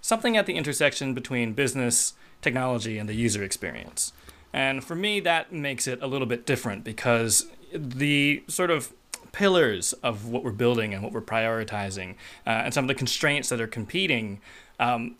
something 0.00 0.36
at 0.36 0.46
the 0.46 0.54
intersection 0.54 1.14
between 1.14 1.52
business, 1.52 2.14
technology, 2.40 2.98
and 2.98 3.08
the 3.08 3.14
user 3.14 3.42
experience. 3.42 4.12
And 4.52 4.84
for 4.84 4.94
me, 4.94 5.20
that 5.20 5.52
makes 5.52 5.86
it 5.86 6.02
a 6.02 6.06
little 6.06 6.26
bit 6.26 6.44
different 6.44 6.84
because 6.84 7.46
the 7.72 8.42
sort 8.48 8.70
of 8.70 8.92
pillars 9.32 9.94
of 9.94 10.26
what 10.26 10.44
we're 10.44 10.50
building 10.52 10.92
and 10.92 11.02
what 11.02 11.12
we're 11.12 11.22
prioritizing, 11.22 12.16
uh, 12.46 12.50
and 12.50 12.74
some 12.74 12.84
of 12.84 12.88
the 12.88 12.94
constraints 12.94 13.48
that 13.48 13.60
are 13.60 13.66
competing, 13.66 14.40
um, 14.78 15.16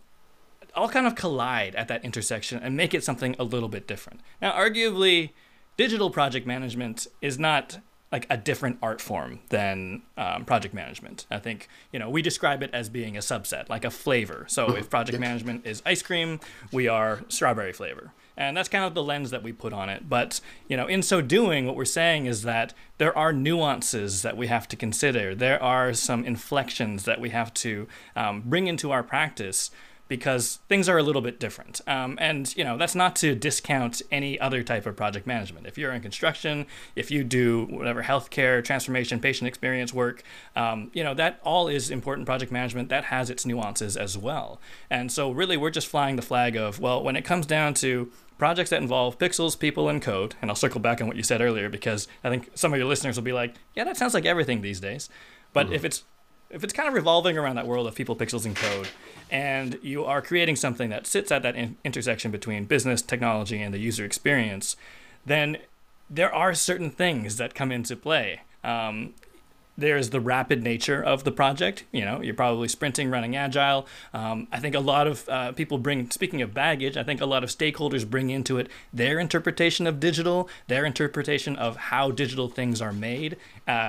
all 0.74 0.88
kind 0.88 1.06
of 1.06 1.14
collide 1.14 1.74
at 1.74 1.88
that 1.88 2.04
intersection 2.04 2.61
and 2.62 2.76
make 2.76 2.94
it 2.94 3.04
something 3.04 3.37
a 3.38 3.44
little 3.44 3.68
bit 3.68 3.87
different. 3.87 4.20
Now, 4.40 4.52
arguably, 4.52 5.30
digital 5.76 6.11
project 6.11 6.46
management 6.46 7.06
is 7.20 7.38
not 7.38 7.78
like 8.12 8.26
a 8.28 8.37
different 8.37 8.78
art 8.82 9.00
form 9.00 9.40
than 9.48 10.02
um, 10.18 10.44
project 10.44 10.74
management. 10.74 11.26
I 11.30 11.38
think 11.38 11.66
you 11.92 11.98
know 11.98 12.11
we 12.11 12.20
describe 12.20 12.62
it 12.62 12.70
as 12.72 12.90
being 12.90 13.16
a 13.16 13.20
subset, 13.20 13.70
like 13.70 13.85
a 13.85 13.90
flavor. 13.90 14.44
So 14.48 14.76
if 14.76 14.90
project 14.90 15.18
management 15.18 15.66
is 15.66 15.82
ice 15.87 16.02
cream, 16.02 16.38
we 16.70 16.88
are 16.88 17.22
strawberry 17.28 17.72
flavor, 17.72 18.12
and 18.37 18.54
that's 18.54 18.68
kind 18.68 18.85
of 18.85 18.92
the 18.92 19.02
lens 19.02 19.30
that 19.30 19.42
we 19.42 19.52
put 19.52 19.72
on 19.72 19.88
it. 19.88 20.11
But 20.11 20.42
you 20.68 20.76
know, 20.76 20.87
in 20.87 21.02
so 21.02 21.22
doing, 21.22 21.66
what 21.66 21.74
we're 21.74 21.87
saying 21.87 22.26
is 22.26 22.42
that 22.42 22.74
there 22.98 23.16
are 23.16 23.32
nuances 23.32 24.20
that 24.20 24.37
we 24.37 24.46
have 24.48 24.68
to 24.68 24.76
consider. 24.76 25.35
There 25.35 25.61
are 25.62 25.94
some 25.94 26.22
inflections 26.26 27.04
that 27.04 27.18
we 27.18 27.30
have 27.30 27.54
to 27.54 27.88
um, 28.14 28.42
bring 28.44 28.66
into 28.66 28.90
our 28.90 29.02
practice 29.02 29.70
because 30.08 30.58
things 30.68 30.88
are 30.88 30.98
a 30.98 31.02
little 31.02 31.22
bit 31.22 31.40
different. 31.40 31.80
Um, 31.86 32.18
and, 32.20 32.54
you 32.56 32.64
know, 32.64 32.76
that's 32.76 32.94
not 32.94 33.16
to 33.16 33.34
discount 33.34 34.02
any 34.10 34.38
other 34.38 34.62
type 34.62 34.84
of 34.86 34.96
project 34.96 35.26
management. 35.26 35.66
If 35.66 35.78
you're 35.78 35.92
in 35.92 36.02
construction, 36.02 36.66
if 36.94 37.10
you 37.10 37.24
do 37.24 37.64
whatever 37.70 38.02
healthcare, 38.02 38.62
transformation, 38.62 39.20
patient 39.20 39.48
experience 39.48 39.94
work, 39.94 40.22
um, 40.54 40.90
you 40.92 41.02
know, 41.02 41.14
that 41.14 41.40
all 41.42 41.68
is 41.68 41.90
important 41.90 42.26
project 42.26 42.52
management. 42.52 42.88
That 42.90 43.04
has 43.04 43.30
its 43.30 43.46
nuances 43.46 43.96
as 43.96 44.18
well. 44.18 44.60
And 44.90 45.10
so, 45.10 45.30
really, 45.30 45.56
we're 45.56 45.70
just 45.70 45.86
flying 45.86 46.16
the 46.16 46.22
flag 46.22 46.56
of, 46.56 46.78
well, 46.78 47.02
when 47.02 47.16
it 47.16 47.24
comes 47.24 47.46
down 47.46 47.74
to 47.74 48.12
projects 48.38 48.70
that 48.70 48.82
involve 48.82 49.18
pixels, 49.18 49.58
people, 49.58 49.88
and 49.88 50.02
code, 50.02 50.34
and 50.42 50.50
I'll 50.50 50.56
circle 50.56 50.80
back 50.80 51.00
on 51.00 51.06
what 51.06 51.16
you 51.16 51.22
said 51.22 51.40
earlier 51.40 51.68
because 51.68 52.08
I 52.24 52.28
think 52.28 52.50
some 52.54 52.72
of 52.72 52.78
your 52.78 52.88
listeners 52.88 53.16
will 53.16 53.22
be 53.22 53.32
like, 53.32 53.54
yeah, 53.74 53.84
that 53.84 53.96
sounds 53.96 54.14
like 54.14 54.26
everything 54.26 54.62
these 54.62 54.80
days. 54.80 55.08
But 55.52 55.66
mm-hmm. 55.66 55.74
if 55.76 55.84
it's 55.84 56.02
if 56.52 56.62
it's 56.62 56.72
kind 56.72 56.88
of 56.88 56.94
revolving 56.94 57.38
around 57.38 57.56
that 57.56 57.66
world 57.66 57.86
of 57.86 57.94
people, 57.94 58.14
pixels, 58.14 58.44
and 58.44 58.54
code, 58.54 58.88
and 59.30 59.78
you 59.82 60.04
are 60.04 60.20
creating 60.20 60.56
something 60.56 60.90
that 60.90 61.06
sits 61.06 61.32
at 61.32 61.42
that 61.42 61.56
in- 61.56 61.76
intersection 61.84 62.30
between 62.30 62.66
business, 62.66 63.00
technology, 63.00 63.60
and 63.60 63.72
the 63.72 63.78
user 63.78 64.04
experience, 64.04 64.76
then 65.24 65.56
there 66.10 66.32
are 66.32 66.52
certain 66.52 66.90
things 66.90 67.38
that 67.38 67.54
come 67.54 67.72
into 67.72 67.96
play. 67.96 68.42
Um, 68.62 69.14
there's 69.76 70.11
the 70.11 70.20
rapid 70.20 70.62
nature 70.62 71.02
of 71.02 71.24
the 71.24 71.32
project. 71.32 71.85
You 71.92 72.04
know, 72.04 72.20
you're 72.20 72.35
probably 72.35 72.68
sprinting, 72.68 73.11
running 73.11 73.37
agile. 73.37 73.87
Um, 74.12 74.46
I 74.52 74.58
think 74.61 74.74
a 74.74 74.80
lot 74.80 75.06
of 75.06 75.28
uh, 75.28 75.52
people 75.52 75.78
bring, 75.78 76.11
speaking 76.11 76.42
of 76.42 76.52
baggage, 76.52 76.96
I 76.96 77.02
think 77.02 77.20
a 77.20 77.26
lot 77.26 77.42
of 77.42 77.50
stakeholders 77.50 78.08
bring 78.08 78.30
into 78.30 78.58
it 78.58 78.68
their 78.92 79.18
interpretation 79.18 79.87
of 79.87 79.98
digital, 79.98 80.48
their 80.68 80.85
interpretation 80.85 81.56
of 81.56 81.76
how 81.76 82.11
digital 82.11 82.48
things 82.48 82.82
are 82.82 82.92
made. 82.92 83.37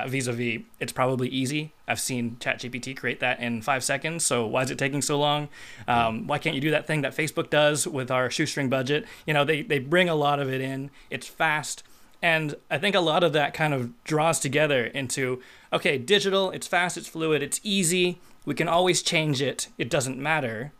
Vis 0.07 0.27
a 0.27 0.33
vis, 0.33 0.61
it's 0.79 0.93
probably 0.93 1.27
easy. 1.29 1.73
I've 1.87 1.99
seen 1.99 2.37
ChatGPT 2.39 2.95
create 2.95 3.19
that 3.19 3.39
in 3.39 3.61
five 3.61 3.83
seconds. 3.83 4.25
So 4.25 4.47
why 4.47 4.63
is 4.63 4.71
it 4.71 4.77
taking 4.77 5.01
so 5.01 5.19
long? 5.19 5.49
Um, 5.87 6.27
why 6.27 6.37
can't 6.37 6.55
you 6.55 6.61
do 6.61 6.71
that 6.71 6.87
thing 6.87 7.01
that 7.01 7.15
Facebook 7.15 7.49
does 7.49 7.85
with 7.85 8.09
our 8.09 8.29
shoestring 8.29 8.69
budget? 8.69 9.05
You 9.27 9.33
know, 9.33 9.43
they, 9.43 9.61
they 9.63 9.79
bring 9.79 10.07
a 10.07 10.15
lot 10.15 10.39
of 10.39 10.51
it 10.51 10.61
in. 10.61 10.91
It's 11.09 11.27
fast. 11.27 11.83
And 12.21 12.55
I 12.71 12.77
think 12.77 12.95
a 12.95 13.01
lot 13.01 13.21
of 13.21 13.33
that 13.33 13.53
kind 13.53 13.73
of 13.73 14.01
draws 14.05 14.39
together 14.39 14.85
into 14.85 15.41
okay, 15.73 15.97
digital, 15.97 16.51
it's 16.51 16.67
fast, 16.67 16.97
it's 16.97 17.09
fluid, 17.09 17.41
it's 17.41 17.59
easy, 17.63 18.19
we 18.45 18.53
can 18.53 18.67
always 18.67 19.01
change 19.01 19.41
it, 19.41 19.69
it 19.77 19.89
doesn't 19.89 20.17
matter. 20.17 20.71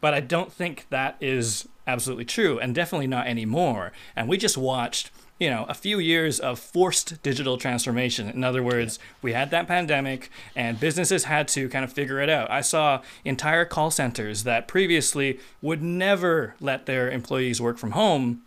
But 0.00 0.14
I 0.14 0.20
don't 0.20 0.52
think 0.52 0.86
that 0.90 1.16
is 1.20 1.68
absolutely 1.86 2.24
true, 2.24 2.58
and 2.58 2.74
definitely 2.74 3.06
not 3.06 3.26
anymore. 3.26 3.92
And 4.16 4.28
we 4.28 4.36
just 4.36 4.58
watched, 4.58 5.10
you 5.38 5.48
know, 5.48 5.64
a 5.68 5.74
few 5.74 5.98
years 5.98 6.40
of 6.40 6.58
forced 6.58 7.22
digital 7.22 7.56
transformation. 7.56 8.28
In 8.28 8.42
other 8.42 8.62
words, 8.62 8.98
we 9.22 9.32
had 9.32 9.50
that 9.50 9.68
pandemic, 9.68 10.28
and 10.56 10.78
businesses 10.78 11.24
had 11.24 11.48
to 11.48 11.68
kind 11.68 11.84
of 11.84 11.92
figure 11.92 12.20
it 12.20 12.28
out. 12.28 12.50
I 12.50 12.62
saw 12.62 13.02
entire 13.24 13.64
call 13.64 13.90
centers 13.90 14.44
that 14.44 14.68
previously 14.68 15.38
would 15.60 15.82
never 15.82 16.54
let 16.60 16.86
their 16.86 17.10
employees 17.10 17.60
work 17.60 17.78
from 17.78 17.92
home. 17.92 18.42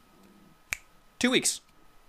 Two 1.20 1.32
weeks 1.32 1.62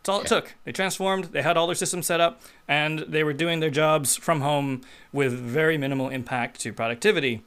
that's 0.06 0.14
all 0.14 0.20
it 0.20 0.42
took. 0.42 0.54
They 0.64 0.72
transformed, 0.72 1.26
they 1.26 1.42
had 1.42 1.56
all 1.56 1.66
their 1.66 1.74
systems 1.74 2.06
set 2.06 2.20
up, 2.20 2.40
and 2.68 3.00
they 3.00 3.24
were 3.24 3.32
doing 3.32 3.60
their 3.60 3.70
jobs 3.70 4.16
from 4.16 4.40
home 4.40 4.82
with 5.12 5.32
very 5.32 5.76
minimal 5.76 6.10
impact 6.10 6.60
to 6.60 6.72
productivity. 6.72 7.42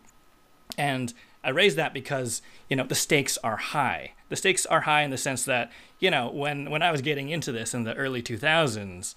And 0.77 1.13
I 1.43 1.51
raise 1.51 1.75
that 1.75 1.93
because, 1.93 2.41
you 2.69 2.75
know, 2.75 2.83
the 2.83 2.95
stakes 2.95 3.37
are 3.43 3.55
high. 3.55 4.11
The 4.27 4.35
stakes 4.35 4.65
are 4.65 4.81
high 4.81 5.03
in 5.03 5.11
the 5.11 5.17
sense 5.17 5.45
that, 5.45 5.71
you 5.99 6.11
know, 6.11 6.29
when, 6.29 6.69
when 6.69 6.81
I 6.81 6.91
was 6.91 7.01
getting 7.01 7.29
into 7.29 7.51
this 7.53 7.73
in 7.73 7.85
the 7.85 7.93
early 7.95 8.21
2000s, 8.21 9.15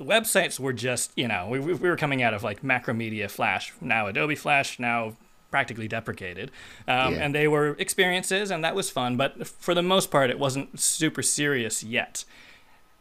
websites 0.00 0.58
were 0.58 0.72
just, 0.72 1.12
you 1.14 1.28
know, 1.28 1.46
we, 1.48 1.58
we 1.58 1.74
were 1.74 1.96
coming 1.96 2.22
out 2.22 2.32
of 2.32 2.42
like 2.42 2.62
Macromedia 2.62 3.30
Flash, 3.30 3.72
now 3.82 4.06
Adobe 4.06 4.34
Flash, 4.34 4.78
now 4.78 5.14
practically 5.50 5.88
deprecated. 5.88 6.50
Um, 6.86 7.14
yeah. 7.14 7.20
And 7.20 7.34
they 7.34 7.48
were 7.48 7.76
experiences, 7.78 8.50
and 8.50 8.64
that 8.64 8.74
was 8.74 8.88
fun, 8.88 9.16
but 9.16 9.46
for 9.46 9.74
the 9.74 9.82
most 9.82 10.10
part, 10.10 10.30
it 10.30 10.38
wasn't 10.38 10.80
super 10.80 11.22
serious 11.22 11.82
yet. 11.84 12.24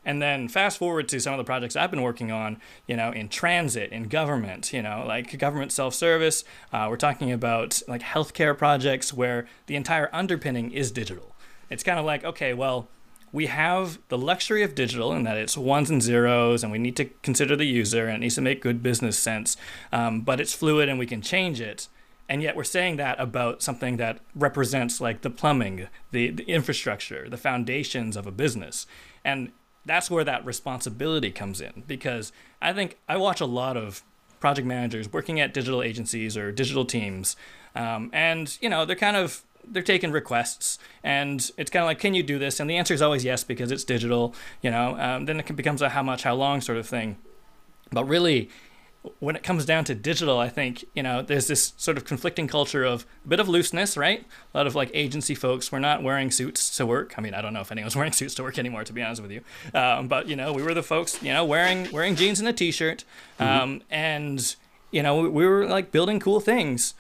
And 0.08 0.22
then 0.22 0.48
fast 0.48 0.78
forward 0.78 1.10
to 1.10 1.20
some 1.20 1.34
of 1.34 1.38
the 1.38 1.44
projects 1.44 1.76
I've 1.76 1.92
been 1.92 2.02
working 2.02 2.32
on, 2.32 2.62
you 2.88 2.96
know, 2.96 3.12
in 3.12 3.28
transit, 3.28 3.92
in 3.92 4.08
government, 4.08 4.72
you 4.72 4.82
know, 4.82 5.04
like 5.06 5.38
government 5.38 5.74
self 5.74 5.94
service. 5.94 6.46
Uh, 6.72 6.88
we're 6.90 6.96
talking 6.96 7.30
about 7.30 7.82
like 7.90 8.02
healthcare 8.02 8.58
projects 8.58 9.14
where 9.14 9.48
the 9.66 9.76
entire 9.76 10.10
underpinning 10.14 10.72
is 10.72 10.92
digital. 10.92 11.36
It's 11.70 11.84
kind 11.84 12.00
of 12.00 12.06
like, 12.06 12.24
okay, 12.24 12.54
well, 12.54 12.88
we 13.34 13.48
have 13.48 14.00
the 14.08 14.18
luxury 14.18 14.64
of 14.64 14.76
digital 14.76 15.12
in 15.12 15.24
that 15.24 15.36
it's 15.36 15.58
ones 15.58 15.90
and 15.90 16.02
zeros 16.02 16.64
and 16.64 16.72
we 16.72 16.80
need 16.80 16.96
to 16.96 17.06
consider 17.22 17.58
the 17.58 17.66
user 17.66 18.06
and 18.08 18.16
it 18.16 18.20
needs 18.20 18.36
to 18.36 18.42
make 18.42 18.62
good 18.62 18.82
business 18.82 19.20
sense, 19.20 19.58
um, 19.92 20.22
but 20.22 20.40
it's 20.40 20.54
fluid 20.54 20.88
and 20.88 20.98
we 20.98 21.06
can 21.06 21.22
change 21.22 21.60
it. 21.60 21.90
And 22.30 22.42
yet 22.42 22.56
we're 22.56 22.64
saying 22.64 22.96
that 22.96 23.20
about 23.20 23.62
something 23.62 23.98
that 23.98 24.20
represents 24.34 25.02
like 25.02 25.22
the 25.22 25.30
plumbing, 25.30 25.90
the, 26.12 26.30
the 26.32 26.46
infrastructure, 26.46 27.28
the 27.28 27.36
foundations 27.36 28.16
of 28.16 28.26
a 28.26 28.32
business. 28.32 28.88
And 29.26 29.52
that's 29.88 30.12
where 30.12 30.24
that 30.24 30.46
responsibility 30.46 31.32
comes 31.32 31.62
in. 31.62 31.84
Because 31.88 32.32
I 32.62 32.74
think 32.74 32.98
I 33.08 33.18
watch 33.18 33.42
a 33.42 33.46
lot 33.46 33.78
of 33.78 34.04
project 34.40 34.68
managers 34.68 35.12
working 35.12 35.40
at 35.40 35.54
digital 35.54 35.82
agencies 35.82 36.38
or 36.38 36.52
digital 36.52 36.86
teams, 36.86 37.36
um, 37.76 38.10
and 38.14 38.58
you 38.62 38.70
know 38.70 38.86
they're 38.86 38.96
kind 38.96 39.18
of 39.18 39.44
they're 39.70 39.84
taking 39.84 40.12
requests 40.12 40.80
and 41.04 41.52
it's 41.58 41.70
kind 41.70 41.84
of 41.84 41.88
like 41.88 42.00
can 42.00 42.14
you 42.14 42.24
do 42.24 42.40
this? 42.40 42.60
And 42.60 42.70
the 42.70 42.78
answer 42.78 42.94
is 42.94 43.02
always 43.02 43.26
yes 43.26 43.44
because 43.44 43.72
it's 43.72 43.84
digital 43.84 44.34
you 44.62 44.72
know 44.72 44.98
um, 45.00 45.26
then 45.26 45.40
it 45.40 45.56
becomes 45.56 45.82
a 45.82 45.90
how 45.90 46.04
much 46.04 46.24
how 46.24 46.36
long 46.36 46.62
sort 46.62 46.78
of 46.78 46.88
thing. 46.88 47.18
But 47.92 48.06
really 48.06 48.50
when 49.20 49.36
it 49.36 49.44
comes 49.44 49.66
down 49.66 49.84
to 49.86 49.96
digital, 49.96 50.38
I 50.38 50.50
think, 50.50 50.86
you 50.94 51.04
know, 51.04 51.22
there's 51.22 51.48
this 51.48 51.74
sort 51.78 51.98
of 51.98 52.06
conflicting 52.06 52.48
culture 52.48 52.84
of 52.84 53.06
a 53.26 53.28
bit 53.28 53.40
of 53.40 53.48
looseness, 53.48 53.98
right? 53.98 54.26
A 54.54 54.58
lot 54.58 54.68
of 54.68 54.76
like 54.76 54.92
agency 54.94 55.36
folks 55.36 55.72
were 55.72 55.80
not 55.80 56.04
wearing 56.04 56.32
suits 56.32 56.76
to 56.78 56.86
work. 56.86 57.14
I 57.18 57.22
mean, 57.22 57.34
I 57.34 57.42
don't 57.42 57.54
know 57.54 57.62
if 57.62 57.72
anyone's 57.72 57.96
wearing 57.96 58.12
suits 58.12 58.36
to 58.36 58.44
work 58.44 58.60
anymore, 58.60 58.84
to 58.84 58.94
be 58.94 59.02
honest 59.02 59.22
with 59.22 59.32
you. 59.32 59.42
Um, 59.74 60.08
but, 60.08 60.28
you 60.28 60.36
know, 60.36 60.54
we 60.54 60.62
were 60.62 60.74
the 60.74 60.84
folks, 60.84 61.22
you 61.22 61.34
know, 61.34 61.46
wearing, 61.46 61.92
wearing 61.92 62.16
jeans 62.16 62.40
and 62.40 62.48
a 62.48 62.54
t 62.54 62.72
shirt. 62.72 63.04
Mm-hmm. 63.40 63.44
Um, 63.44 63.70
mm-hmm. 63.80 63.94
And, 63.94 64.56
you 64.92 65.04
know, 65.04 65.30
we 65.30 65.46
were 65.46 65.68
like 65.68 65.92
building 65.92 66.20
cool 66.20 66.40
things. 66.40 66.94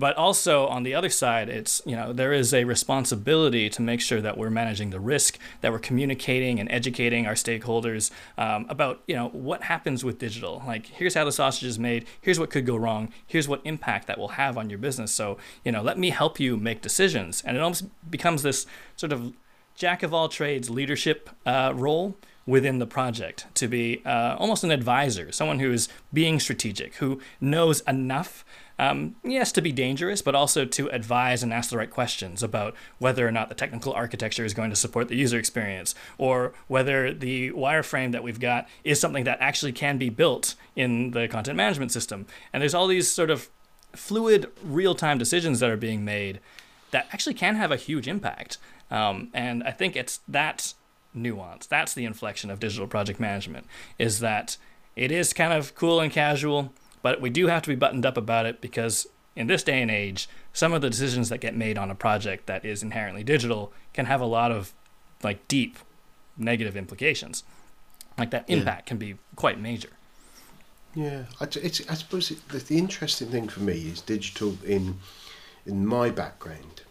But 0.00 0.16
also 0.16 0.66
on 0.66 0.82
the 0.82 0.94
other 0.94 1.10
side, 1.10 1.50
it's 1.50 1.82
you 1.84 1.94
know 1.94 2.14
there 2.14 2.32
is 2.32 2.54
a 2.54 2.64
responsibility 2.64 3.68
to 3.68 3.82
make 3.82 4.00
sure 4.00 4.22
that 4.22 4.38
we're 4.38 4.48
managing 4.48 4.88
the 4.88 4.98
risk, 4.98 5.38
that 5.60 5.72
we're 5.72 5.78
communicating 5.78 6.58
and 6.58 6.72
educating 6.72 7.26
our 7.26 7.34
stakeholders 7.34 8.10
um, 8.38 8.64
about 8.70 9.02
you 9.06 9.14
know 9.14 9.28
what 9.28 9.64
happens 9.64 10.02
with 10.02 10.18
digital. 10.18 10.62
Like 10.66 10.86
here's 10.86 11.12
how 11.12 11.26
the 11.26 11.32
sausage 11.32 11.68
is 11.68 11.78
made. 11.78 12.06
Here's 12.18 12.40
what 12.40 12.48
could 12.48 12.64
go 12.64 12.76
wrong. 12.76 13.12
Here's 13.26 13.46
what 13.46 13.60
impact 13.64 14.06
that 14.06 14.16
will 14.16 14.40
have 14.42 14.56
on 14.56 14.70
your 14.70 14.78
business. 14.78 15.12
So 15.12 15.36
you 15.66 15.70
know 15.70 15.82
let 15.82 15.98
me 15.98 16.08
help 16.08 16.40
you 16.40 16.56
make 16.56 16.80
decisions, 16.80 17.42
and 17.44 17.54
it 17.58 17.60
almost 17.60 17.84
becomes 18.10 18.42
this 18.42 18.64
sort 18.96 19.12
of 19.12 19.34
jack 19.74 20.02
of 20.02 20.14
all 20.14 20.30
trades 20.30 20.70
leadership 20.70 21.28
uh, 21.44 21.74
role 21.76 22.16
within 22.46 22.78
the 22.78 22.86
project 22.86 23.46
to 23.54 23.68
be 23.68 24.00
uh, 24.06 24.34
almost 24.38 24.64
an 24.64 24.70
advisor, 24.70 25.30
someone 25.30 25.58
who 25.58 25.70
is 25.70 25.90
being 26.10 26.40
strategic, 26.40 26.94
who 26.96 27.20
knows 27.38 27.82
enough 27.82 28.46
um, 28.80 29.14
yes, 29.22 29.52
to 29.52 29.60
be 29.60 29.72
dangerous, 29.72 30.22
but 30.22 30.34
also 30.34 30.64
to 30.64 30.88
advise 30.88 31.42
and 31.42 31.52
ask 31.52 31.68
the 31.68 31.76
right 31.76 31.90
questions 31.90 32.42
about 32.42 32.74
whether 32.98 33.28
or 33.28 33.30
not 33.30 33.50
the 33.50 33.54
technical 33.54 33.92
architecture 33.92 34.42
is 34.42 34.54
going 34.54 34.70
to 34.70 34.76
support 34.76 35.08
the 35.08 35.16
user 35.16 35.38
experience, 35.38 35.94
or 36.16 36.54
whether 36.66 37.12
the 37.12 37.50
wireframe 37.50 38.12
that 38.12 38.22
we've 38.22 38.40
got 38.40 38.66
is 38.82 38.98
something 38.98 39.24
that 39.24 39.36
actually 39.38 39.72
can 39.72 39.98
be 39.98 40.08
built 40.08 40.54
in 40.74 41.10
the 41.10 41.28
content 41.28 41.58
management 41.58 41.92
system. 41.92 42.24
And 42.54 42.62
there's 42.62 42.72
all 42.72 42.86
these 42.86 43.10
sort 43.10 43.28
of 43.28 43.50
fluid, 43.94 44.50
real 44.64 44.94
time 44.94 45.18
decisions 45.18 45.60
that 45.60 45.68
are 45.68 45.76
being 45.76 46.02
made 46.02 46.40
that 46.90 47.06
actually 47.12 47.34
can 47.34 47.56
have 47.56 47.70
a 47.70 47.76
huge 47.76 48.08
impact. 48.08 48.56
Um, 48.90 49.28
and 49.34 49.62
I 49.62 49.72
think 49.72 49.94
it's 49.94 50.20
that 50.26 50.72
nuance, 51.12 51.66
that's 51.66 51.92
the 51.92 52.06
inflection 52.06 52.50
of 52.50 52.60
digital 52.60 52.86
project 52.86 53.20
management, 53.20 53.66
is 53.98 54.20
that 54.20 54.56
it 54.96 55.12
is 55.12 55.34
kind 55.34 55.52
of 55.52 55.74
cool 55.74 56.00
and 56.00 56.10
casual 56.10 56.72
but 57.02 57.20
we 57.20 57.30
do 57.30 57.46
have 57.46 57.62
to 57.62 57.68
be 57.68 57.74
buttoned 57.74 58.06
up 58.06 58.16
about 58.16 58.46
it 58.46 58.60
because 58.60 59.06
in 59.36 59.46
this 59.46 59.62
day 59.62 59.80
and 59.80 59.90
age, 59.90 60.28
some 60.52 60.72
of 60.72 60.82
the 60.82 60.90
decisions 60.90 61.28
that 61.28 61.38
get 61.38 61.56
made 61.56 61.78
on 61.78 61.90
a 61.90 61.94
project 61.94 62.46
that 62.46 62.64
is 62.64 62.82
inherently 62.82 63.24
digital 63.24 63.72
can 63.92 64.06
have 64.06 64.20
a 64.20 64.26
lot 64.26 64.50
of 64.52 64.72
like 65.22 65.46
deep 65.48 65.78
negative 66.36 66.76
implications. 66.76 67.44
like 68.18 68.30
that 68.30 68.44
impact 68.48 68.86
yeah. 68.86 68.88
can 68.88 68.98
be 68.98 69.16
quite 69.36 69.60
major. 69.60 69.88
Yeah, 70.94 71.24
I, 71.40 71.46
it's, 71.62 71.88
I 71.88 71.94
suppose 71.94 72.30
it, 72.30 72.48
the, 72.48 72.58
the, 72.58 72.76
interesting 72.76 73.28
thing 73.28 73.48
for 73.48 73.60
me 73.60 73.74
is 73.74 74.00
digital 74.00 74.56
in 74.66 74.98
in 75.64 75.86
my 75.86 76.10
background. 76.10 76.82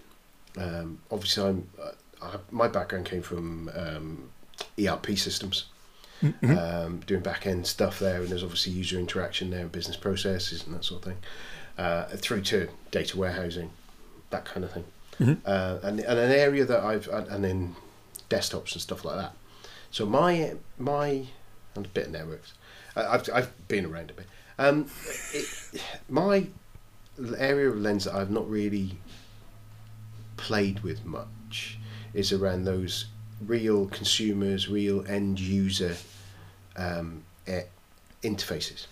Um, 0.57 0.99
obviously, 1.11 1.43
I'm 1.49 1.69
uh, 1.81 1.91
I, 2.21 2.35
my 2.49 2.67
background 2.67 3.05
came 3.05 3.21
from 3.21 3.69
um, 3.75 4.29
ERP 4.81 5.17
systems, 5.17 5.65
mm-hmm. 6.21 6.57
um, 6.57 6.99
doing 7.01 7.21
back 7.21 7.45
end 7.45 7.67
stuff 7.67 7.99
there, 7.99 8.21
and 8.21 8.29
there's 8.29 8.43
obviously 8.43 8.73
user 8.73 8.99
interaction 8.99 9.49
there, 9.49 9.67
business 9.67 9.97
processes, 9.97 10.65
and 10.65 10.75
that 10.75 10.85
sort 10.85 11.05
of 11.05 11.13
thing, 11.13 11.17
uh, 11.77 12.05
through 12.05 12.41
to 12.41 12.69
data 12.91 13.17
warehousing, 13.17 13.71
that 14.29 14.45
kind 14.45 14.63
of 14.63 14.71
thing, 14.71 14.85
mm-hmm. 15.19 15.33
uh, 15.45 15.77
and 15.83 15.99
and 15.99 16.19
an 16.19 16.31
area 16.31 16.65
that 16.65 16.83
I've 16.83 17.07
and 17.07 17.43
then 17.43 17.75
desktops 18.29 18.73
and 18.73 18.81
stuff 18.81 19.05
like 19.05 19.17
that. 19.17 19.33
So 19.91 20.05
my 20.05 20.55
my 20.77 21.27
and 21.75 21.85
a 21.85 21.89
bit 21.89 22.07
of 22.07 22.11
networks 22.11 22.53
I've, 23.07 23.29
I've 23.33 23.67
been 23.67 23.85
around 23.85 24.11
a 24.11 24.13
bit. 24.13 24.25
Um, 24.57 24.87
it, 25.33 25.81
my 26.09 26.47
area 27.37 27.69
of 27.69 27.77
lens 27.77 28.05
that 28.05 28.15
I've 28.15 28.31
not 28.31 28.49
really 28.49 28.97
played 30.37 30.81
with 30.81 31.05
much 31.05 31.77
is 32.13 32.31
around 32.31 32.63
those 32.63 33.05
real 33.45 33.87
consumers, 33.87 34.67
real 34.67 35.05
end 35.07 35.39
user 35.39 35.95
um, 36.75 37.23
interfaces. 38.23 38.87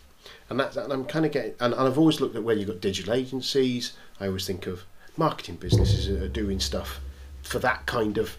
And 0.49 0.59
that, 0.59 0.75
and 0.77 0.93
I'm 0.93 1.05
kind 1.05 1.25
of 1.25 1.31
getting, 1.31 1.53
and, 1.59 1.73
and 1.73 1.81
I've 1.87 1.97
always 1.97 2.21
looked 2.21 2.35
at 2.35 2.43
where 2.43 2.55
you've 2.55 2.67
got 2.67 2.81
digital 2.81 3.13
agencies. 3.13 3.93
I 4.19 4.27
always 4.27 4.47
think 4.47 4.67
of 4.67 4.83
marketing 5.17 5.55
businesses 5.55 6.07
that 6.07 6.21
are 6.21 6.29
doing 6.29 6.59
stuff 6.59 6.99
for 7.41 7.59
that 7.59 7.85
kind 7.85 8.17
of 8.17 8.37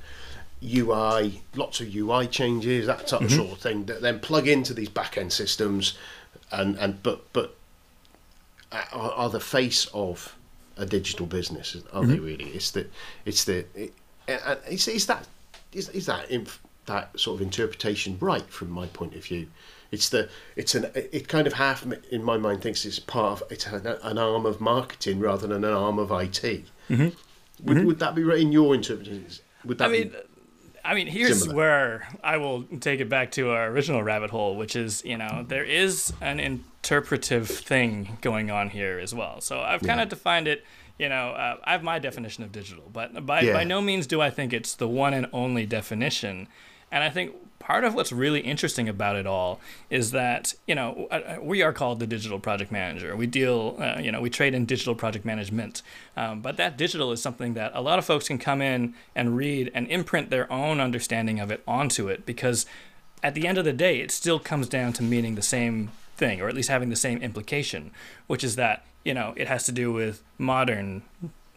UI, 0.63 1.43
lots 1.55 1.81
of 1.81 1.95
UI 1.95 2.27
changes, 2.27 2.87
that 2.87 3.07
mm-hmm. 3.07 3.29
sort 3.29 3.53
of 3.53 3.59
thing 3.59 3.85
that 3.87 4.01
then 4.01 4.21
plug 4.21 4.49
into 4.49 4.75
these 4.75 4.89
back 4.89 5.17
end 5.19 5.33
systems, 5.33 5.97
and 6.51 6.77
and 6.79 7.03
but 7.03 7.33
but 7.33 7.55
are, 8.73 9.13
are, 9.13 9.31
the 9.31 9.41
face 9.41 9.87
of 9.95 10.35
a 10.77 10.85
digital 10.85 11.27
business, 11.27 11.77
are 11.93 12.03
mm-hmm. 12.03 12.11
they 12.11 12.19
really? 12.19 12.45
It's 12.47 12.71
the 12.73 12.87
it's 13.25 13.45
the 13.45 13.67
it, 13.75 13.93
is, 14.69 14.89
is 14.89 15.07
that 15.07 15.27
is, 15.79 15.89
is 15.91 16.07
that 16.07 16.31
inf, 16.31 16.61
that 16.87 17.19
sort 17.19 17.37
of 17.37 17.43
interpretation 17.43 18.17
right 18.21 18.49
from 18.51 18.71
my 18.71 18.87
point 18.87 19.15
of 19.15 19.25
view? 19.25 19.49
It's 19.91 20.11
the 20.11 20.29
it's 20.55 20.75
an 20.75 20.91
it 20.95 21.29
kind 21.29 21.47
of 21.47 21.55
half 21.55 21.87
in 22.11 22.23
my 22.23 22.37
mind 22.37 22.61
thinks 22.61 22.85
it's 22.85 22.99
part 22.99 23.41
of 23.41 23.51
it's 23.51 23.67
an, 23.67 23.87
an 23.87 24.19
arm 24.19 24.45
of 24.45 24.61
marketing 24.61 25.19
rather 25.19 25.47
than 25.47 25.65
an 25.65 25.73
arm 25.73 25.99
of 25.99 26.11
IT. 26.11 26.43
Mm-hmm. 26.43 27.03
Would, 27.03 27.13
mm-hmm. 27.65 27.87
would 27.87 27.99
that 28.01 28.15
be 28.15 28.23
right 28.23 28.41
in 28.41 28.53
your 28.53 28.75
interpretation? 28.75 29.45
Would 29.65 29.79
that 29.79 29.87
I 29.87 29.89
mean, 29.89 30.09
be, 30.11 30.17
I 30.85 30.95
mean, 30.95 31.07
here's 31.07 31.41
similar. 31.41 31.57
where 31.57 32.09
I 32.23 32.37
will 32.37 32.65
take 32.81 33.01
it 33.01 33.09
back 33.09 33.33
to 33.33 33.51
our 33.51 33.67
original 33.69 34.03
rabbit 34.03 34.31
hole, 34.31 34.57
which 34.57 34.77
is, 34.77 35.05
you 35.05 35.19
know, 35.19 35.45
there 35.47 35.65
is 35.65 36.13
an 36.21 36.41
interpretive 36.41 37.49
thing 37.49 38.17
going 38.21 38.51
on 38.51 38.71
here 38.71 38.99
as 38.99 39.15
well. 39.15 39.41
So 39.41 39.61
I've 39.61 39.81
kind 39.81 39.99
yeah. 39.99 40.05
of 40.05 40.09
defined 40.09 40.49
it, 40.49 40.65
you 40.99 41.09
know, 41.09 41.31
uh, 41.31 41.57
I 41.65 41.73
have 41.73 41.83
my 41.83 41.99
definition 41.99 42.45
of 42.45 42.53
digital, 42.53 42.85
but 42.93 43.25
by, 43.25 43.43
yeah. 43.43 43.53
by 43.53 43.65
no 43.65 43.81
means 43.81 44.07
do 44.07 44.21
I 44.21 44.31
think 44.31 44.53
it's 44.53 44.75
the 44.75 44.89
one 44.89 45.15
and 45.15 45.29
only 45.33 45.65
definition. 45.65 46.49
And 46.91 47.05
I 47.05 47.11
think 47.11 47.35
part 47.59 47.85
of 47.85 47.95
what's 47.95 48.13
really 48.13 48.41
interesting 48.41 48.89
about 48.89 49.17
it 49.17 49.27
all 49.27 49.61
is 49.91 50.11
that 50.13 50.55
you 50.67 50.75
know 50.75 51.07
uh, 51.11 51.15
uh, 51.15 51.39
we 51.43 51.63
are 51.63 51.73
called 51.73 52.01
the 52.01 52.07
digital 52.07 52.41
project 52.41 52.73
manager. 52.73 53.15
We 53.15 53.27
deal, 53.27 53.77
uh, 53.79 54.01
you 54.01 54.11
know, 54.11 54.21
we 54.21 54.31
trade 54.31 54.55
in 54.55 54.65
digital 54.65 54.95
project 54.95 55.25
management, 55.25 55.83
um, 56.17 56.41
but 56.41 56.57
that 56.57 56.79
digital 56.79 57.13
is 57.13 57.21
something 57.21 57.55
that 57.55 57.73
a 57.75 57.83
lot 57.83 57.99
of 57.99 58.05
folks 58.05 58.29
can 58.29 58.39
come 58.39 58.63
in 58.63 58.95
and 59.15 59.37
read 59.37 59.71
and 59.75 59.87
imprint 59.89 60.31
their 60.31 60.51
own 60.53 60.81
understanding 60.81 61.41
of 61.41 61.51
it 61.51 61.63
onto 61.67 62.09
it 62.09 62.25
because 62.25 62.67
at 63.23 63.35
the 63.35 63.47
end 63.47 63.59
of 63.59 63.65
the 63.65 63.73
day, 63.73 64.01
it 64.01 64.11
still 64.11 64.39
comes 64.39 64.69
down 64.69 64.93
to 64.95 65.03
meaning 65.03 65.35
the 65.35 65.43
same 65.43 65.91
thing, 66.17 66.41
or 66.41 66.49
at 66.49 66.55
least 66.55 66.69
having 66.69 66.89
the 66.89 66.97
same 66.97 67.19
implication, 67.21 67.91
which 68.27 68.45
is 68.45 68.57
that 68.57 68.85
you 69.09 69.15
know 69.15 69.33
it 69.37 69.49
has 69.49 69.65
to 69.65 69.73
do 69.73 69.91
with 69.91 70.23
modern 70.37 71.03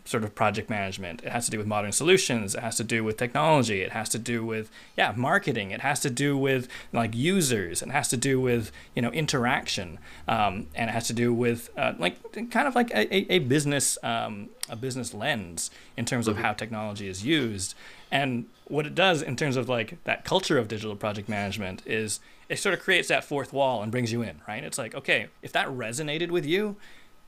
sort 0.06 0.24
of 0.24 0.34
project 0.34 0.70
management. 0.70 1.22
It 1.24 1.32
has 1.32 1.46
to 1.46 1.52
do 1.52 1.58
with 1.58 1.68
modern 1.68 1.92
solutions. 1.92 2.56
It 2.56 2.62
has 2.62 2.76
to 2.78 2.84
do 2.84 3.04
with 3.04 3.18
technology. 3.18 3.82
It 3.82 3.92
has 3.92 4.10
to 4.10 4.20
do 4.20 4.46
with 4.46 4.72
yeah 4.98 5.14
marketing. 5.16 5.72
It 5.72 5.82
has 5.82 6.00
to 6.02 6.10
do 6.10 6.38
with 6.38 6.70
like 6.94 7.14
users. 7.14 7.82
It 7.82 7.90
has 7.90 8.08
to 8.08 8.18
do 8.18 8.40
with 8.40 8.72
you 8.96 9.02
know 9.02 9.12
interaction, 9.12 10.00
um, 10.30 10.68
and 10.76 10.90
it 10.90 10.94
has 10.94 11.08
to 11.08 11.14
do 11.14 11.34
with 11.34 11.70
uh, 11.78 11.94
like 12.00 12.16
kind 12.52 12.68
of 12.70 12.74
like 12.74 12.90
a, 12.92 13.34
a 13.34 13.40
business 13.40 13.98
um, 14.02 14.50
a 14.70 14.78
business 14.78 15.14
lens 15.14 15.72
in 15.98 16.06
terms 16.06 16.30
of 16.30 16.36
mm-hmm. 16.36 16.46
how 16.46 16.54
technology 16.54 17.08
is 17.10 17.26
used. 17.26 17.76
And 18.12 18.46
what 18.66 18.86
it 18.86 18.96
does 18.96 19.22
in 19.22 19.36
terms 19.36 19.58
of 19.58 19.68
like 19.68 20.02
that 20.06 20.24
culture 20.24 20.58
of 20.58 20.70
digital 20.70 20.96
project 20.96 21.28
management 21.28 21.82
is 21.86 22.22
it 22.50 22.60
sort 22.60 22.74
of 22.74 22.82
creates 22.82 23.08
that 23.10 23.24
fourth 23.24 23.54
wall 23.54 23.82
and 23.82 23.92
brings 23.92 24.12
you 24.12 24.22
in, 24.22 24.42
right? 24.48 24.64
It's 24.64 24.78
like 24.78 24.96
okay, 24.96 25.28
if 25.42 25.52
that 25.52 25.68
resonated 25.68 26.32
with 26.32 26.46
you, 26.46 26.78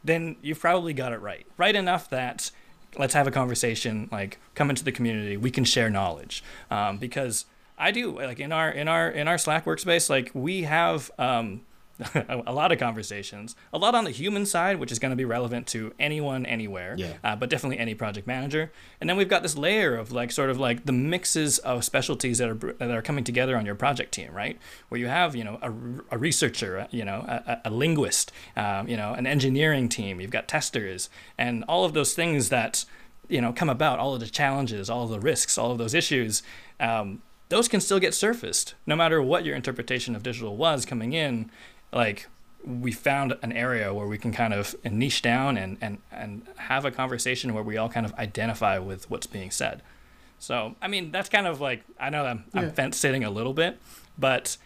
then 0.03 0.35
you've 0.41 0.59
probably 0.59 0.93
got 0.93 1.13
it 1.13 1.21
right, 1.21 1.45
right 1.57 1.75
enough 1.75 2.09
that 2.09 2.51
let's 2.97 3.13
have 3.13 3.25
a 3.27 3.31
conversation 3.31 4.07
like 4.11 4.37
come 4.53 4.69
into 4.69 4.83
the 4.83 4.91
community 4.91 5.35
we 5.37 5.49
can 5.49 5.63
share 5.63 5.89
knowledge. 5.89 6.43
Um, 6.69 6.97
because 6.97 7.45
i 7.75 7.89
do 7.89 8.15
like 8.15 8.39
in 8.39 8.51
our 8.51 8.69
in 8.69 8.87
our 8.87 9.09
in 9.09 9.27
our 9.27 9.37
slack 9.39 9.65
workspace 9.65 10.07
like 10.09 10.29
we 10.35 10.61
have 10.61 11.09
um, 11.17 11.61
a 12.29 12.53
lot 12.53 12.71
of 12.71 12.79
conversations, 12.79 13.55
a 13.71 13.77
lot 13.77 13.95
on 13.95 14.03
the 14.03 14.11
human 14.11 14.45
side, 14.45 14.79
which 14.79 14.91
is 14.91 14.99
going 14.99 15.11
to 15.11 15.15
be 15.15 15.25
relevant 15.25 15.67
to 15.67 15.93
anyone, 15.99 16.45
anywhere, 16.45 16.95
yeah. 16.97 17.13
uh, 17.23 17.35
but 17.35 17.49
definitely 17.49 17.79
any 17.79 17.93
project 17.93 18.27
manager. 18.27 18.71
And 18.99 19.09
then 19.09 19.17
we've 19.17 19.29
got 19.29 19.43
this 19.43 19.57
layer 19.57 19.95
of 19.95 20.11
like 20.11 20.31
sort 20.31 20.49
of 20.49 20.59
like 20.59 20.85
the 20.85 20.91
mixes 20.91 21.59
of 21.59 21.83
specialties 21.83 22.37
that 22.37 22.49
are 22.49 22.73
that 22.73 22.91
are 22.91 23.01
coming 23.01 23.23
together 23.23 23.57
on 23.57 23.65
your 23.65 23.75
project 23.75 24.13
team, 24.13 24.33
right? 24.33 24.57
Where 24.89 24.99
you 24.99 25.07
have 25.07 25.35
you 25.35 25.43
know 25.43 25.59
a, 25.61 26.15
a 26.15 26.17
researcher, 26.17 26.79
uh, 26.79 26.87
you 26.91 27.05
know 27.05 27.25
a, 27.27 27.61
a 27.65 27.69
linguist, 27.69 28.31
um, 28.55 28.87
you 28.87 28.97
know 28.97 29.13
an 29.13 29.27
engineering 29.27 29.89
team, 29.89 30.19
you've 30.19 30.31
got 30.31 30.47
testers, 30.47 31.09
and 31.37 31.63
all 31.67 31.85
of 31.85 31.93
those 31.93 32.13
things 32.13 32.49
that 32.49 32.85
you 33.27 33.41
know 33.41 33.53
come 33.53 33.69
about, 33.69 33.99
all 33.99 34.13
of 34.13 34.19
the 34.19 34.27
challenges, 34.27 34.89
all 34.89 35.03
of 35.03 35.09
the 35.09 35.19
risks, 35.19 35.57
all 35.57 35.71
of 35.71 35.77
those 35.77 35.93
issues. 35.93 36.43
Um, 36.79 37.21
those 37.49 37.67
can 37.67 37.81
still 37.81 37.99
get 37.99 38.15
surfaced 38.15 38.73
no 38.87 38.95
matter 38.95 39.21
what 39.21 39.45
your 39.45 39.55
interpretation 39.55 40.15
of 40.15 40.23
digital 40.23 40.57
was 40.57 40.85
coming 40.85 41.13
in 41.13 41.51
like 41.93 42.27
we 42.65 42.91
found 42.91 43.35
an 43.41 43.51
area 43.51 43.93
where 43.93 44.07
we 44.07 44.17
can 44.17 44.31
kind 44.31 44.53
of 44.53 44.75
niche 44.85 45.21
down 45.21 45.57
and, 45.57 45.77
and, 45.81 45.97
and 46.11 46.43
have 46.55 46.85
a 46.85 46.91
conversation 46.91 47.53
where 47.53 47.63
we 47.63 47.77
all 47.77 47.89
kind 47.89 48.05
of 48.05 48.13
identify 48.15 48.77
with 48.77 49.09
what's 49.09 49.27
being 49.27 49.51
said. 49.51 49.81
So, 50.39 50.75
I 50.81 50.87
mean, 50.87 51.11
that's 51.11 51.29
kind 51.29 51.47
of 51.47 51.61
like, 51.61 51.83
I 51.99 52.09
know 52.09 52.25
I'm, 52.25 52.45
yeah. 52.53 52.61
I'm 52.61 52.71
fence 52.71 52.97
sitting 52.97 53.23
a 53.23 53.29
little 53.29 53.53
bit, 53.53 53.79
but 54.17 54.57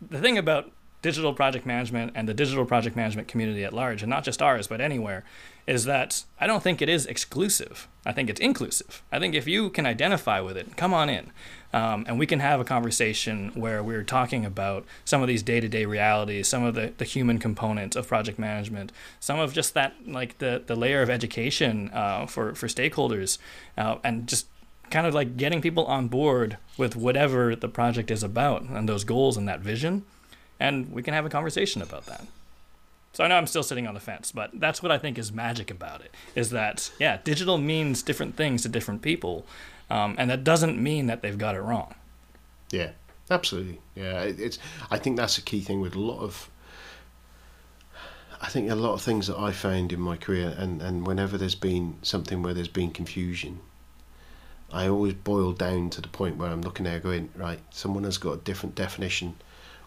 the 0.00 0.20
thing 0.20 0.38
about 0.38 0.70
digital 1.02 1.32
project 1.32 1.64
management 1.64 2.12
and 2.14 2.28
the 2.28 2.34
digital 2.34 2.64
project 2.64 2.96
management 2.96 3.28
community 3.28 3.64
at 3.64 3.72
large, 3.72 4.02
and 4.02 4.10
not 4.10 4.24
just 4.24 4.42
ours, 4.42 4.66
but 4.66 4.80
anywhere, 4.80 5.24
is 5.66 5.84
that 5.84 6.24
I 6.40 6.46
don't 6.46 6.62
think 6.62 6.82
it 6.82 6.88
is 6.88 7.06
exclusive. 7.06 7.88
I 8.04 8.12
think 8.12 8.30
it's 8.30 8.40
inclusive. 8.40 9.02
I 9.12 9.18
think 9.18 9.34
if 9.34 9.46
you 9.46 9.70
can 9.70 9.86
identify 9.86 10.40
with 10.40 10.56
it, 10.56 10.76
come 10.76 10.94
on 10.94 11.08
in. 11.08 11.30
Um, 11.72 12.06
and 12.08 12.18
we 12.18 12.26
can 12.26 12.40
have 12.40 12.60
a 12.60 12.64
conversation 12.64 13.52
where 13.54 13.82
we're 13.82 14.02
talking 14.02 14.46
about 14.46 14.86
some 15.04 15.20
of 15.20 15.28
these 15.28 15.42
day-to-day 15.42 15.84
realities, 15.84 16.48
some 16.48 16.64
of 16.64 16.74
the, 16.74 16.94
the 16.96 17.04
human 17.04 17.38
components 17.38 17.94
of 17.94 18.08
project 18.08 18.38
management, 18.38 18.90
some 19.20 19.38
of 19.38 19.52
just 19.52 19.74
that 19.74 19.94
like 20.06 20.38
the, 20.38 20.62
the 20.66 20.74
layer 20.74 21.02
of 21.02 21.10
education 21.10 21.90
uh, 21.92 22.24
for, 22.24 22.54
for 22.54 22.68
stakeholders, 22.68 23.38
uh, 23.76 23.96
and 24.02 24.26
just 24.26 24.46
kind 24.90 25.06
of 25.06 25.12
like 25.12 25.36
getting 25.36 25.60
people 25.60 25.84
on 25.84 26.08
board 26.08 26.56
with 26.78 26.96
whatever 26.96 27.54
the 27.54 27.68
project 27.68 28.10
is 28.10 28.22
about 28.22 28.62
and 28.62 28.88
those 28.88 29.04
goals 29.04 29.36
and 29.36 29.46
that 29.46 29.60
vision. 29.60 30.04
And 30.58 30.90
we 30.90 31.02
can 31.02 31.12
have 31.12 31.26
a 31.26 31.30
conversation 31.30 31.82
about 31.82 32.06
that. 32.06 32.24
So 33.12 33.24
I 33.24 33.28
know 33.28 33.36
I'm 33.36 33.46
still 33.46 33.62
sitting 33.62 33.86
on 33.86 33.94
the 33.94 34.00
fence, 34.00 34.32
but 34.32 34.50
that's 34.54 34.82
what 34.82 34.92
I 34.92 34.98
think 34.98 35.18
is 35.18 35.32
magic 35.32 35.70
about 35.70 36.00
it. 36.00 36.14
Is 36.34 36.50
that 36.50 36.90
yeah, 36.98 37.18
digital 37.24 37.58
means 37.58 38.02
different 38.02 38.36
things 38.36 38.62
to 38.62 38.68
different 38.68 39.02
people, 39.02 39.44
um, 39.90 40.14
and 40.18 40.30
that 40.30 40.44
doesn't 40.44 40.80
mean 40.80 41.06
that 41.06 41.22
they've 41.22 41.38
got 41.38 41.54
it 41.54 41.60
wrong. 41.60 41.94
Yeah, 42.70 42.90
absolutely. 43.30 43.80
Yeah, 43.94 44.22
it's. 44.22 44.58
I 44.90 44.98
think 44.98 45.16
that's 45.16 45.38
a 45.38 45.42
key 45.42 45.60
thing 45.60 45.80
with 45.80 45.94
a 45.94 46.00
lot 46.00 46.20
of. 46.20 46.50
I 48.40 48.48
think 48.48 48.70
a 48.70 48.76
lot 48.76 48.94
of 48.94 49.02
things 49.02 49.26
that 49.26 49.36
I 49.36 49.50
found 49.50 49.92
in 49.92 50.00
my 50.00 50.16
career, 50.16 50.54
and, 50.56 50.80
and 50.80 51.04
whenever 51.06 51.36
there's 51.36 51.56
been 51.56 51.96
something 52.02 52.40
where 52.40 52.54
there's 52.54 52.68
been 52.68 52.92
confusion, 52.92 53.58
I 54.72 54.86
always 54.86 55.14
boil 55.14 55.52
down 55.52 55.90
to 55.90 56.00
the 56.00 56.08
point 56.08 56.36
where 56.36 56.50
I'm 56.50 56.62
looking 56.62 56.84
there 56.84 57.00
going, 57.00 57.30
right, 57.34 57.58
someone 57.70 58.04
has 58.04 58.16
got 58.16 58.32
a 58.32 58.36
different 58.36 58.76
definition, 58.76 59.34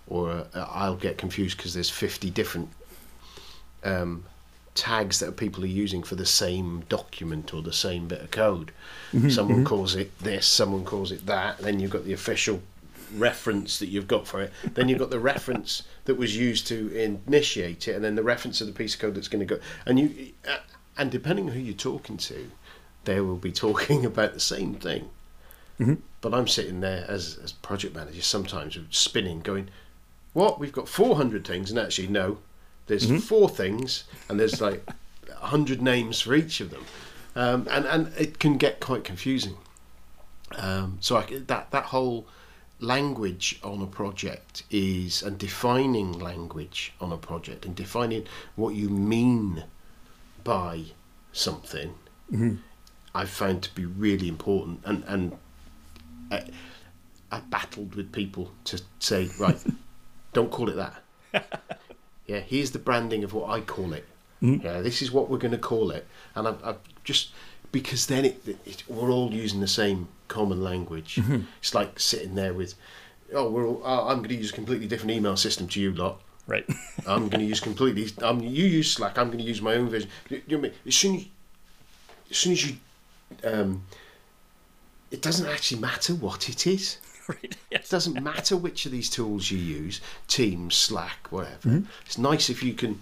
or 0.07 0.31
uh, 0.31 0.65
I'll 0.69 0.97
get 0.97 1.17
confused 1.17 1.55
because 1.55 1.73
there's 1.73 1.89
50 1.89 2.29
different 2.31 2.69
um, 3.83 4.25
tags 4.73 5.19
that 5.19 5.37
people 5.37 5.63
are 5.63 5.67
using 5.67 6.03
for 6.03 6.15
the 6.15 6.25
same 6.25 6.83
document 6.87 7.53
or 7.53 7.61
the 7.61 7.73
same 7.73 8.07
bit 8.07 8.21
of 8.21 8.31
code. 8.31 8.71
Mm-hmm, 9.13 9.29
someone 9.29 9.57
mm-hmm. 9.57 9.65
calls 9.65 9.95
it 9.95 10.17
this, 10.19 10.45
someone 10.45 10.85
calls 10.85 11.11
it 11.11 11.25
that. 11.25 11.57
Then 11.59 11.79
you've 11.79 11.91
got 11.91 12.05
the 12.05 12.13
official 12.13 12.61
reference 13.15 13.79
that 13.79 13.87
you've 13.87 14.07
got 14.07 14.27
for 14.27 14.41
it. 14.41 14.53
Then 14.73 14.87
you've 14.87 14.99
got 14.99 15.09
the 15.09 15.19
reference 15.19 15.83
that 16.05 16.15
was 16.15 16.37
used 16.37 16.67
to 16.67 16.89
initiate 16.95 17.87
it, 17.87 17.95
and 17.95 18.03
then 18.03 18.15
the 18.15 18.23
reference 18.23 18.61
of 18.61 18.67
the 18.67 18.73
piece 18.73 18.93
of 18.93 19.01
code 19.01 19.15
that's 19.15 19.27
going 19.27 19.45
to 19.45 19.55
go. 19.55 19.61
And 19.85 19.99
you, 19.99 20.33
uh, 20.47 20.57
and 20.97 21.11
depending 21.11 21.49
on 21.49 21.55
who 21.55 21.59
you're 21.59 21.73
talking 21.73 22.17
to, 22.17 22.51
they 23.03 23.19
will 23.19 23.37
be 23.37 23.51
talking 23.51 24.05
about 24.05 24.33
the 24.33 24.39
same 24.39 24.75
thing. 24.75 25.09
Mm-hmm. 25.79 25.95
But 26.21 26.33
I'm 26.33 26.47
sitting 26.47 26.81
there 26.81 27.05
as 27.07 27.39
as 27.43 27.51
project 27.51 27.95
manager 27.95 28.21
sometimes 28.21 28.77
spinning, 28.91 29.41
going, 29.41 29.69
what? 30.33 30.59
We've 30.59 30.71
got 30.71 30.87
400 30.87 31.45
things, 31.45 31.71
and 31.71 31.79
actually, 31.79 32.07
no, 32.07 32.37
there's 32.91 33.23
four 33.23 33.47
things, 33.47 34.03
and 34.27 34.39
there's 34.39 34.59
like 34.59 34.85
100 35.27 35.81
names 35.81 36.19
for 36.19 36.35
each 36.35 36.59
of 36.59 36.71
them, 36.71 36.85
um, 37.35 37.67
and 37.71 37.85
and 37.85 38.11
it 38.17 38.37
can 38.37 38.57
get 38.57 38.79
quite 38.79 39.03
confusing. 39.05 39.55
Um, 40.57 40.97
so 40.99 41.17
I, 41.17 41.25
that 41.47 41.71
that 41.71 41.85
whole 41.85 42.27
language 42.81 43.59
on 43.63 43.81
a 43.81 43.85
project 43.85 44.63
is 44.69 45.23
and 45.23 45.37
defining 45.37 46.11
language 46.11 46.93
on 46.99 47.11
a 47.13 47.17
project 47.17 47.65
and 47.65 47.75
defining 47.75 48.25
what 48.55 48.75
you 48.75 48.89
mean 48.89 49.63
by 50.43 50.83
something 51.31 51.93
I've 53.13 53.29
found 53.29 53.61
to 53.63 53.75
be 53.75 53.85
really 53.85 54.27
important. 54.27 54.81
And 54.83 55.03
and 55.07 55.37
I, 56.29 56.43
I 57.31 57.39
battled 57.39 57.95
with 57.95 58.11
people 58.11 58.51
to 58.65 58.81
say 58.99 59.29
right 59.39 59.57
don't 60.33 60.51
call 60.51 60.69
it 60.69 60.75
that 60.75 61.01
yeah 62.31 62.39
here's 62.39 62.71
the 62.71 62.79
branding 62.79 63.23
of 63.23 63.33
what 63.33 63.49
I 63.49 63.61
call 63.61 63.93
it 63.93 64.05
yeah 64.63 64.81
this 64.81 65.01
is 65.01 65.11
what 65.11 65.29
we're 65.29 65.37
going 65.37 65.51
to 65.51 65.57
call 65.57 65.91
it 65.91 66.07
and 66.35 66.47
I've, 66.47 66.63
I've 66.63 66.79
just 67.03 67.31
because 67.71 68.07
then 68.07 68.25
it, 68.25 68.57
it, 68.65 68.83
we're 68.87 69.11
all 69.11 69.31
using 69.31 69.59
the 69.59 69.67
same 69.67 70.07
common 70.27 70.63
language 70.63 71.19
it's 71.59 71.75
like 71.75 71.99
sitting 71.99 72.35
there 72.35 72.53
with 72.53 72.75
oh 73.33 73.49
we're 73.49 73.67
all, 73.67 73.81
oh, 73.83 74.07
I'm 74.07 74.17
going 74.17 74.29
to 74.29 74.35
use 74.35 74.51
a 74.51 74.53
completely 74.53 74.87
different 74.87 75.11
email 75.11 75.37
system 75.37 75.67
to 75.69 75.79
you 75.79 75.93
lot 75.93 76.21
Right. 76.47 76.65
I'm 77.07 77.29
going 77.29 77.41
to 77.41 77.45
use 77.45 77.59
completely. 77.59 78.11
I'm 78.21 78.41
you 78.41 78.65
use 78.65 78.91
Slack. 78.91 79.17
I'm 79.17 79.27
going 79.27 79.37
to 79.37 79.43
use 79.43 79.61
my 79.61 79.75
own 79.75 79.89
version. 79.89 80.09
You, 80.29 80.41
you 80.47 80.57
know 80.57 80.59
I 80.59 80.61
mean? 80.63 80.73
As 80.85 80.95
soon 80.95 81.15
as, 81.15 81.25
as 82.29 82.37
soon 82.37 82.51
as 82.53 82.69
you, 82.69 82.75
um, 83.43 83.85
it 85.11 85.21
doesn't 85.21 85.47
actually 85.47 85.79
matter 85.79 86.13
what 86.13 86.49
it 86.49 86.67
is. 86.67 86.97
Right. 87.31 87.57
It 87.71 87.89
doesn't 87.89 88.21
matter 88.21 88.57
which 88.57 88.85
of 88.85 88.91
these 88.91 89.09
tools 89.09 89.49
you 89.49 89.57
use, 89.57 90.01
Teams, 90.27 90.75
Slack, 90.75 91.27
whatever. 91.29 91.69
Mm-hmm. 91.69 91.85
It's 92.05 92.17
nice 92.17 92.49
if 92.49 92.61
you 92.63 92.73
can. 92.73 93.01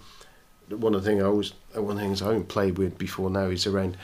One 0.69 0.93
of 0.93 1.03
the 1.03 1.09
things 1.09 1.23
I 1.23 1.25
always, 1.25 1.53
one 1.73 1.91
of 1.91 1.95
the 1.95 2.01
things 2.01 2.21
I 2.21 2.27
haven't 2.27 2.47
played 2.47 2.77
with 2.77 2.97
before 2.97 3.29
now 3.29 3.45
is 3.45 3.65
around 3.65 3.97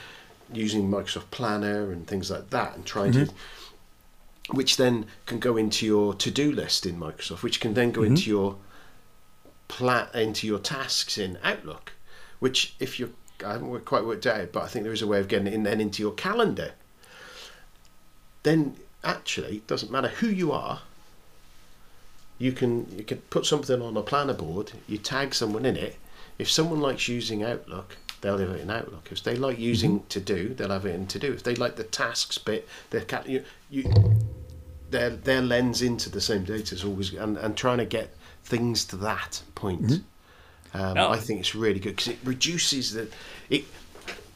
using 0.51 0.89
Microsoft 0.89 1.29
Planner 1.31 1.91
and 1.91 2.07
things 2.07 2.31
like 2.31 2.49
that, 2.49 2.75
and 2.75 2.85
trying 2.85 3.11
to, 3.13 3.25
mm-hmm. 3.25 4.57
which 4.57 4.77
then 4.77 5.05
can 5.27 5.39
go 5.39 5.57
into 5.57 5.85
your 5.85 6.13
to-do 6.13 6.51
list 6.51 6.85
in 6.85 6.99
Microsoft, 6.99 7.43
which 7.43 7.59
can 7.59 7.75
then 7.75 7.91
go 7.91 8.01
mm-hmm. 8.01 8.11
into 8.15 8.29
your 8.29 8.57
pla- 9.67 10.09
into 10.13 10.47
your 10.47 10.59
tasks 10.59 11.17
in 11.17 11.37
Outlook, 11.43 11.93
which 12.39 12.75
if 12.79 12.99
you 12.99 13.13
I 13.45 13.53
haven't 13.53 13.85
quite 13.85 14.05
worked 14.05 14.25
out, 14.25 14.51
but 14.51 14.63
I 14.63 14.67
think 14.67 14.83
there 14.83 14.93
is 14.93 15.01
a 15.01 15.07
way 15.07 15.19
of 15.19 15.27
getting 15.27 15.47
it 15.47 15.53
in 15.53 15.63
then 15.63 15.81
into 15.81 16.01
your 16.01 16.13
calendar. 16.13 16.73
Then 18.43 18.75
actually, 19.05 19.57
it 19.57 19.67
doesn't 19.67 19.91
matter 19.91 20.09
who 20.09 20.27
you 20.27 20.51
are. 20.51 20.81
You 22.37 22.51
can 22.51 22.87
you 22.97 23.03
can 23.03 23.19
put 23.29 23.45
something 23.45 23.81
on 23.81 23.95
a 23.95 24.01
planner 24.01 24.33
board. 24.33 24.73
You 24.87 24.97
tag 24.97 25.33
someone 25.33 25.65
in 25.65 25.77
it. 25.77 25.95
If 26.37 26.49
someone 26.51 26.81
likes 26.81 27.07
using 27.07 27.43
Outlook, 27.43 27.95
they'll 28.19 28.37
have 28.39 28.49
it 28.49 28.59
in 28.61 28.69
Outlook. 28.69 29.07
If 29.11 29.23
they 29.23 29.37
like 29.37 29.57
using 29.57 30.03
To 30.09 30.19
Do, 30.19 30.53
they'll 30.53 30.69
have 30.71 30.85
it 30.85 30.95
in 30.95 31.07
To 31.07 31.19
Do. 31.19 31.31
If 31.31 31.43
they 31.43 31.55
like 31.55 31.77
the 31.77 31.85
tasks 31.85 32.37
bit, 32.37 32.67
their 32.89 33.01
cal- 33.01 33.25
you, 33.25 33.45
you 33.69 33.85
their 34.91 35.11
their 35.11 35.41
lens 35.41 35.81
into 35.81 36.09
the 36.09 36.19
same 36.21 36.43
data 36.43 36.75
is 36.75 36.83
always 36.83 37.13
and, 37.13 37.37
and 37.37 37.55
trying 37.55 37.77
to 37.77 37.85
get 37.85 38.13
things 38.43 38.83
to 38.85 38.97
that 38.97 39.41
point. 39.55 40.01
Um, 40.73 40.95
No. 40.95 41.09
I 41.09 41.17
think 41.19 41.39
it's 41.39 41.55
really 41.55 41.79
good 41.79 41.95
because 41.95 42.09
it 42.09 42.19
reduces 42.25 42.93
the 42.93 43.07
it. 43.49 43.63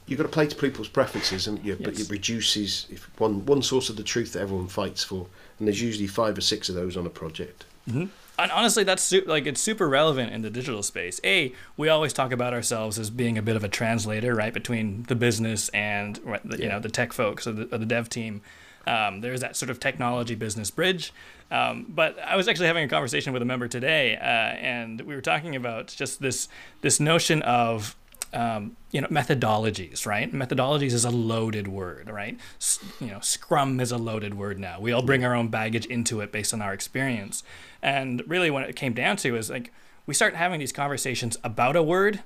You've 0.10 0.18
got 0.18 0.24
to 0.24 0.30
play 0.30 0.48
to 0.48 0.56
people's 0.56 0.88
preferences, 0.88 1.48
and 1.48 1.64
you, 1.64 1.78
but 1.80 2.00
it 2.00 2.10
reduces 2.10 2.88
if 2.90 3.10
one 3.20 3.46
one 3.46 3.62
source 3.62 3.90
of 3.90 3.96
the 3.96 4.04
truth 4.04 4.34
that 4.34 4.42
everyone 4.42 4.68
fights 4.68 5.04
for, 5.04 5.28
and 5.60 5.68
there's 5.68 5.82
usually 5.82 6.08
five 6.08 6.38
or 6.38 6.42
six 6.42 6.68
of 6.68 6.76
those 6.76 6.98
on 6.98 7.06
a 7.06 7.10
project. 7.12 7.66
And 7.92 8.52
honestly, 8.54 8.84
that's 8.84 9.04
su- 9.04 9.24
like 9.28 9.46
it's 9.46 9.60
super 9.62 9.88
relevant 9.90 10.32
in 10.32 10.42
the 10.42 10.50
digital 10.50 10.82
space. 10.84 11.20
A, 11.24 11.54
we 11.78 11.90
always 11.90 12.14
talk 12.14 12.32
about 12.32 12.54
ourselves 12.54 12.98
as 12.98 13.10
being 13.10 13.38
a 13.38 13.42
bit 13.42 13.56
of 13.56 13.64
a 13.64 13.68
translator, 13.68 14.34
right, 14.34 14.54
between 14.54 15.04
the 15.04 15.16
business 15.16 15.70
and 15.70 16.16
the, 16.46 16.58
you 16.58 16.64
Yeah. 16.64 16.70
know 16.70 16.80
the 16.80 16.90
tech 16.90 17.14
folks 17.14 17.46
or 17.46 17.52
the, 17.52 17.76
or 17.76 17.78
the 17.78 17.86
dev 17.86 18.10
team. 18.10 18.42
Um, 18.88 19.22
there's 19.22 19.42
that 19.42 19.56
sort 19.56 19.70
of 19.70 19.80
technology 19.80 20.36
business 20.36 20.72
bridge. 20.72 21.14
Um, 21.52 21.86
but 21.90 22.18
I 22.20 22.36
was 22.36 22.48
actually 22.48 22.68
having 22.68 22.86
a 22.86 22.88
conversation 22.88 23.34
with 23.34 23.42
a 23.42 23.46
member 23.46 23.68
today, 23.68 24.16
uh, 24.16 24.24
and 24.24 25.02
we 25.02 25.14
were 25.16 25.22
talking 25.22 25.56
about 25.56 25.88
just 25.88 26.22
this 26.22 26.48
this 26.82 27.00
notion 27.00 27.42
of 27.44 27.96
um, 28.34 28.76
you 28.92 29.02
know 29.02 29.08
methodologies 29.08 30.06
right? 30.06 30.32
Methodologies 30.32 30.94
is 30.94 31.06
a 31.06 31.10
loaded 31.10 31.68
word 31.68 32.10
right? 32.10 32.38
S- 32.60 32.80
you 33.00 33.08
know 33.08 33.20
scrum 33.20 33.80
is 33.80 33.92
a 33.92 33.98
loaded 33.98 34.36
word 34.36 34.60
now. 34.60 34.80
We 34.80 34.92
all 34.92 35.02
bring 35.02 35.26
our 35.26 35.36
own 35.36 35.50
baggage 35.50 35.86
into 35.86 36.22
it 36.22 36.32
based 36.32 36.54
on 36.54 36.62
our 36.62 36.74
experience. 36.74 37.44
And 37.82 38.24
really 38.28 38.52
when 38.52 38.64
it 38.64 38.76
came 38.76 38.94
down 38.94 39.18
to 39.18 39.36
is 39.36 39.50
like 39.50 39.72
we 40.06 40.14
start 40.14 40.36
having 40.36 40.60
these 40.60 40.72
conversations 40.72 41.38
about 41.44 41.76
a 41.76 41.84
word 41.84 42.22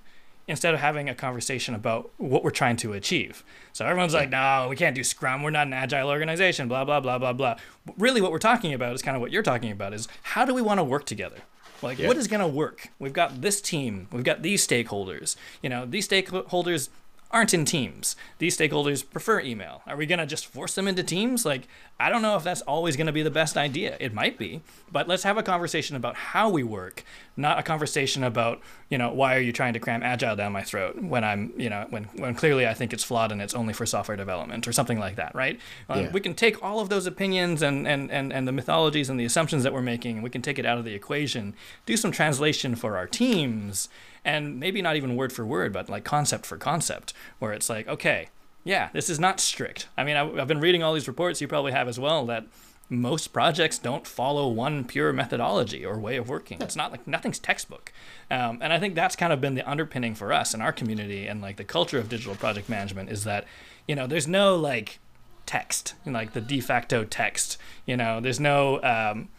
instead 0.46 0.74
of 0.74 0.82
having 0.82 1.08
a 1.08 1.16
conversation 1.16 1.74
about 1.74 2.12
what 2.18 2.44
we're 2.44 2.50
trying 2.50 2.76
to 2.76 2.92
achieve. 2.92 3.44
So 3.72 3.86
everyone's 3.86 4.14
like 4.14 4.30
no 4.30 4.68
we 4.70 4.76
can't 4.76 4.96
do 4.96 5.04
scrum. 5.04 5.44
We're 5.44 5.52
not 5.52 5.68
an 5.68 5.74
agile 5.74 6.10
organization 6.10 6.68
blah 6.68 6.86
blah 6.86 7.00
blah 7.00 7.18
blah 7.18 7.34
blah. 7.34 7.56
But 7.86 7.96
really 7.98 8.22
what 8.22 8.32
we're 8.32 8.40
talking 8.40 8.74
about 8.74 8.94
is 8.94 9.02
kind 9.02 9.16
of 9.16 9.22
what 9.22 9.32
you're 9.32 9.44
talking 9.44 9.72
about 9.72 9.94
is 9.94 10.08
how 10.24 10.46
do 10.46 10.54
we 10.54 10.62
want 10.62 10.80
to 10.80 10.84
work 10.84 11.06
together 11.06 11.38
like, 11.84 12.00
Yeah. 12.00 12.08
what 12.08 12.18
is 12.18 12.28
going 12.28 12.40
to 12.42 12.48
work? 12.48 12.88
We've 13.00 13.14
got 13.14 13.42
this 13.42 13.62
team. 13.62 14.08
We've 14.12 14.24
got 14.24 14.42
these 14.42 14.66
stakeholders. 14.66 15.36
You 15.62 15.70
know, 15.70 15.86
these 15.86 16.08
stakeholders 16.08 16.90
aren't 17.32 17.54
in 17.54 17.66
teams. 17.66 18.16
These 18.38 18.56
stakeholders 18.58 19.04
prefer 19.10 19.40
email. 19.40 19.82
Are 19.88 19.98
we 19.98 20.06
going 20.06 20.20
to 20.20 20.26
just 20.28 20.46
force 20.46 20.76
them 20.76 20.88
into 20.88 21.02
teams? 21.04 21.46
Like, 21.46 21.64
I 22.00 22.10
don't 22.10 22.22
know 22.22 22.36
if 22.38 22.44
that's 22.44 22.62
always 22.62 22.96
going 22.96 23.08
to 23.08 23.12
be 23.14 23.24
the 23.24 23.32
best 23.32 23.58
idea. 23.58 23.98
It 24.00 24.14
might 24.14 24.38
be, 24.38 24.62
but 24.92 25.08
let's 25.08 25.24
have 25.24 25.36
a 25.38 25.44
conversation 25.44 25.96
about 25.96 26.16
how 26.16 26.50
we 26.50 26.62
work, 26.64 27.04
not 27.36 27.58
a 27.58 27.64
conversation 27.64 28.24
about, 28.24 28.62
you 28.90 28.98
know, 28.98 29.12
why 29.12 29.36
are 29.36 29.40
you 29.40 29.52
trying 29.52 29.74
to 29.74 29.80
cram 29.80 30.04
agile 30.04 30.36
down 30.36 30.52
my 30.52 30.62
throat 30.62 31.02
when 31.02 31.24
I'm, 31.24 31.52
you 31.58 31.70
know, 31.70 31.88
when, 31.90 32.04
when 32.16 32.36
clearly 32.36 32.68
I 32.68 32.74
think 32.74 32.94
it's 32.94 33.04
flawed 33.04 33.32
and 33.32 33.42
it's 33.42 33.56
only 33.56 33.74
for 33.74 33.86
software 33.86 34.16
development 34.18 34.68
or 34.68 34.72
something 34.72 35.00
like 35.00 35.16
that, 35.16 35.34
right? 35.34 35.60
Uh, 35.90 36.02
yeah. 36.02 36.12
We 36.12 36.20
can 36.20 36.36
take 36.36 36.62
all 36.64 36.80
of 36.80 36.90
those 36.90 37.08
opinions 37.08 37.62
and, 37.62 37.88
and, 37.88 38.12
and, 38.12 38.32
and 38.32 38.48
the 38.48 38.52
mythologies 38.52 39.10
and 39.10 39.20
the 39.20 39.26
assumptions 39.26 39.64
that 39.64 39.74
we're 39.74 39.82
making, 39.82 40.16
and 40.18 40.24
we 40.24 40.30
can 40.30 40.44
take 40.44 40.60
it 40.60 40.66
out 40.66 40.78
of 40.78 40.86
the 40.86 40.94
equation, 40.94 41.56
do 41.86 41.98
some 41.98 42.12
translation 42.12 42.76
for 42.76 42.98
our 42.98 43.08
teams, 43.08 43.90
and 44.24 44.60
maybe 44.60 44.82
not 44.82 44.96
even 44.96 45.16
word 45.16 45.34
for 45.34 45.46
word, 45.46 45.74
but 45.74 45.90
like 45.90 46.04
concept 46.04 46.46
for 46.46 46.58
concept, 46.58 47.14
where 47.40 47.52
it's 47.52 47.70
like, 47.70 47.88
okay, 47.88 48.30
yeah, 48.64 48.90
this 48.94 49.10
is 49.10 49.20
not 49.20 49.40
strict. 49.40 49.90
I 49.98 50.04
mean, 50.04 50.16
I, 50.16 50.42
I've 50.42 50.48
been 50.48 50.62
reading 50.62 50.84
all 50.84 50.94
these 50.94 51.08
reports, 51.08 51.42
you 51.42 51.48
probably 51.48 51.72
have 51.72 51.88
as 51.88 52.00
well, 52.00 52.26
that 52.28 52.46
most 52.90 53.28
projects 53.28 53.80
don't 53.80 54.06
follow 54.06 54.48
one 54.48 54.84
pure 54.84 55.12
methodology 55.14 55.86
or 55.86 55.98
way 55.98 56.18
of 56.18 56.30
working. 56.30 56.62
It's 56.62 56.76
not 56.76 56.92
like 56.92 57.08
nothing's 57.08 57.40
textbook. 57.40 57.92
Um, 58.30 58.60
and 58.62 58.72
I 58.72 58.80
think 58.80 58.96
that's 58.96 59.16
kind 59.16 59.34
of 59.34 59.42
been 59.42 59.56
the 59.56 59.70
underpinning 59.70 60.16
for 60.16 60.32
us 60.32 60.54
in 60.54 60.62
our 60.62 60.72
community 60.72 61.28
and 61.28 61.42
like 61.42 61.58
the 61.58 61.64
culture 61.64 61.98
of 61.98 62.10
digital 62.10 62.36
project 62.36 62.70
management 62.70 63.10
is 63.10 63.24
that, 63.24 63.46
you 63.88 63.96
know, 63.96 64.06
there's 64.06 64.28
no 64.28 64.56
like 64.56 65.00
text, 65.46 65.96
like 66.06 66.34
the 66.34 66.42
de 66.42 66.60
facto 66.60 67.04
text. 67.04 67.58
You 67.86 67.98
know, 67.98 68.20
there's 68.20 68.40
no 68.40 68.82
um, 68.84 69.30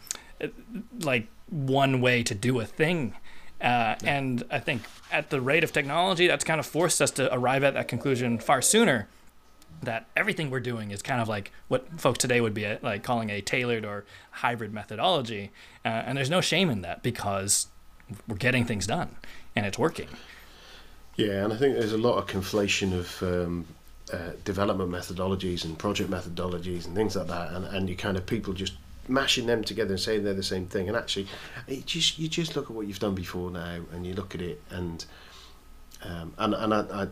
like 1.01 1.27
one 1.49 2.01
way 2.01 2.23
to 2.23 2.35
do 2.35 2.59
a 2.59 2.65
thing. 2.65 3.13
Uh, 3.61 3.95
and 4.03 4.43
I 4.51 4.59
think 4.59 4.83
at 5.11 5.29
the 5.29 5.39
rate 5.39 5.63
of 5.63 5.71
technology, 5.71 6.27
that's 6.27 6.43
kind 6.43 6.59
of 6.59 6.65
forced 6.65 7.01
us 7.01 7.11
to 7.11 7.33
arrive 7.33 7.63
at 7.63 7.73
that 7.73 7.87
conclusion 7.87 8.37
far 8.37 8.61
sooner. 8.61 9.07
That 9.83 10.07
everything 10.15 10.49
we're 10.49 10.61
doing 10.61 10.91
is 10.91 11.01
kind 11.01 11.21
of 11.21 11.27
like 11.27 11.51
what 11.67 11.99
folks 11.99 12.17
today 12.17 12.41
would 12.41 12.53
be 12.53 12.63
a, 12.63 12.79
like 12.81 13.03
calling 13.03 13.29
a 13.29 13.41
tailored 13.41 13.85
or 13.85 14.05
hybrid 14.31 14.73
methodology, 14.73 15.51
uh, 15.83 15.89
and 15.89 16.17
there's 16.17 16.29
no 16.29 16.41
shame 16.41 16.69
in 16.69 16.81
that 16.81 17.03
because 17.03 17.67
we're 18.27 18.35
getting 18.37 18.65
things 18.65 18.87
done 18.87 19.15
and 19.55 19.65
it's 19.65 19.77
working. 19.79 20.07
Yeah, 21.15 21.43
and 21.43 21.53
I 21.53 21.57
think 21.57 21.75
there's 21.75 21.93
a 21.93 21.97
lot 21.97 22.17
of 22.17 22.27
conflation 22.27 22.93
of 22.93 23.23
um, 23.23 23.65
uh, 24.11 24.31
development 24.43 24.91
methodologies 24.91 25.63
and 25.63 25.77
project 25.77 26.09
methodologies 26.09 26.85
and 26.85 26.95
things 26.95 27.15
like 27.15 27.27
that, 27.27 27.53
and, 27.53 27.65
and 27.65 27.89
you 27.89 27.95
kind 27.95 28.17
of 28.17 28.25
people 28.25 28.53
just 28.53 28.73
mashing 29.07 29.45
them 29.45 29.63
together 29.63 29.91
and 29.91 29.99
saying 29.99 30.23
they're 30.23 30.33
the 30.33 30.43
same 30.43 30.65
thing. 30.65 30.87
And 30.87 30.97
actually, 30.97 31.27
it 31.67 31.85
just 31.85 32.19
you 32.19 32.27
just 32.27 32.55
look 32.55 32.65
at 32.65 32.71
what 32.71 32.87
you've 32.87 32.99
done 32.99 33.15
before 33.15 33.49
now, 33.49 33.79
and 33.93 34.05
you 34.05 34.13
look 34.13 34.35
at 34.35 34.41
it, 34.41 34.61
and 34.69 35.05
um, 36.03 36.33
and 36.37 36.53
and 36.53 36.73
I, 36.73 36.79
I 37.03 37.07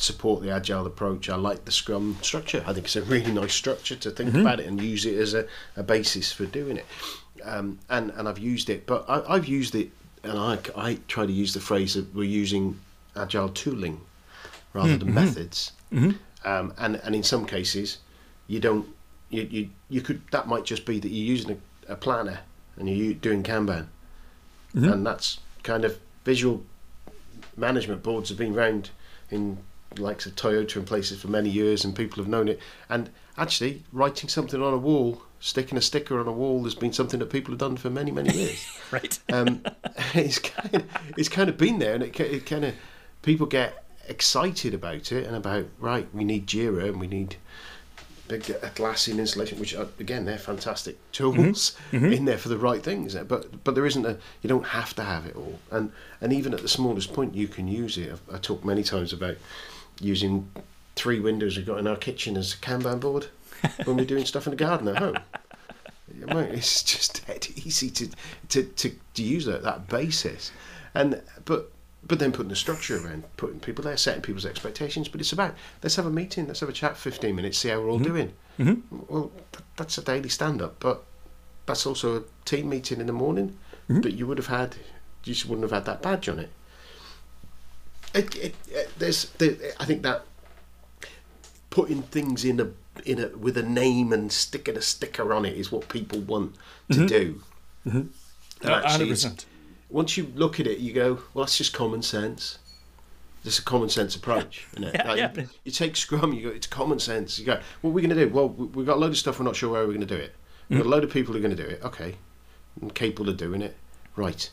support 0.00 0.42
the 0.42 0.50
agile 0.50 0.86
approach. 0.86 1.28
I 1.28 1.36
like 1.36 1.64
the 1.64 1.72
Scrum 1.72 2.16
structure. 2.22 2.62
I 2.66 2.72
think 2.72 2.86
it's 2.86 2.96
a 2.96 3.02
really 3.02 3.32
nice 3.32 3.54
structure 3.54 3.96
to 3.96 4.10
think 4.10 4.30
mm-hmm. 4.30 4.40
about 4.40 4.60
it 4.60 4.66
and 4.66 4.80
use 4.80 5.06
it 5.06 5.16
as 5.18 5.34
a, 5.34 5.46
a 5.76 5.82
basis 5.82 6.32
for 6.32 6.46
doing 6.46 6.76
it. 6.76 6.86
Um, 7.44 7.78
and 7.88 8.10
and 8.10 8.28
I've 8.28 8.38
used 8.38 8.68
it, 8.70 8.86
but 8.86 9.04
I, 9.08 9.34
I've 9.34 9.46
used 9.46 9.74
it, 9.74 9.90
and 10.22 10.38
I 10.38 10.58
I 10.76 10.98
try 11.08 11.26
to 11.26 11.32
use 11.32 11.54
the 11.54 11.60
phrase 11.60 11.94
that 11.94 12.12
we're 12.14 12.24
using 12.24 12.78
agile 13.16 13.48
tooling 13.48 14.00
rather 14.72 14.94
mm, 14.94 14.98
than 14.98 15.08
mm-hmm. 15.08 15.14
methods. 15.14 15.72
Mm-hmm. 15.92 16.48
Um, 16.48 16.74
and 16.78 16.96
and 16.96 17.14
in 17.14 17.22
some 17.22 17.46
cases, 17.46 17.98
you 18.48 18.60
don't 18.60 18.86
you, 19.30 19.42
you 19.42 19.70
you 19.88 20.00
could 20.00 20.20
that 20.30 20.48
might 20.48 20.64
just 20.64 20.84
be 20.84 20.98
that 20.98 21.08
you're 21.08 21.26
using 21.26 21.60
a, 21.88 21.92
a 21.92 21.96
planner 21.96 22.40
and 22.76 22.88
you're 22.88 23.14
doing 23.14 23.42
Kanban, 23.42 23.86
and 24.74 25.06
that's 25.06 25.38
kind 25.62 25.84
of 25.84 25.98
visual 26.24 26.62
management 27.56 28.02
boards 28.02 28.28
have 28.28 28.38
been 28.38 28.54
around 28.54 28.90
in 29.30 29.58
likes 29.96 30.26
of 30.26 30.34
Toyota 30.34 30.76
and 30.76 30.86
places 30.86 31.20
for 31.20 31.28
many 31.28 31.48
years, 31.48 31.84
and 31.84 31.96
people 31.96 32.22
have 32.22 32.28
known 32.28 32.48
it. 32.48 32.60
And 32.88 33.10
actually, 33.36 33.84
writing 33.92 34.28
something 34.28 34.62
on 34.62 34.74
a 34.74 34.78
wall 34.78 35.22
Sticking 35.40 35.78
a 35.78 35.80
sticker 35.80 36.18
on 36.18 36.26
a 36.26 36.32
wall 36.32 36.64
has 36.64 36.74
been 36.74 36.92
something 36.92 37.20
that 37.20 37.30
people 37.30 37.52
have 37.52 37.60
done 37.60 37.76
for 37.76 37.90
many, 37.90 38.10
many 38.10 38.36
years. 38.36 38.66
right. 38.90 39.18
um, 39.32 39.62
it's 40.14 40.40
kind 40.40 40.74
of, 40.74 40.84
it's 41.16 41.28
kind 41.28 41.48
of 41.48 41.56
been 41.56 41.78
there, 41.78 41.94
and 41.94 42.02
it, 42.02 42.18
it 42.18 42.44
kind 42.44 42.64
of 42.64 42.74
people 43.22 43.46
get 43.46 43.84
excited 44.08 44.74
about 44.74 45.12
it 45.12 45.26
and 45.26 45.36
about 45.36 45.66
right. 45.78 46.08
We 46.12 46.24
need 46.24 46.48
Jira 46.48 46.88
and 46.88 46.98
we 46.98 47.06
need 47.06 47.36
big 48.26 48.42
Atlassian 48.42 49.18
installation, 49.20 49.60
which 49.60 49.76
are, 49.76 49.86
again 50.00 50.24
they're 50.24 50.38
fantastic 50.38 50.98
tools 51.12 51.76
mm-hmm. 51.92 51.96
Mm-hmm. 51.96 52.12
in 52.12 52.24
there 52.24 52.38
for 52.38 52.48
the 52.48 52.58
right 52.58 52.82
things. 52.82 53.14
But 53.14 53.62
but 53.62 53.76
there 53.76 53.86
isn't 53.86 54.04
a 54.04 54.18
you 54.42 54.48
don't 54.48 54.66
have 54.66 54.92
to 54.96 55.04
have 55.04 55.24
it 55.24 55.36
all, 55.36 55.60
and 55.70 55.92
and 56.20 56.32
even 56.32 56.52
at 56.52 56.62
the 56.62 56.68
smallest 56.68 57.12
point 57.12 57.36
you 57.36 57.46
can 57.46 57.68
use 57.68 57.96
it. 57.96 58.10
I've, 58.10 58.22
I 58.34 58.38
talked 58.38 58.64
many 58.64 58.82
times 58.82 59.12
about 59.12 59.36
using 60.00 60.50
three 60.96 61.20
windows 61.20 61.56
we've 61.56 61.66
got 61.66 61.78
in 61.78 61.86
our 61.86 61.96
kitchen 61.96 62.36
as 62.36 62.54
a 62.54 62.56
Kanban 62.56 63.00
board 63.00 63.26
when 63.84 63.96
we're 63.96 64.04
doing 64.04 64.24
stuff 64.24 64.46
in 64.46 64.50
the 64.50 64.56
garden 64.56 64.88
at 64.88 64.96
home. 64.96 65.18
It's 66.10 66.82
just 66.82 67.26
dead 67.26 67.46
easy 67.56 67.90
to, 67.90 68.08
to, 68.48 68.62
to, 68.64 68.92
to 69.14 69.22
use 69.22 69.44
that, 69.44 69.62
that 69.62 69.88
basis. 69.88 70.52
And 70.94 71.22
but 71.44 71.70
but 72.06 72.18
then 72.18 72.32
putting 72.32 72.48
the 72.48 72.56
structure 72.56 72.96
around, 72.96 73.24
putting 73.36 73.60
people 73.60 73.84
there, 73.84 73.96
setting 73.96 74.22
people's 74.22 74.46
expectations. 74.46 75.08
But 75.08 75.20
it's 75.20 75.32
about 75.32 75.54
let's 75.82 75.96
have 75.96 76.06
a 76.06 76.10
meeting, 76.10 76.46
let's 76.46 76.60
have 76.60 76.68
a 76.68 76.72
chat, 76.72 76.96
fifteen 76.96 77.36
minutes, 77.36 77.58
see 77.58 77.68
how 77.68 77.80
we're 77.80 77.90
all 77.90 77.98
mm-hmm. 77.98 78.12
doing. 78.12 78.32
Mm-hmm. 78.58 78.98
Well, 79.08 79.30
that's 79.76 79.98
a 79.98 80.02
daily 80.02 80.28
stand 80.28 80.62
up, 80.62 80.76
but 80.80 81.04
that's 81.66 81.86
also 81.86 82.16
a 82.16 82.22
team 82.44 82.68
meeting 82.70 83.00
in 83.00 83.06
the 83.06 83.12
morning. 83.12 83.56
Mm-hmm. 83.88 84.00
But 84.00 84.14
you 84.14 84.26
would 84.26 84.38
have 84.38 84.48
had, 84.48 84.76
you 85.24 85.34
just 85.34 85.46
wouldn't 85.46 85.64
have 85.64 85.72
had 85.72 85.84
that 85.84 86.02
badge 86.02 86.28
on 86.28 86.38
it. 86.38 86.50
It, 88.14 88.34
it, 88.36 88.54
it 88.70 88.90
there's, 88.98 89.26
there, 89.32 89.54
I 89.78 89.84
think 89.84 90.02
that 90.02 90.24
putting 91.70 92.02
things 92.02 92.44
in 92.44 92.60
a 92.60 92.70
in 93.04 93.20
a 93.20 93.28
with 93.36 93.56
a 93.56 93.62
name 93.62 94.12
and 94.12 94.32
sticking 94.32 94.76
a 94.76 94.82
sticker 94.82 95.32
on 95.32 95.44
it 95.44 95.56
is 95.56 95.70
what 95.70 95.88
people 95.88 96.20
want 96.20 96.54
to 96.90 96.98
mm-hmm. 96.98 97.06
do. 97.06 97.42
Mm-hmm. 97.86 99.08
Percent. 99.08 99.46
Once 99.88 100.16
you 100.16 100.30
look 100.34 100.60
at 100.60 100.66
it, 100.66 100.78
you 100.78 100.92
go, 100.92 101.20
"Well, 101.32 101.44
that's 101.44 101.56
just 101.56 101.72
common 101.72 102.02
sense." 102.02 102.58
Just 103.44 103.60
a 103.60 103.62
common 103.62 103.88
sense 103.88 104.16
approach, 104.16 104.66
isn't 104.72 104.84
it? 104.88 104.94
yeah, 104.94 105.08
like 105.08 105.18
yeah. 105.18 105.32
You, 105.34 105.48
you, 105.64 105.70
take 105.70 105.96
Scrum, 105.96 106.32
you 106.32 106.42
go, 106.42 106.48
"It's 106.48 106.66
common 106.66 106.98
sense." 106.98 107.38
You 107.38 107.46
go, 107.46 107.60
"What 107.80 107.90
are 107.90 107.92
we 107.92 108.02
going 108.02 108.14
to 108.14 108.26
do?" 108.26 108.28
Well, 108.28 108.48
we've 108.48 108.84
got 108.84 108.96
a 108.96 109.00
load 109.00 109.12
of 109.12 109.16
stuff. 109.16 109.38
We're 109.38 109.44
not 109.44 109.56
sure 109.56 109.70
where 109.70 109.82
we're 109.82 109.94
going 109.94 110.00
to 110.00 110.06
do 110.06 110.16
it. 110.16 110.34
We've 110.68 110.78
got 110.78 110.82
a 110.82 110.84
mm-hmm. 110.84 110.92
load 110.92 111.04
of 111.04 111.10
people 111.10 111.32
who 111.32 111.38
are 111.38 111.42
going 111.42 111.56
to 111.56 111.62
do 111.62 111.68
it. 111.68 111.82
Okay, 111.84 112.16
I'm 112.82 112.90
capable 112.90 113.30
of 113.30 113.36
doing 113.36 113.62
it. 113.62 113.76
Right. 114.16 114.50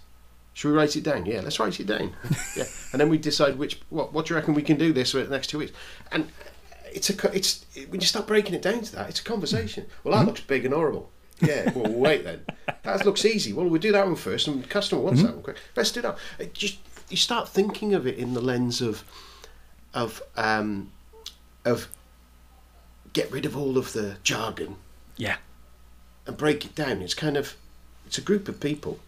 Should 0.55 0.69
we 0.71 0.77
write 0.77 0.95
it 0.95 1.03
down? 1.03 1.25
Yeah, 1.25 1.41
let's 1.41 1.59
write 1.59 1.81
it 1.81 1.85
down. 1.85 2.13
yeah, 2.55 2.63
and 2.93 3.01
then 3.01 3.09
we 3.09 3.17
decide 3.17 3.57
which 3.57 3.81
what 3.89 4.13
what 4.13 4.25
do 4.25 4.33
you 4.33 4.39
reckon 4.39 4.53
we 4.53 4.61
can 4.61 4.77
do 4.77 4.93
this 4.93 5.11
for 5.11 5.21
the 5.21 5.29
next 5.29 5.47
two 5.47 5.59
weeks? 5.59 5.73
And 6.13 6.31
it's 6.93 7.09
a 7.09 7.35
it's 7.35 7.65
when 7.89 7.99
you 7.99 8.07
start 8.07 8.25
breaking 8.25 8.55
it 8.55 8.61
down 8.61 8.81
to 8.81 8.95
that, 8.95 9.09
it's 9.09 9.19
a 9.19 9.23
conversation. 9.23 9.85
Well, 10.03 10.13
that 10.13 10.19
mm-hmm. 10.19 10.27
looks 10.27 10.39
big 10.39 10.63
and 10.63 10.73
horrible. 10.73 11.11
Yeah, 11.41 11.73
well, 11.75 11.91
wait 11.91 12.23
then. 12.23 12.45
That 12.83 13.05
looks 13.05 13.25
easy. 13.25 13.51
Well, 13.51 13.67
we'll 13.67 13.81
do 13.81 13.91
that 13.91 14.05
one 14.05 14.15
first, 14.15 14.47
and 14.47 14.63
the 14.63 14.67
customer 14.69 15.01
wants 15.01 15.19
mm-hmm. 15.19 15.27
that 15.27 15.35
one 15.35 15.43
quick. 15.43 15.57
Let's 15.75 15.91
do 15.91 16.01
that. 16.03 16.17
It 16.39 16.53
just 16.53 16.79
you 17.09 17.17
start 17.17 17.49
thinking 17.49 17.93
of 17.93 18.07
it 18.07 18.17
in 18.17 18.33
the 18.33 18.41
lens 18.41 18.81
of 18.81 19.03
of 19.93 20.23
um, 20.37 20.89
of 21.65 21.89
get 23.11 23.29
rid 23.29 23.45
of 23.45 23.57
all 23.57 23.77
of 23.77 23.91
the 23.91 24.15
jargon. 24.23 24.77
Yeah. 25.17 25.35
And 26.25 26.37
break 26.37 26.63
it 26.63 26.75
down. 26.75 27.01
It's 27.01 27.13
kind 27.13 27.35
of 27.35 27.57
it's 28.07 28.17
a 28.17 28.21
group 28.21 28.47
of 28.47 28.61
people 28.61 28.99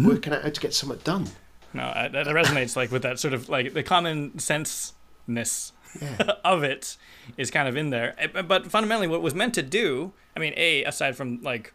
mm-hmm. 0.00 0.08
working 0.08 0.32
out 0.32 0.42
how 0.42 0.50
to 0.50 0.60
get 0.60 0.74
something 0.74 0.98
done. 1.04 1.28
No, 1.72 1.92
that 1.94 2.26
resonates 2.26 2.76
like 2.76 2.90
with 2.90 3.02
that 3.02 3.18
sort 3.18 3.32
of 3.32 3.48
like 3.48 3.74
the 3.74 3.82
common 3.82 4.38
senseness 4.38 5.72
yeah. 6.00 6.32
of 6.44 6.62
it 6.62 6.96
is 7.36 7.50
kind 7.50 7.68
of 7.68 7.76
in 7.76 7.90
there. 7.90 8.14
Eh, 8.18 8.42
but 8.42 8.70
fundamentally, 8.70 9.06
what 9.06 9.22
was 9.22 9.34
meant 9.34 9.54
to 9.54 9.62
do, 9.62 10.12
I 10.36 10.40
mean, 10.40 10.52
a 10.56 10.84
aside 10.84 11.16
from 11.16 11.40
like 11.42 11.72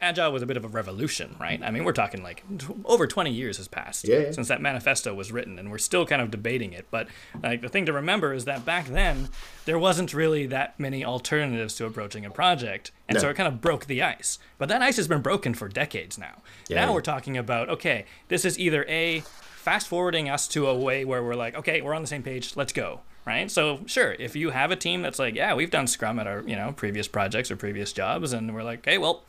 agile 0.00 0.32
was 0.32 0.42
a 0.42 0.46
bit 0.46 0.56
of 0.56 0.64
a 0.64 0.68
revolution 0.68 1.34
right 1.40 1.62
i 1.62 1.70
mean 1.70 1.84
we're 1.84 1.92
talking 1.92 2.22
like 2.22 2.44
over 2.84 3.06
20 3.06 3.30
years 3.30 3.56
has 3.56 3.66
passed 3.66 4.06
yeah, 4.06 4.18
yeah. 4.18 4.30
since 4.30 4.48
that 4.48 4.60
manifesto 4.60 5.14
was 5.14 5.32
written 5.32 5.58
and 5.58 5.70
we're 5.70 5.78
still 5.78 6.06
kind 6.06 6.22
of 6.22 6.30
debating 6.30 6.72
it 6.72 6.86
but 6.90 7.08
like 7.42 7.60
the 7.62 7.68
thing 7.68 7.84
to 7.84 7.92
remember 7.92 8.32
is 8.32 8.44
that 8.44 8.64
back 8.64 8.86
then 8.86 9.28
there 9.64 9.78
wasn't 9.78 10.14
really 10.14 10.46
that 10.46 10.78
many 10.78 11.04
alternatives 11.04 11.74
to 11.74 11.84
approaching 11.84 12.24
a 12.24 12.30
project 12.30 12.92
and 13.08 13.16
no. 13.16 13.20
so 13.20 13.28
it 13.28 13.34
kind 13.34 13.48
of 13.48 13.60
broke 13.60 13.86
the 13.86 14.02
ice 14.02 14.38
but 14.58 14.68
that 14.68 14.82
ice 14.82 14.96
has 14.96 15.08
been 15.08 15.22
broken 15.22 15.52
for 15.52 15.68
decades 15.68 16.16
now 16.16 16.42
yeah, 16.68 16.84
now 16.84 16.92
we're 16.92 17.00
talking 17.00 17.36
about 17.36 17.68
okay 17.68 18.04
this 18.28 18.44
is 18.44 18.58
either 18.58 18.84
a 18.88 19.20
fast 19.56 19.88
forwarding 19.88 20.28
us 20.28 20.46
to 20.46 20.66
a 20.66 20.74
way 20.74 21.04
where 21.04 21.22
we're 21.22 21.34
like 21.34 21.56
okay 21.56 21.80
we're 21.80 21.94
on 21.94 22.02
the 22.02 22.08
same 22.08 22.22
page 22.22 22.54
let's 22.56 22.72
go 22.72 23.00
right? 23.26 23.50
So 23.50 23.80
sure, 23.86 24.12
if 24.12 24.36
you 24.36 24.50
have 24.50 24.70
a 24.70 24.76
team 24.76 25.02
that's 25.02 25.18
like, 25.18 25.34
yeah, 25.34 25.52
we've 25.52 25.70
done 25.70 25.88
Scrum 25.88 26.18
at 26.18 26.26
our 26.26 26.42
you 26.46 26.56
know 26.56 26.72
previous 26.72 27.08
projects 27.08 27.50
or 27.50 27.56
previous 27.56 27.92
jobs, 27.92 28.32
and 28.32 28.54
we're 28.54 28.62
like, 28.62 28.78
okay, 28.78 28.96
well, 28.96 29.24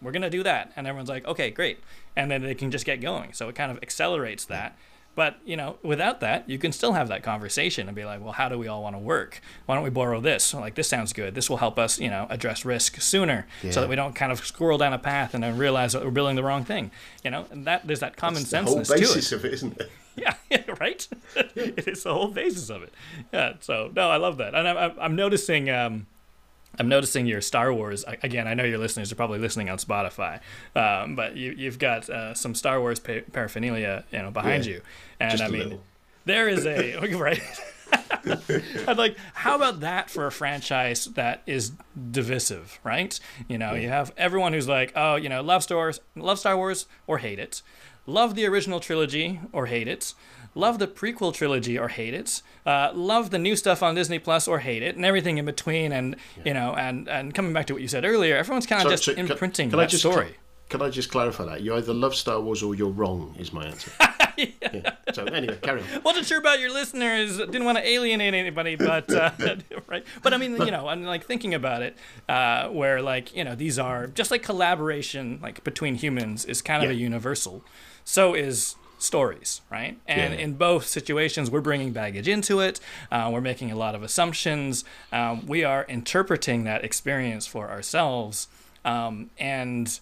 we're 0.00 0.12
gonna 0.12 0.30
do 0.30 0.42
that, 0.42 0.72
and 0.76 0.86
everyone's 0.86 1.08
like, 1.08 1.26
okay, 1.26 1.50
great, 1.50 1.78
and 2.16 2.30
then 2.30 2.42
they 2.42 2.54
can 2.54 2.70
just 2.70 2.84
get 2.84 3.00
going. 3.00 3.32
So 3.32 3.48
it 3.48 3.54
kind 3.54 3.70
of 3.70 3.78
accelerates 3.82 4.44
that. 4.46 4.76
But 5.16 5.38
you 5.44 5.56
know, 5.56 5.76
without 5.82 6.20
that, 6.20 6.48
you 6.48 6.58
can 6.58 6.72
still 6.72 6.92
have 6.92 7.08
that 7.08 7.22
conversation 7.22 7.88
and 7.88 7.96
be 7.96 8.04
like, 8.04 8.22
well, 8.22 8.32
how 8.32 8.48
do 8.48 8.56
we 8.56 8.68
all 8.68 8.82
want 8.82 8.94
to 8.94 9.00
work? 9.00 9.40
Why 9.66 9.74
don't 9.74 9.82
we 9.84 9.90
borrow 9.90 10.20
this? 10.20 10.54
Like 10.54 10.76
this 10.76 10.88
sounds 10.88 11.12
good. 11.12 11.34
This 11.34 11.50
will 11.50 11.56
help 11.56 11.78
us, 11.78 11.98
you 11.98 12.08
know, 12.08 12.26
address 12.30 12.64
risk 12.64 13.00
sooner, 13.00 13.46
yeah. 13.62 13.72
so 13.72 13.80
that 13.80 13.90
we 13.90 13.96
don't 13.96 14.14
kind 14.14 14.30
of 14.30 14.44
squirrel 14.44 14.78
down 14.78 14.92
a 14.92 14.98
path 14.98 15.34
and 15.34 15.42
then 15.42 15.58
realize 15.58 15.92
that 15.94 16.04
we're 16.04 16.10
building 16.10 16.36
the 16.36 16.44
wrong 16.44 16.64
thing. 16.64 16.90
You 17.24 17.32
know, 17.32 17.46
and 17.50 17.66
that 17.66 17.86
there's 17.86 18.00
that 18.00 18.16
common 18.16 18.44
sense 18.44 18.72
to 18.72 18.80
it. 18.80 18.86
The 18.86 18.94
whole 18.94 19.00
basis 19.00 19.32
of 19.32 19.44
it, 19.44 19.54
isn't 19.54 19.80
it? 19.80 19.90
yeah, 20.50 20.62
right. 20.80 21.06
it 21.36 21.88
is 21.88 22.02
the 22.02 22.12
whole 22.12 22.28
basis 22.28 22.70
of 22.70 22.82
it. 22.82 22.92
Yeah. 23.32 23.54
So 23.60 23.90
no, 23.94 24.10
I 24.10 24.16
love 24.16 24.38
that, 24.38 24.54
and 24.54 24.66
I'm 24.66 24.92
I'm 24.98 25.16
noticing. 25.16 25.70
Um, 25.70 26.06
I'm 26.78 26.88
noticing 26.88 27.26
your 27.26 27.40
Star 27.40 27.72
Wars 27.72 28.04
again. 28.22 28.46
I 28.46 28.54
know 28.54 28.64
your 28.64 28.78
listeners 28.78 29.12
are 29.12 29.16
probably 29.16 29.38
listening 29.38 29.68
on 29.68 29.78
Spotify, 29.78 30.40
um, 30.74 31.16
but 31.16 31.36
you, 31.36 31.52
you've 31.52 31.78
got 31.78 32.08
uh, 32.08 32.34
some 32.34 32.54
Star 32.54 32.80
Wars 32.80 33.00
paraphernalia, 33.00 34.04
you 34.12 34.22
know, 34.22 34.30
behind 34.30 34.66
yeah, 34.66 34.74
you, 34.74 34.82
and 35.18 35.40
I 35.40 35.48
mean, 35.48 35.62
little. 35.62 35.84
there 36.24 36.48
is 36.48 36.66
a 36.66 36.98
right. 37.16 37.42
I'd 38.86 38.98
like, 38.98 39.16
how 39.34 39.56
about 39.56 39.80
that 39.80 40.10
for 40.10 40.26
a 40.26 40.32
franchise 40.32 41.06
that 41.06 41.42
is 41.46 41.72
divisive, 42.10 42.78
right? 42.84 43.18
You 43.48 43.58
know, 43.58 43.74
yeah. 43.74 43.80
you 43.80 43.88
have 43.88 44.12
everyone 44.16 44.52
who's 44.52 44.68
like, 44.68 44.92
oh, 44.94 45.16
you 45.16 45.28
know, 45.28 45.42
love 45.42 45.64
Star 45.64 45.78
Wars, 45.78 46.00
love 46.14 46.38
Star 46.38 46.56
Wars 46.56 46.86
or 47.08 47.18
hate 47.18 47.40
it 47.40 47.62
love 48.06 48.34
the 48.34 48.46
original 48.46 48.80
trilogy 48.80 49.40
or 49.52 49.66
hate 49.66 49.88
it, 49.88 50.14
love 50.54 50.78
the 50.78 50.86
prequel 50.86 51.32
trilogy 51.32 51.78
or 51.78 51.88
hate 51.88 52.14
it, 52.14 52.42
uh, 52.66 52.90
love 52.94 53.30
the 53.30 53.38
new 53.38 53.56
stuff 53.56 53.82
on 53.82 53.94
Disney 53.94 54.18
Plus 54.18 54.48
or 54.48 54.60
hate 54.60 54.82
it, 54.82 54.96
and 54.96 55.04
everything 55.04 55.38
in 55.38 55.44
between. 55.44 55.92
And 55.92 56.16
yeah. 56.36 56.42
you 56.46 56.54
know, 56.54 56.74
and 56.74 57.08
and 57.08 57.34
coming 57.34 57.52
back 57.52 57.66
to 57.66 57.74
what 57.74 57.82
you 57.82 57.88
said 57.88 58.04
earlier, 58.04 58.36
everyone's 58.36 58.66
kind 58.66 58.82
of 58.84 58.90
just 58.90 59.04
so 59.04 59.12
imprinting 59.12 59.66
can, 59.66 59.70
can 59.70 59.78
that 59.78 59.90
just, 59.90 60.02
story. 60.02 60.36
Can 60.68 60.82
I 60.82 60.88
just 60.88 61.10
clarify 61.10 61.46
that? 61.46 61.62
You 61.62 61.74
either 61.74 61.92
love 61.92 62.14
Star 62.14 62.40
Wars 62.40 62.62
or 62.62 62.76
you're 62.76 62.90
wrong, 62.90 63.34
is 63.40 63.52
my 63.52 63.66
answer. 63.66 63.90
yeah. 64.36 64.46
yeah. 64.72 64.92
So 65.12 65.24
anyway, 65.24 65.58
carry 65.60 65.82
on. 65.82 66.02
Wasn't 66.04 66.24
sure 66.24 66.38
about 66.38 66.60
your 66.60 66.72
listeners. 66.72 67.38
Didn't 67.38 67.64
want 67.64 67.78
to 67.78 67.84
alienate 67.84 68.34
anybody, 68.34 68.76
but 68.76 69.12
uh, 69.12 69.32
right. 69.88 70.04
But 70.22 70.32
I 70.32 70.36
mean, 70.36 70.52
you 70.52 70.70
know, 70.70 70.86
I'm 70.86 71.02
like 71.02 71.24
thinking 71.24 71.54
about 71.54 71.82
it, 71.82 71.96
uh, 72.28 72.68
where 72.68 73.02
like 73.02 73.34
you 73.34 73.42
know 73.42 73.56
these 73.56 73.78
are 73.80 74.06
just 74.06 74.30
like 74.30 74.44
collaboration, 74.44 75.40
like 75.42 75.64
between 75.64 75.96
humans, 75.96 76.44
is 76.44 76.62
kind 76.62 76.84
of 76.84 76.90
yeah. 76.90 76.96
a 76.96 77.00
universal 77.00 77.64
so 78.10 78.34
is 78.34 78.74
stories, 79.02 79.62
right? 79.70 79.98
And 80.06 80.34
yeah. 80.34 80.40
in 80.40 80.54
both 80.54 80.86
situations, 80.86 81.50
we're 81.50 81.60
bringing 81.60 81.92
baggage 81.92 82.28
into 82.28 82.60
it. 82.60 82.80
Uh, 83.10 83.30
we're 83.32 83.40
making 83.40 83.70
a 83.70 83.76
lot 83.76 83.94
of 83.94 84.02
assumptions. 84.02 84.84
Um, 85.12 85.46
we 85.46 85.64
are 85.64 85.84
interpreting 85.84 86.64
that 86.64 86.84
experience 86.84 87.46
for 87.46 87.70
ourselves. 87.70 88.48
Um, 88.84 89.30
and 89.38 89.98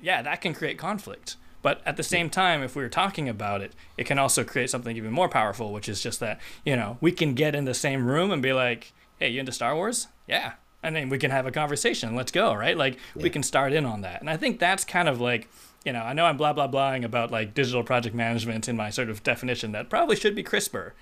yeah, 0.00 0.22
that 0.22 0.40
can 0.40 0.54
create 0.54 0.78
conflict. 0.78 1.36
But 1.62 1.80
at 1.86 1.96
the 1.96 2.02
same 2.02 2.28
time, 2.28 2.62
if 2.62 2.74
we 2.74 2.82
are 2.82 2.88
talking 2.88 3.28
about 3.28 3.60
it, 3.60 3.72
it 3.96 4.04
can 4.04 4.18
also 4.18 4.42
create 4.42 4.68
something 4.68 4.96
even 4.96 5.12
more 5.12 5.28
powerful, 5.28 5.72
which 5.72 5.88
is 5.88 6.02
just 6.02 6.18
that, 6.18 6.40
you 6.64 6.74
know, 6.74 6.98
we 7.00 7.12
can 7.12 7.34
get 7.34 7.54
in 7.54 7.66
the 7.66 7.74
same 7.74 8.06
room 8.06 8.32
and 8.32 8.42
be 8.42 8.52
like, 8.52 8.92
hey, 9.20 9.28
you 9.28 9.38
into 9.38 9.52
Star 9.52 9.76
Wars? 9.76 10.08
Yeah. 10.26 10.54
And 10.82 10.96
then 10.96 11.08
we 11.08 11.18
can 11.18 11.30
have 11.30 11.46
a 11.46 11.52
conversation. 11.52 12.16
Let's 12.16 12.32
go, 12.32 12.52
right? 12.52 12.76
Like, 12.76 12.94
yeah. 13.14 13.22
we 13.22 13.30
can 13.30 13.44
start 13.44 13.72
in 13.72 13.86
on 13.86 14.00
that. 14.00 14.20
And 14.20 14.28
I 14.28 14.36
think 14.36 14.58
that's 14.58 14.84
kind 14.84 15.08
of 15.08 15.20
like, 15.20 15.48
you 15.84 15.92
know, 15.92 16.02
I 16.02 16.12
know 16.12 16.26
I'm 16.26 16.36
blah 16.36 16.52
blah 16.52 16.68
blahing 16.68 17.04
about 17.04 17.30
like 17.30 17.54
digital 17.54 17.82
project 17.82 18.14
management 18.14 18.68
in 18.68 18.76
my 18.76 18.90
sort 18.90 19.10
of 19.10 19.22
definition 19.22 19.72
that 19.72 19.90
probably 19.90 20.16
should 20.16 20.34
be 20.34 20.42
crisper, 20.42 20.94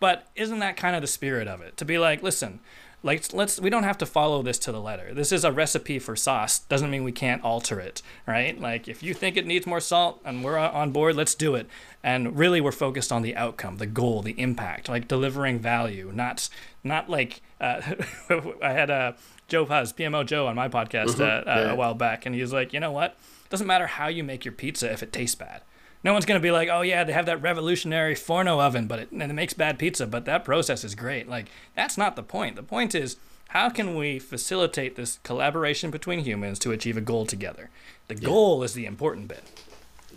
but 0.00 0.28
isn't 0.34 0.58
that 0.58 0.76
kind 0.76 0.94
of 0.94 1.02
the 1.02 1.08
spirit 1.08 1.48
of 1.48 1.60
it? 1.60 1.76
To 1.78 1.84
be 1.84 1.98
like, 1.98 2.22
listen, 2.22 2.60
like 3.02 3.32
let's 3.32 3.60
we 3.60 3.70
don't 3.70 3.84
have 3.84 3.98
to 3.98 4.06
follow 4.06 4.42
this 4.42 4.58
to 4.60 4.72
the 4.72 4.80
letter. 4.80 5.14
This 5.14 5.32
is 5.32 5.44
a 5.44 5.52
recipe 5.52 5.98
for 5.98 6.16
sauce. 6.16 6.58
Doesn't 6.58 6.90
mean 6.90 7.04
we 7.04 7.12
can't 7.12 7.42
alter 7.44 7.78
it, 7.80 8.02
right? 8.26 8.60
Like 8.60 8.88
if 8.88 9.02
you 9.02 9.14
think 9.14 9.36
it 9.36 9.46
needs 9.46 9.66
more 9.66 9.80
salt 9.80 10.20
and 10.24 10.42
we're 10.42 10.58
on 10.58 10.90
board, 10.90 11.16
let's 11.16 11.34
do 11.34 11.54
it. 11.54 11.68
And 12.02 12.36
really, 12.36 12.60
we're 12.60 12.72
focused 12.72 13.12
on 13.12 13.22
the 13.22 13.36
outcome, 13.36 13.78
the 13.78 13.86
goal, 13.86 14.22
the 14.22 14.38
impact, 14.40 14.88
like 14.88 15.08
delivering 15.08 15.60
value, 15.60 16.10
not 16.14 16.48
not 16.82 17.08
like 17.08 17.40
uh, 17.60 17.80
I 18.62 18.72
had 18.72 18.90
a. 18.90 18.94
Uh, 18.94 19.12
Joe 19.48 19.64
Pusz, 19.64 19.94
PMO 19.94 20.26
Joe, 20.26 20.48
on 20.48 20.56
my 20.56 20.68
podcast 20.68 21.10
mm-hmm. 21.10 21.22
uh, 21.22 21.24
uh, 21.24 21.60
yeah. 21.60 21.72
a 21.72 21.76
while 21.76 21.94
back, 21.94 22.26
and 22.26 22.34
he 22.34 22.40
was 22.40 22.52
like, 22.52 22.72
you 22.72 22.80
know 22.80 22.90
what? 22.90 23.16
Doesn't 23.50 23.66
matter 23.66 23.86
how 23.86 24.08
you 24.08 24.24
make 24.24 24.44
your 24.44 24.52
pizza 24.52 24.90
if 24.92 25.02
it 25.02 25.12
tastes 25.12 25.34
bad. 25.34 25.62
No 26.04 26.12
one's 26.12 26.26
gonna 26.26 26.40
be 26.40 26.50
like, 26.50 26.68
oh 26.70 26.82
yeah, 26.82 27.04
they 27.04 27.12
have 27.12 27.26
that 27.26 27.42
revolutionary 27.42 28.14
Forno 28.14 28.60
oven, 28.60 28.86
but 28.86 28.98
it, 28.98 29.10
and 29.10 29.22
it 29.22 29.34
makes 29.34 29.54
bad 29.54 29.78
pizza, 29.78 30.06
but 30.06 30.24
that 30.24 30.44
process 30.44 30.84
is 30.84 30.94
great. 30.94 31.28
Like 31.28 31.46
that's 31.74 31.98
not 31.98 32.16
the 32.16 32.22
point. 32.22 32.56
The 32.56 32.62
point 32.62 32.94
is 32.94 33.16
How 33.50 33.70
can 33.70 33.94
we 33.96 34.18
facilitate 34.18 34.96
this 34.96 35.18
collaboration 35.22 35.90
between 35.90 36.20
humans 36.20 36.58
to 36.60 36.72
achieve 36.72 36.96
a 36.96 37.00
goal 37.00 37.26
together? 37.26 37.70
The 38.08 38.14
goal 38.14 38.62
is 38.62 38.74
the 38.74 38.86
important 38.86 39.28
bit. 39.28 39.64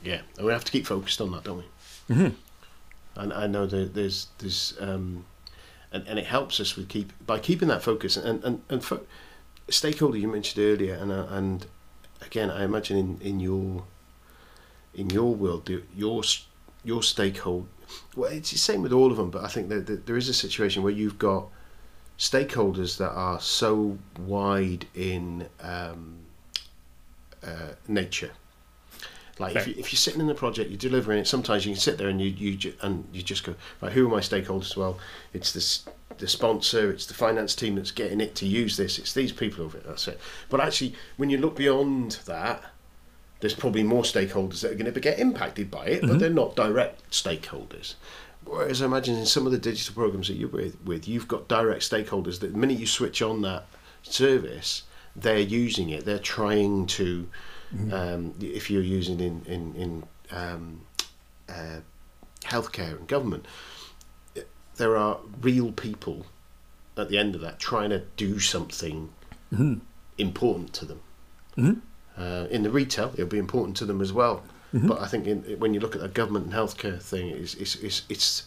Yeah, 0.04 0.22
and 0.38 0.46
we 0.46 0.52
have 0.52 0.66
to 0.66 0.72
keep 0.72 0.86
focused 0.88 1.22
on 1.22 1.32
that, 1.32 1.44
don't 1.44 1.58
we? 1.58 2.16
Mm-hmm. 2.16 2.36
And 3.16 3.34
I 3.34 3.48
know 3.48 3.66
that 3.66 3.94
there's 3.94 4.28
there's 4.40 4.74
um, 4.80 5.26
and, 5.92 6.08
and 6.08 6.18
it 6.20 6.26
helps 6.26 6.60
us 6.60 6.76
with 6.76 6.88
keep 6.90 7.14
by 7.26 7.40
keeping 7.40 7.68
that 7.68 7.84
focus 7.84 8.18
and 8.18 8.44
and 8.44 8.62
and 8.70 8.84
fo- 8.84 9.06
stakeholder 9.70 10.18
you 10.18 10.28
mentioned 10.28 10.64
earlier 10.64 10.96
and 10.96 11.12
uh, 11.12 11.28
and 11.30 11.68
again 12.22 12.50
I 12.50 12.64
imagine 12.64 12.98
in, 12.98 13.22
in 13.22 13.40
your 13.40 13.84
in 14.94 15.10
your 15.10 15.34
world 15.34 15.70
your 15.96 16.24
your 16.84 17.04
stakeholder 17.04 17.68
well 18.16 18.32
it's 18.32 18.52
the 18.52 18.58
same 18.58 18.82
with 18.82 18.94
all 18.94 19.12
of 19.12 19.18
them 19.18 19.30
but 19.30 19.44
I 19.44 19.48
think 19.48 19.70
that, 19.70 19.88
that 19.88 20.06
there 20.06 20.18
is 20.18 20.30
a 20.30 20.34
situation 20.34 20.84
where 20.84 20.94
you've 20.94 21.20
got 21.20 21.48
stakeholders 22.18 22.98
that 22.98 23.12
are 23.12 23.40
so 23.40 23.98
wide 24.20 24.86
in 24.94 25.48
um, 25.62 26.18
uh, 27.44 27.74
nature 27.88 28.32
like 29.40 29.56
if, 29.56 29.68
you, 29.68 29.74
if 29.78 29.92
you're 29.94 29.98
sitting 29.98 30.20
in 30.20 30.28
the 30.28 30.36
project, 30.36 30.70
you're 30.70 30.78
delivering 30.78 31.20
it. 31.20 31.28
Sometimes 31.28 31.66
you 31.66 31.72
can 31.72 31.80
sit 31.80 31.98
there 31.98 32.10
and 32.10 32.20
you 32.22 32.28
you 32.28 32.74
and 32.82 33.08
you 33.14 33.22
just 33.22 33.46
go, 33.46 33.56
right, 33.82 33.92
who 33.92 34.06
are 34.06 34.10
my 34.10 34.20
stakeholders? 34.20 34.76
Well, 34.76 35.00
it's 35.34 35.54
this 35.54 35.86
the 36.20 36.28
sponsor, 36.28 36.92
it's 36.92 37.06
the 37.06 37.14
finance 37.14 37.56
team 37.56 37.76
that's 37.76 37.92
getting 37.92 38.22
it 38.22 38.36
to 38.36 38.46
use 38.46 38.78
this. 38.78 39.00
It's 39.00 39.14
these 39.14 39.32
people 39.32 39.66
over 39.66 39.78
it. 39.78 39.88
That's 39.88 40.08
it. 40.08 40.20
But 40.50 40.60
actually, 40.60 40.96
when 41.18 41.30
you 41.30 41.38
look 41.38 41.56
beyond 41.56 42.20
that, 42.26 42.64
there's 43.40 43.54
probably 43.54 43.84
more 43.84 44.04
stakeholders 44.04 44.62
that 44.62 44.72
are 44.72 44.76
going 44.76 44.94
to 44.94 45.00
get 45.00 45.20
impacted 45.20 45.72
by 45.72 45.86
it, 45.88 46.02
mm-hmm. 46.02 46.08
but 46.08 46.20
they're 46.20 46.30
not 46.30 46.56
direct 46.56 47.10
stakeholders. 47.10 47.96
Whereas 48.46 48.82
I 48.82 48.86
imagine 48.86 49.16
in 49.16 49.26
some 49.26 49.46
of 49.46 49.52
the 49.52 49.58
digital 49.58 49.96
programs 49.96 50.28
that 50.28 50.36
you're 50.36 50.50
with, 50.50 50.78
with, 50.84 51.08
you've 51.08 51.28
got 51.28 51.48
direct 51.48 51.82
stakeholders 51.82 52.40
that 52.40 52.54
the 52.54 52.58
minute 52.58 52.80
you 52.80 52.88
switch 52.88 53.22
on 53.22 53.42
that 53.44 53.66
service, 54.04 54.84
they're 55.16 55.40
using 55.40 55.90
it. 55.90 56.06
They're 56.06 56.20
trying 56.20 56.86
to 56.88 57.28
Mm-hmm. 57.76 57.94
Um, 57.94 58.34
if 58.42 58.72
you're 58.72 58.82
using 58.82 59.20
in 59.20 59.44
in 59.46 59.76
in 59.76 60.04
um, 60.32 60.82
uh, 61.48 61.80
healthcare 62.42 62.98
and 62.98 63.08
government, 63.08 63.46
there 64.80 64.98
are 64.98 65.20
real 65.42 65.72
people 65.72 66.26
at 66.98 67.10
the 67.10 67.18
end 67.18 67.36
of 67.36 67.42
that 67.42 67.60
trying 67.60 67.92
to 67.92 68.00
do 68.18 68.40
something 68.40 69.10
mm-hmm. 69.54 69.76
important 70.18 70.74
to 70.74 70.86
them. 70.86 71.02
Mm-hmm. 71.58 72.22
Uh, 72.22 72.48
in 72.50 72.64
the 72.64 72.72
retail, 72.72 73.12
it'll 73.14 73.28
be 73.28 73.38
important 73.38 73.78
to 73.78 73.86
them 73.86 74.02
as 74.02 74.12
well. 74.12 74.44
Mm-hmm. 74.74 74.88
But 74.88 75.02
I 75.02 75.08
think 75.08 75.28
in, 75.28 75.44
when 75.60 75.74
you 75.74 75.80
look 75.80 75.96
at 75.96 76.02
the 76.02 76.08
government 76.08 76.46
and 76.46 76.54
healthcare 76.54 77.02
thing, 77.02 77.30
it's, 77.30 77.54
it's, 77.56 77.76
it's, 77.76 78.02
it's, 78.10 78.44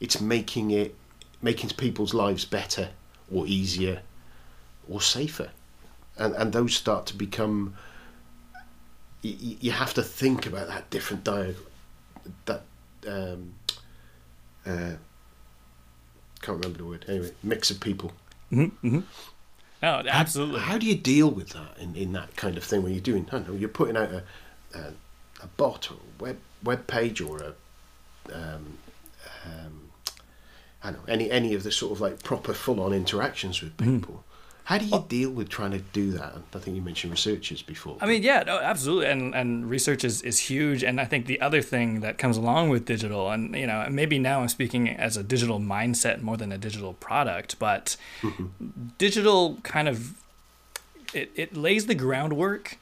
it's 0.00 0.20
making 0.20 0.70
it 0.70 0.94
making 1.42 1.70
people's 1.70 2.14
lives 2.14 2.44
better 2.44 2.88
or 3.30 3.46
easier 3.46 4.02
or 4.88 5.00
safer, 5.00 5.50
and 6.18 6.34
and 6.34 6.52
those 6.52 6.74
start 6.74 7.06
to 7.06 7.16
become 7.16 7.76
you, 9.22 9.56
you 9.60 9.70
have 9.70 9.94
to 9.94 10.02
think 10.02 10.46
about 10.46 10.68
that 10.68 10.90
different 10.90 11.24
diagram, 11.24 11.56
that 12.46 12.62
um, 13.06 13.54
uh, 14.66 14.92
can't 16.46 16.58
remember 16.58 16.78
the 16.78 16.84
word. 16.84 17.04
Anyway, 17.08 17.32
mix 17.42 17.70
of 17.70 17.80
people. 17.80 18.12
Mm-hmm, 18.52 18.86
mm-hmm. 18.86 19.00
Oh, 19.82 20.02
absolutely. 20.08 20.60
How, 20.60 20.72
how, 20.72 20.78
do 20.78 20.86
you 20.86 20.94
deal 20.94 21.30
with 21.30 21.50
that 21.50 21.76
in, 21.78 21.94
in 21.96 22.12
that 22.12 22.34
kind 22.36 22.56
of 22.56 22.64
thing 22.64 22.82
when 22.82 22.92
you're 22.92 23.00
doing? 23.00 23.26
I 23.28 23.32
don't 23.32 23.48
know. 23.48 23.54
You're 23.54 23.68
putting 23.68 23.96
out 23.96 24.10
a 24.10 24.22
a, 24.74 24.92
a 25.42 25.46
bot 25.56 25.90
or 25.90 25.94
a 25.94 26.22
web 26.22 26.38
web 26.62 26.86
page 26.86 27.20
or 27.20 27.38
a 27.38 28.34
um, 28.34 28.78
um, 29.44 29.90
I 30.82 30.92
don't 30.92 31.06
know 31.06 31.12
any 31.12 31.30
any 31.30 31.54
of 31.54 31.62
the 31.62 31.72
sort 31.72 31.92
of 31.92 32.00
like 32.00 32.22
proper 32.22 32.54
full 32.54 32.80
on 32.80 32.92
interactions 32.92 33.60
with 33.60 33.76
mm-hmm. 33.76 33.98
people. 33.98 34.24
How 34.66 34.78
do 34.78 34.84
you 34.84 35.04
deal 35.08 35.30
with 35.30 35.48
trying 35.48 35.70
to 35.70 35.78
do 35.78 36.10
that? 36.10 36.34
I 36.52 36.58
think 36.58 36.74
you 36.74 36.82
mentioned 36.82 37.12
researchers 37.12 37.62
before. 37.62 37.98
I 38.00 38.06
mean, 38.06 38.24
yeah, 38.24 38.42
no, 38.44 38.58
absolutely, 38.58 39.06
and 39.06 39.32
and 39.32 39.70
research 39.70 40.02
is, 40.02 40.22
is 40.22 40.40
huge. 40.40 40.82
And 40.82 41.00
I 41.00 41.04
think 41.04 41.26
the 41.26 41.40
other 41.40 41.62
thing 41.62 42.00
that 42.00 42.18
comes 42.18 42.36
along 42.36 42.70
with 42.70 42.84
digital, 42.84 43.30
and 43.30 43.54
you 43.54 43.68
know, 43.68 43.86
maybe 43.88 44.18
now 44.18 44.40
I'm 44.40 44.48
speaking 44.48 44.88
as 44.88 45.16
a 45.16 45.22
digital 45.22 45.60
mindset 45.60 46.20
more 46.20 46.36
than 46.36 46.50
a 46.50 46.58
digital 46.58 46.94
product, 46.94 47.60
but 47.60 47.96
mm-hmm. 48.22 48.46
digital 48.98 49.58
kind 49.62 49.86
of 49.86 50.14
it, 51.14 51.30
it 51.36 51.56
lays 51.56 51.86
the 51.86 51.94
groundwork 51.94 52.76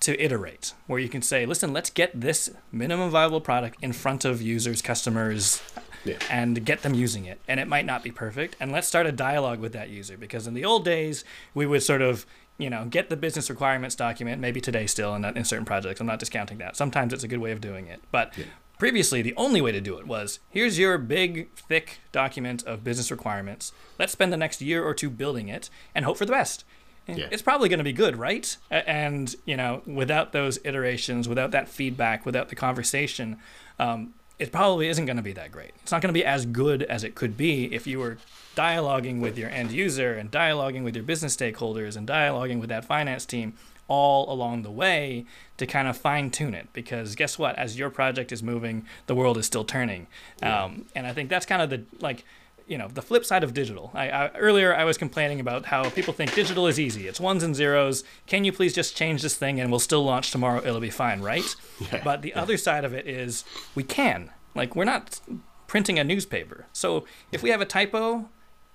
to 0.00 0.20
iterate, 0.20 0.74
where 0.88 0.98
you 0.98 1.08
can 1.08 1.22
say, 1.22 1.46
listen, 1.46 1.72
let's 1.72 1.90
get 1.90 2.20
this 2.20 2.50
minimum 2.72 3.08
viable 3.08 3.40
product 3.40 3.76
in 3.80 3.92
front 3.92 4.24
of 4.24 4.42
users, 4.42 4.82
customers, 4.82 5.62
yeah. 6.04 6.18
and 6.30 6.64
get 6.64 6.82
them 6.82 6.94
using 6.94 7.24
it. 7.24 7.40
And 7.48 7.60
it 7.60 7.68
might 7.68 7.86
not 7.86 8.02
be 8.02 8.10
perfect. 8.10 8.56
And 8.60 8.72
let's 8.72 8.86
start 8.86 9.06
a 9.06 9.12
dialogue 9.12 9.60
with 9.60 9.72
that 9.72 9.90
user 9.90 10.16
because 10.16 10.46
in 10.46 10.54
the 10.54 10.64
old 10.64 10.84
days, 10.84 11.24
we 11.54 11.66
would 11.66 11.82
sort 11.82 12.02
of 12.02 12.26
you 12.60 12.68
know, 12.68 12.84
get 12.84 13.08
the 13.08 13.16
business 13.16 13.48
requirements 13.48 13.96
document, 13.96 14.40
maybe 14.40 14.60
today 14.60 14.86
still 14.86 15.14
in, 15.14 15.24
in 15.24 15.44
certain 15.44 15.64
projects. 15.64 15.98
I'm 15.98 16.06
not 16.06 16.18
discounting 16.18 16.58
that. 16.58 16.76
Sometimes 16.76 17.12
it's 17.12 17.24
a 17.24 17.28
good 17.28 17.38
way 17.38 17.52
of 17.52 17.60
doing 17.60 17.86
it. 17.86 18.02
But 18.12 18.36
yeah. 18.36 18.44
previously, 18.78 19.22
the 19.22 19.34
only 19.36 19.62
way 19.62 19.72
to 19.72 19.80
do 19.80 19.98
it 19.98 20.06
was 20.06 20.40
here's 20.50 20.78
your 20.78 20.98
big, 20.98 21.50
thick 21.54 22.00
document 22.12 22.62
of 22.64 22.84
business 22.84 23.10
requirements. 23.10 23.72
Let's 23.98 24.12
spend 24.12 24.30
the 24.30 24.36
next 24.36 24.60
year 24.60 24.84
or 24.84 24.92
two 24.92 25.08
building 25.08 25.48
it 25.48 25.70
and 25.94 26.04
hope 26.04 26.18
for 26.18 26.26
the 26.26 26.32
best. 26.32 26.64
Yeah. 27.08 27.28
It's 27.30 27.42
probably 27.42 27.70
going 27.70 27.78
to 27.78 27.84
be 27.84 27.94
good, 27.94 28.16
right? 28.16 28.56
And, 28.70 29.34
you 29.46 29.56
know, 29.56 29.82
without 29.86 30.32
those 30.32 30.58
iterations, 30.62 31.28
without 31.28 31.50
that 31.52 31.66
feedback, 31.66 32.26
without 32.26 32.50
the 32.50 32.56
conversation, 32.56 33.38
um, 33.78 34.12
it 34.40 34.50
probably 34.50 34.88
isn't 34.88 35.04
going 35.04 35.18
to 35.18 35.22
be 35.22 35.34
that 35.34 35.52
great. 35.52 35.72
It's 35.82 35.92
not 35.92 36.00
going 36.00 36.08
to 36.08 36.18
be 36.18 36.24
as 36.24 36.46
good 36.46 36.82
as 36.84 37.04
it 37.04 37.14
could 37.14 37.36
be 37.36 37.72
if 37.74 37.86
you 37.86 37.98
were 37.98 38.16
dialoguing 38.56 39.20
with 39.20 39.36
your 39.36 39.50
end 39.50 39.70
user 39.70 40.14
and 40.14 40.30
dialoguing 40.30 40.82
with 40.82 40.96
your 40.96 41.04
business 41.04 41.36
stakeholders 41.36 41.94
and 41.94 42.08
dialoguing 42.08 42.58
with 42.58 42.70
that 42.70 42.86
finance 42.86 43.26
team 43.26 43.52
all 43.86 44.32
along 44.32 44.62
the 44.62 44.70
way 44.70 45.26
to 45.58 45.66
kind 45.66 45.86
of 45.86 45.96
fine 45.96 46.30
tune 46.30 46.54
it. 46.54 46.68
Because 46.72 47.14
guess 47.16 47.38
what? 47.38 47.54
As 47.56 47.78
your 47.78 47.90
project 47.90 48.32
is 48.32 48.42
moving, 48.42 48.86
the 49.06 49.14
world 49.14 49.36
is 49.36 49.44
still 49.44 49.64
turning. 49.64 50.06
Yeah. 50.40 50.64
Um, 50.64 50.86
and 50.94 51.06
I 51.06 51.12
think 51.12 51.28
that's 51.28 51.44
kind 51.44 51.60
of 51.60 51.68
the 51.68 51.84
like 52.00 52.24
you 52.70 52.78
know 52.78 52.86
the 52.86 53.02
flip 53.02 53.24
side 53.24 53.42
of 53.42 53.52
digital. 53.52 53.90
I, 53.92 54.08
I, 54.08 54.28
earlier 54.36 54.74
I 54.74 54.84
was 54.84 54.96
complaining 54.96 55.40
about 55.40 55.66
how 55.66 55.90
people 55.90 56.14
think 56.14 56.32
digital 56.32 56.68
is 56.68 56.78
easy. 56.78 57.08
It's 57.08 57.18
ones 57.18 57.42
and 57.42 57.54
zeros. 57.54 58.04
Can 58.28 58.44
you 58.44 58.52
please 58.52 58.72
just 58.72 58.96
change 58.96 59.22
this 59.22 59.34
thing 59.36 59.60
and 59.60 59.70
we'll 59.70 59.80
still 59.80 60.04
launch 60.04 60.30
tomorrow? 60.30 60.62
It'll 60.64 60.80
be 60.80 60.88
fine, 60.90 61.20
right? 61.20 61.44
Yeah, 61.90 62.02
but 62.04 62.20
the 62.20 62.28
yeah. 62.28 62.42
other 62.42 62.58
side 62.58 62.84
of 62.84 62.92
it 62.92 63.06
is 63.08 63.42
we 63.74 63.82
can. 63.82 64.30
Like 64.54 64.76
we're 64.76 64.84
not 64.84 65.18
printing 65.66 65.98
a 65.98 66.04
newspaper. 66.04 66.66
So 66.72 67.06
if 67.32 67.42
we 67.42 67.48
have 67.50 67.62
a 67.62 67.64
typo, 67.64 68.28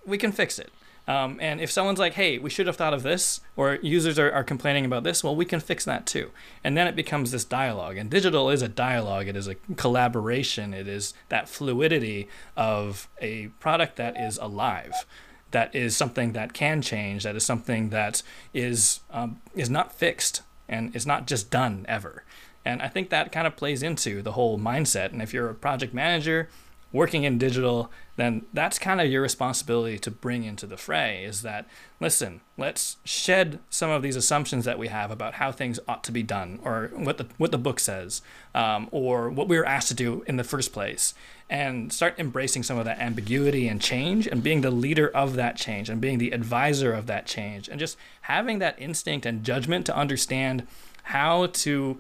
we 0.06 0.18
can 0.18 0.32
fix 0.32 0.58
it. 0.58 0.72
Um, 1.08 1.38
and 1.40 1.62
if 1.62 1.72
someone's 1.72 2.00
like, 2.00 2.14
hey, 2.14 2.40
we 2.40 2.50
should 2.50 2.68
have 2.68 2.78
thought 2.78 2.94
of 2.94 3.04
this, 3.04 3.42
or 3.56 3.76
users 3.82 4.18
are, 4.18 4.32
are 4.32 4.44
complaining 4.44 4.86
about 4.86 5.04
this, 5.04 5.24
well, 5.24 5.36
we 5.36 5.46
can 5.46 5.60
fix 5.60 5.86
that 5.86 6.06
too. 6.06 6.32
And 6.64 6.76
then 6.76 6.88
it 6.88 6.96
becomes 6.96 7.32
this 7.32 7.46
dialogue. 7.46 7.98
And 7.98 8.10
digital 8.10 8.50
is 8.50 8.62
a 8.62 8.68
dialogue, 8.68 9.28
it 9.28 9.36
is 9.36 9.48
a 9.48 9.56
collaboration, 9.76 10.74
it 10.74 10.88
is 10.88 11.14
that 11.30 11.48
fluidity 11.48 12.28
of 12.58 13.08
a 13.22 13.48
product 13.60 13.98
that 13.98 14.20
is 14.20 14.38
alive. 14.38 15.06
That 15.52 15.74
is 15.76 15.96
something 15.96 16.34
that 16.34 16.54
can 16.54 16.82
change. 16.82 17.24
That 17.24 17.36
is 17.36 17.46
something 17.46 17.90
that 17.90 18.24
is 18.54 19.02
um, 19.12 19.42
is 19.54 19.70
not 19.70 19.94
fixed 19.94 20.42
and 20.68 20.94
is 20.96 21.06
not 21.06 21.28
just 21.28 21.50
done 21.50 21.86
ever. 21.88 22.24
And 22.66 22.82
I 22.82 22.88
think 22.88 23.10
that 23.10 23.32
kind 23.32 23.46
of 23.46 23.56
plays 23.56 23.84
into 23.84 24.22
the 24.22 24.34
whole 24.34 24.58
mindset. 24.58 25.14
And 25.14 25.22
if 25.22 25.34
you're 25.34 25.50
a 25.50 25.56
project 25.56 25.94
manager, 25.94 26.50
working 26.92 27.24
in 27.24 27.38
digital, 27.38 27.92
then 28.16 28.46
that's 28.54 28.80
kind 28.80 29.02
of 29.02 29.08
your 29.08 29.22
responsibility 29.22 30.00
to 30.00 30.10
bring 30.10 30.46
into 30.46 30.66
the 30.66 30.78
fray 30.78 31.26
is 31.26 31.42
that, 31.42 31.68
listen, 32.00 32.40
let's 32.58 32.98
shed 33.04 33.60
some 33.70 33.90
of 33.90 34.02
these 34.02 34.16
assumptions 34.16 34.64
that 34.64 34.80
we 34.80 34.88
have 34.88 35.12
about 35.12 35.36
how 35.36 35.52
things 35.52 35.80
ought 35.88 36.04
to 36.06 36.12
be 36.12 36.24
done 36.24 36.60
or 36.64 36.92
what 36.94 37.18
the, 37.18 37.28
what 37.38 37.52
the 37.52 37.58
book 37.58 37.80
says 37.80 38.22
um, 38.54 38.88
or 38.92 39.30
what 39.30 39.50
we 39.50 39.58
were 39.58 39.66
asked 39.66 39.90
to 39.90 39.94
do 39.94 40.24
in 40.28 40.38
the 40.38 40.44
first 40.44 40.72
place 40.72 41.14
and 41.50 41.92
start 41.92 42.16
embracing 42.18 42.64
some 42.64 42.78
of 42.78 42.86
that 42.86 43.00
ambiguity 43.00 43.68
and 43.68 43.82
change 43.82 44.26
and 44.26 44.42
being 44.42 44.62
the 44.62 44.72
leader 44.72 45.10
of 45.10 45.36
that 45.36 45.58
change 45.58 45.90
and 45.90 46.02
being 46.02 46.18
the 46.18 46.32
advisor 46.32 46.94
of 46.94 47.08
that 47.08 47.26
change 47.26 47.68
and 47.68 47.80
just 47.80 47.98
having 48.22 48.60
that 48.60 48.80
instinct 48.80 49.26
and 49.26 49.44
judgment 49.44 49.86
to 49.86 49.96
understand 49.96 50.66
how 51.04 51.46
to 51.48 52.00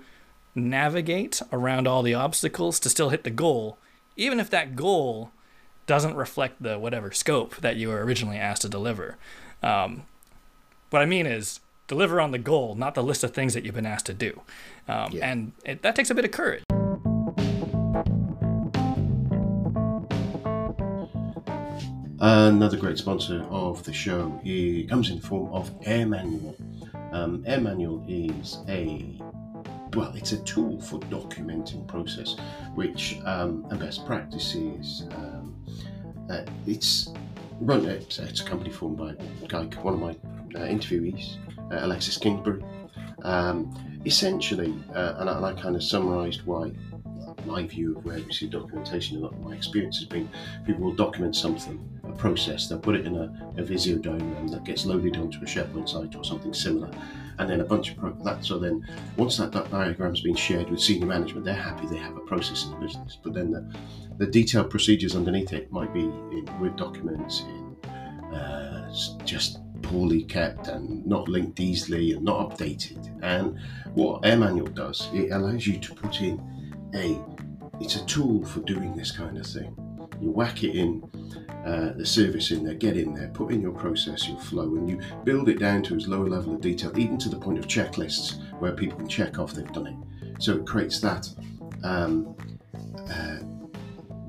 navigate 0.55 1.41
around 1.51 1.87
all 1.87 2.01
the 2.01 2.13
obstacles 2.13 2.79
to 2.79 2.89
still 2.89 3.09
hit 3.09 3.23
the 3.23 3.29
goal 3.29 3.77
even 4.15 4.39
if 4.39 4.49
that 4.49 4.75
goal 4.75 5.31
doesn't 5.87 6.15
reflect 6.15 6.61
the 6.61 6.79
whatever 6.79 7.11
scope 7.11 7.57
that 7.57 7.75
you 7.75 7.89
were 7.89 8.03
originally 8.03 8.37
asked 8.37 8.63
to 8.63 8.69
deliver. 8.69 9.17
Um, 9.61 10.03
what 10.89 11.01
I 11.01 11.05
mean 11.05 11.25
is 11.25 11.59
deliver 11.87 12.19
on 12.19 12.31
the 12.31 12.39
goal, 12.39 12.75
not 12.75 12.95
the 12.95 13.03
list 13.03 13.23
of 13.23 13.33
things 13.33 13.53
that 13.53 13.63
you've 13.63 13.75
been 13.75 13.85
asked 13.85 14.07
to 14.07 14.13
do. 14.13 14.41
Um, 14.87 15.11
yeah. 15.11 15.29
And 15.29 15.51
it, 15.63 15.81
that 15.83 15.95
takes 15.95 16.09
a 16.09 16.15
bit 16.15 16.25
of 16.25 16.31
courage. 16.31 16.63
Another 22.19 22.77
great 22.77 22.97
sponsor 22.97 23.45
of 23.49 23.83
the 23.83 23.93
show 23.93 24.29
comes 24.89 25.09
in 25.09 25.19
the 25.19 25.27
form 25.27 25.51
of 25.53 25.69
AirManual. 25.81 26.55
Um, 27.13 27.43
AirManual 27.43 28.03
is 28.07 28.57
a 28.67 29.19
well, 29.95 30.13
it's 30.15 30.31
a 30.33 30.37
tool 30.43 30.79
for 30.81 30.99
documenting 31.01 31.87
process, 31.87 32.35
which 32.75 33.17
um, 33.25 33.65
and 33.69 33.79
best 33.79 34.05
practices. 34.05 35.05
Um, 35.11 35.55
uh, 36.29 36.43
it's 36.65 37.13
run 37.61 37.85
it. 37.85 38.19
It's 38.19 38.41
a 38.41 38.45
company 38.45 38.71
formed 38.71 38.97
by 38.97 39.11
a 39.11 39.47
guy, 39.47 39.63
one 39.81 39.93
of 39.93 39.99
my 39.99 40.11
uh, 40.59 40.65
interviewees, 40.67 41.37
uh, 41.71 41.85
Alexis 41.85 42.17
Kingsbury. 42.17 42.63
Um, 43.23 43.73
essentially, 44.05 44.75
uh, 44.93 45.15
and 45.17 45.29
I, 45.29 45.37
and 45.37 45.45
I 45.45 45.53
kind 45.53 45.75
of 45.75 45.83
summarised 45.83 46.45
why 46.45 46.71
my 47.45 47.63
view 47.63 47.97
of 47.97 48.05
where 48.05 48.19
we 48.19 48.33
see 48.33 48.47
documentation 48.47 49.23
and 49.23 49.43
my 49.43 49.53
experience 49.53 49.97
has 49.97 50.07
been 50.07 50.29
people 50.65 50.83
will 50.83 50.93
document 50.93 51.35
something, 51.35 51.79
a 52.03 52.11
process, 52.13 52.67
they'll 52.67 52.79
put 52.79 52.95
it 52.95 53.05
in 53.05 53.15
a, 53.15 53.53
a 53.57 53.63
Visio 53.63 53.97
diagram 53.97 54.47
that 54.47 54.63
gets 54.63 54.85
loaded 54.85 55.17
onto 55.17 55.39
a 55.39 55.45
SharePoint 55.45 55.89
site 55.89 56.15
or 56.15 56.23
something 56.23 56.53
similar, 56.53 56.89
and 57.37 57.49
then 57.49 57.61
a 57.61 57.65
bunch 57.65 57.91
of 57.91 57.97
pro- 57.97 58.23
that. 58.23 58.43
So 58.45 58.59
then, 58.59 58.85
once 59.17 59.37
that 59.37 59.51
diagram's 59.51 60.21
been 60.21 60.35
shared 60.35 60.69
with 60.69 60.79
senior 60.79 61.07
management, 61.07 61.45
they're 61.45 61.53
happy 61.53 61.87
they 61.87 61.97
have 61.97 62.15
a 62.15 62.21
process 62.21 62.65
in 62.65 62.71
the 62.71 62.77
business. 62.77 63.17
But 63.21 63.33
then 63.33 63.51
the, 63.51 63.77
the 64.17 64.27
detailed 64.27 64.69
procedures 64.69 65.15
underneath 65.15 65.53
it 65.53 65.71
might 65.71 65.93
be 65.93 66.01
in 66.01 66.49
Word 66.59 66.75
documents, 66.75 67.41
in 67.41 67.75
uh, 68.33 68.93
just 69.23 69.59
poorly 69.81 70.23
kept 70.23 70.67
and 70.67 71.05
not 71.05 71.27
linked 71.27 71.59
easily 71.59 72.13
and 72.13 72.23
not 72.23 72.49
updated. 72.49 73.11
And 73.21 73.57
what 73.93 74.23
AirManual 74.23 74.73
does, 74.73 75.09
it 75.13 75.31
allows 75.31 75.67
you 75.67 75.79
to 75.79 75.93
put 75.93 76.21
in 76.21 76.41
a 76.95 77.19
it's 77.79 77.97
a 77.97 78.05
tool 78.05 78.45
for 78.45 78.61
doing 78.61 78.95
this 78.95 79.11
kind 79.11 79.37
of 79.37 79.45
thing. 79.45 79.75
You 80.21 80.31
whack 80.31 80.63
it 80.63 80.75
in, 80.75 81.03
uh, 81.65 81.93
the 81.93 82.05
service 82.05 82.51
in 82.51 82.63
there, 82.63 82.75
get 82.75 82.95
in 82.95 83.13
there, 83.13 83.29
put 83.29 83.51
in 83.51 83.59
your 83.59 83.71
process, 83.71 84.27
your 84.27 84.39
flow, 84.39 84.75
and 84.75 84.89
you 84.89 84.99
build 85.23 85.49
it 85.49 85.59
down 85.59 85.81
to 85.83 85.95
as 85.95 86.07
low 86.07 86.23
a 86.23 86.27
level 86.27 86.53
of 86.53 86.61
detail, 86.61 86.97
even 86.97 87.17
to 87.17 87.29
the 87.29 87.37
point 87.37 87.57
of 87.57 87.67
checklists 87.67 88.39
where 88.59 88.71
people 88.71 88.97
can 88.97 89.07
check 89.07 89.39
off 89.39 89.53
they've 89.53 89.71
done 89.73 89.87
it. 89.87 89.95
So 90.39 90.57
it 90.57 90.67
creates 90.67 90.99
that 90.99 91.27
um, 91.83 92.35
uh, 93.09 93.37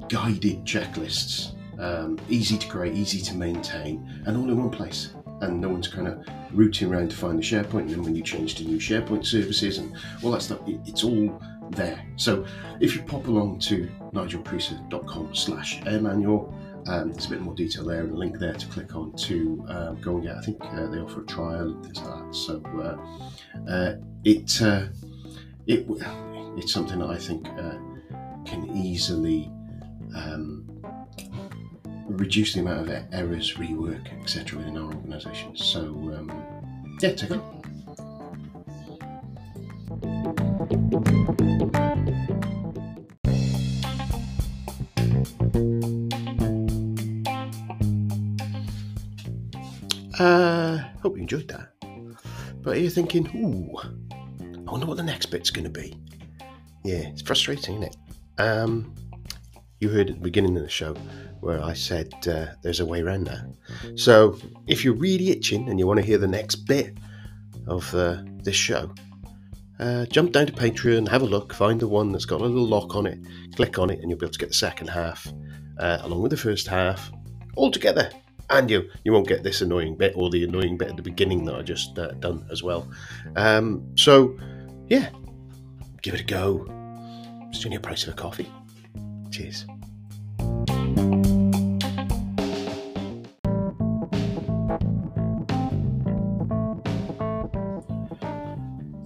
guided 0.09 0.65
checklists, 0.65 1.53
um, 1.79 2.19
easy 2.29 2.57
to 2.57 2.67
create, 2.69 2.95
easy 2.95 3.21
to 3.21 3.35
maintain, 3.35 4.23
and 4.27 4.37
all 4.37 4.49
in 4.49 4.57
one 4.57 4.71
place. 4.71 5.13
And 5.43 5.61
no 5.61 5.69
one's 5.69 5.89
kind 5.89 6.09
of 6.09 6.27
rooting 6.53 6.91
around 6.91 7.11
to 7.11 7.17
find 7.17 7.39
the 7.39 7.43
SharePoint. 7.43 7.81
And 7.81 7.91
then 7.91 8.03
when 8.03 8.15
you 8.15 8.23
change 8.23 8.55
to 8.55 8.65
new 8.65 8.79
SharePoint 8.79 9.27
services 9.27 9.77
and 9.77 9.95
all 10.23 10.31
that 10.31 10.41
stuff, 10.41 10.67
it, 10.67 10.81
it's 10.87 11.05
all 11.05 11.39
there. 11.73 12.03
So 12.17 12.47
if 12.81 12.95
you 12.95 13.03
pop 13.03 13.27
along 13.27 13.59
to 13.61 13.91
nigelcreaser.com 14.15 15.35
slash 15.35 15.81
airmanual, 15.83 16.55
um, 16.89 17.13
there's 17.13 17.27
a 17.27 17.31
bit 17.31 17.41
more 17.41 17.55
detail 17.55 17.85
there 17.85 18.03
and 18.03 18.13
a 18.13 18.17
link 18.17 18.39
there 18.39 18.55
to 18.55 18.67
click 18.67 18.95
on 18.95 19.13
to 19.17 19.65
uh, 19.69 19.93
go 19.95 20.17
and 20.17 20.25
get. 20.25 20.37
I 20.37 20.41
think 20.41 20.63
uh, 20.63 20.87
they 20.87 20.99
offer 20.99 21.23
a 21.23 21.27
trial 21.27 21.73
and 21.73 21.85
things 21.85 22.01
like 22.01 22.19
that. 22.19 22.35
So 22.35 22.63
uh, 22.79 23.71
uh 23.71 23.97
it 24.25 24.63
uh, 24.63 24.87
it 25.67 25.87
it's 26.57 26.73
something 26.73 26.99
that 27.01 27.11
I 27.11 27.19
think 27.19 27.49
uh, 27.49 27.79
can 28.45 28.71
easily 28.77 29.51
um, 30.15 30.65
reduce 32.09 32.55
the 32.55 32.61
amount 32.61 32.89
of 32.89 33.05
errors, 33.13 33.55
rework, 33.55 34.21
etc. 34.21 34.59
within 34.59 34.79
our 34.79 34.93
organisation. 34.93 35.57
So 35.57 35.81
um, 35.81 36.33
yeah, 37.03 37.13
take 37.13 37.31
a 37.31 37.35
look. 37.35 37.57
Uh, 50.19 50.79
hope 51.03 51.17
you 51.17 51.23
enjoyed 51.23 51.49
that. 51.49 51.73
But 52.63 52.81
you're 52.81 52.91
thinking, 52.91 53.27
ooh, 53.37 53.79
I 54.67 54.71
wonder 54.71 54.87
what 54.87 54.97
the 54.97 55.03
next 55.03 55.27
bit's 55.27 55.51
going 55.51 55.65
to 55.65 55.71
be. 55.71 55.97
Yeah, 56.85 57.09
it's 57.09 57.23
frustrating, 57.23 57.83
isn't 57.83 57.95
it? 57.95 58.41
Um, 58.41 58.95
you 59.81 59.89
heard 59.89 60.09
at 60.09 60.17
the 60.17 60.23
beginning 60.23 60.57
of 60.57 60.63
the 60.63 60.69
show 60.69 60.95
where 61.41 61.63
I 61.63 61.75
said 61.75 62.13
uh, 62.27 62.47
there's 62.63 62.81
a 62.81 62.87
way 62.87 63.03
around 63.03 63.25
that. 63.25 63.45
So 63.95 64.39
if 64.67 64.85
you're 64.85 64.95
really 64.95 65.31
itching 65.31 65.69
and 65.69 65.79
you 65.79 65.87
want 65.87 66.01
to 66.01 66.07
hear 66.07 66.19
the 66.19 66.27
next 66.27 66.57
bit 66.67 66.97
of 67.67 67.95
uh, 67.95 68.23
this 68.43 68.57
show, 68.57 68.93
uh, 69.79 70.07
jump 70.07 70.33
down 70.33 70.47
to 70.47 70.53
Patreon, 70.53 71.09
have 71.09 71.23
a 71.23 71.27
look, 71.27 71.53
find 71.53 71.79
the 71.79 71.89
one 71.89 72.11
that's 72.11 72.25
got 72.25 72.41
a 72.41 72.45
little 72.45 72.67
lock 72.67 72.97
on 72.97 73.07
it, 73.07 73.19
click 73.55 73.79
on 73.79 73.91
it, 73.91 74.01
and 74.01 74.11
you'll 74.11 74.19
be 74.19 74.25
able 74.25 74.33
to 74.33 74.39
get 74.39 74.49
the 74.49 74.55
second 74.55 74.89
half 74.89 75.31
uh, 75.79 75.99
along 76.03 76.23
with 76.23 76.31
the 76.31 76.37
first 76.37 76.67
half 76.67 77.13
all 77.55 77.71
together. 77.71 78.11
And 78.49 78.71
you 78.71 78.89
you 79.05 79.13
won't 79.13 79.27
get 79.27 79.43
this 79.43 79.61
annoying 79.61 79.97
bit 79.97 80.13
or 80.17 80.31
the 80.31 80.45
annoying 80.45 80.77
bit 80.77 80.89
at 80.89 80.97
the 80.97 81.03
beginning 81.03 81.45
that 81.47 81.57
I 81.57 81.63
just 81.63 81.99
uh, 81.99 82.13
done 82.13 82.47
as 82.51 82.63
well. 82.63 82.89
Um, 83.35 83.85
so 83.97 84.39
yeah, 84.89 85.11
give 86.03 86.15
it 86.15 86.21
a 86.21 86.25
go. 86.25 86.67
It's 87.51 87.65
only 87.65 87.77
a 87.77 87.81
price 87.81 88.07
of 88.07 88.13
a 88.13 88.17
coffee. 88.17 88.51
Cheers. 89.31 89.67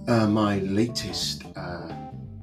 Uh, 0.07 0.27
my 0.27 0.57
latest, 0.59 1.45
uh, 1.55 1.87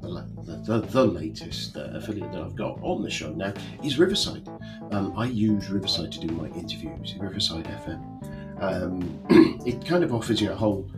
the, 0.01 0.63
the, 0.65 0.81
the, 0.91 1.05
latest 1.05 1.77
uh, 1.77 1.91
affiliate 1.93 2.33
that 2.33 2.41
I've 2.41 2.57
got 2.57 2.79
on 2.83 3.03
the 3.03 3.11
show 3.11 3.31
now 3.35 3.53
is 3.85 3.99
Riverside. 3.99 4.49
Um, 4.91 5.13
I 5.17 5.27
use 5.27 5.69
Riverside 5.69 6.13
to 6.13 6.21
do 6.21 6.29
my 6.35 6.47
interviews, 6.49 7.15
Riverside 7.19 7.65
FM. 7.65 8.63
Um, 8.63 9.21
it 9.67 9.85
kind 9.85 10.03
of 10.03 10.15
offers 10.15 10.41
you 10.41 10.51
a 10.51 10.55
whole, 10.55 10.91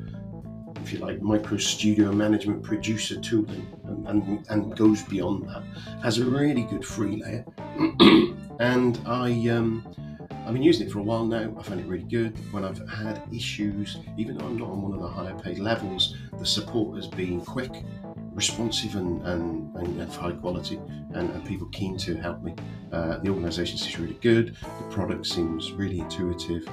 if 0.76 0.92
you 0.92 1.00
like, 1.00 1.20
micro 1.20 1.56
studio 1.56 2.12
management 2.12 2.62
producer 2.62 3.20
tooling 3.20 3.66
and, 3.84 4.06
and, 4.06 4.46
and 4.48 4.76
goes 4.76 5.02
beyond 5.02 5.48
that. 5.48 5.62
Has 6.02 6.18
a 6.18 6.24
really 6.24 6.62
good 6.62 6.84
free 6.84 7.22
layer. 7.22 7.44
and 8.60 9.00
I. 9.06 9.48
Um, 9.48 9.86
I've 10.46 10.54
been 10.54 10.62
using 10.62 10.86
it 10.86 10.92
for 10.92 11.00
a 11.00 11.02
while 11.02 11.26
now. 11.26 11.54
I 11.58 11.62
find 11.62 11.78
it 11.78 11.86
really 11.86 12.04
good. 12.04 12.36
When 12.52 12.64
I've 12.64 12.88
had 12.88 13.22
issues, 13.30 13.98
even 14.16 14.38
though 14.38 14.46
I'm 14.46 14.56
not 14.56 14.70
on 14.70 14.82
one 14.82 14.94
of 14.94 15.00
the 15.00 15.06
higher 15.06 15.38
paid 15.38 15.58
levels, 15.58 16.16
the 16.38 16.46
support 16.46 16.96
has 16.96 17.06
been 17.06 17.40
quick, 17.42 17.84
responsive, 18.40 18.96
and, 18.96 19.20
and, 19.26 19.76
and 19.76 20.00
of 20.00 20.16
high 20.16 20.32
quality, 20.32 20.76
and, 21.12 21.30
and, 21.30 21.44
people 21.44 21.66
keen 21.72 21.98
to 21.98 22.14
help 22.16 22.42
me. 22.42 22.54
Uh, 22.90 23.18
the 23.18 23.28
organisation 23.28 23.76
seems 23.76 23.98
really 23.98 24.18
good. 24.22 24.56
The 24.78 24.88
product 24.88 25.26
seems 25.26 25.72
really 25.72 26.00
intuitive. 26.00 26.66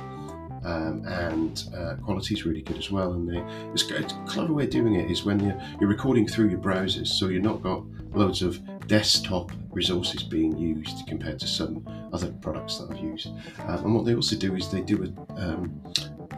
Um, 0.63 1.05
and 1.05 1.63
uh, 1.77 1.95
quality 2.03 2.33
is 2.35 2.45
really 2.45 2.61
good 2.61 2.77
as 2.77 2.89
well. 2.89 3.13
And 3.13 3.29
they, 3.29 3.41
it's, 3.73 3.83
a 3.91 4.03
clever 4.27 4.53
way 4.53 4.63
of 4.63 4.69
doing 4.69 4.95
it 4.95 5.11
is 5.11 5.25
when 5.25 5.39
you're, 5.41 5.61
you're 5.79 5.89
recording 5.89 6.25
through 6.25 6.49
your 6.49 6.59
browsers, 6.59 7.07
so 7.07 7.27
you're 7.27 7.41
not 7.41 7.61
got 7.61 7.83
loads 8.13 8.41
of 8.41 8.61
desktop 8.87 9.51
resources 9.71 10.23
being 10.23 10.57
used 10.57 11.05
compared 11.05 11.37
to 11.39 11.47
some 11.47 11.85
other 12.13 12.31
products 12.41 12.77
that 12.77 12.91
I've 12.91 13.03
used. 13.03 13.27
Um, 13.67 13.85
and 13.85 13.95
what 13.95 14.05
they 14.05 14.15
also 14.15 14.37
do 14.37 14.55
is 14.55 14.71
they 14.71 14.81
do 14.81 15.03
a, 15.03 15.41
um, 15.41 15.83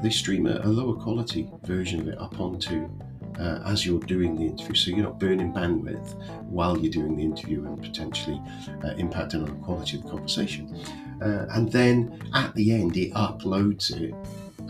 they 0.01 0.09
stream 0.09 0.47
a, 0.47 0.59
a, 0.63 0.69
lower 0.80 0.95
quality 0.95 1.49
version 1.63 1.99
of 2.01 2.07
it 2.07 2.17
up 2.19 2.39
onto 2.39 2.89
uh, 3.39 3.61
as 3.65 3.85
you're 3.85 3.99
doing 4.01 4.35
the 4.35 4.45
interview, 4.45 4.75
so 4.75 4.91
you're 4.91 5.05
not 5.05 5.19
burning 5.19 5.53
bandwidth 5.53 6.13
while 6.43 6.77
you're 6.77 6.91
doing 6.91 7.15
the 7.15 7.23
interview 7.23 7.65
and 7.65 7.81
potentially 7.81 8.41
uh, 8.83 8.93
impacting 8.95 9.35
on 9.35 9.45
the 9.45 9.65
quality 9.65 9.97
of 9.97 10.03
the 10.03 10.09
conversation. 10.09 10.75
Uh, 11.21 11.45
and 11.51 11.71
then 11.71 12.21
at 12.33 12.53
the 12.55 12.71
end, 12.73 12.95
it 12.97 13.13
uploads 13.13 13.91
it 13.91 14.13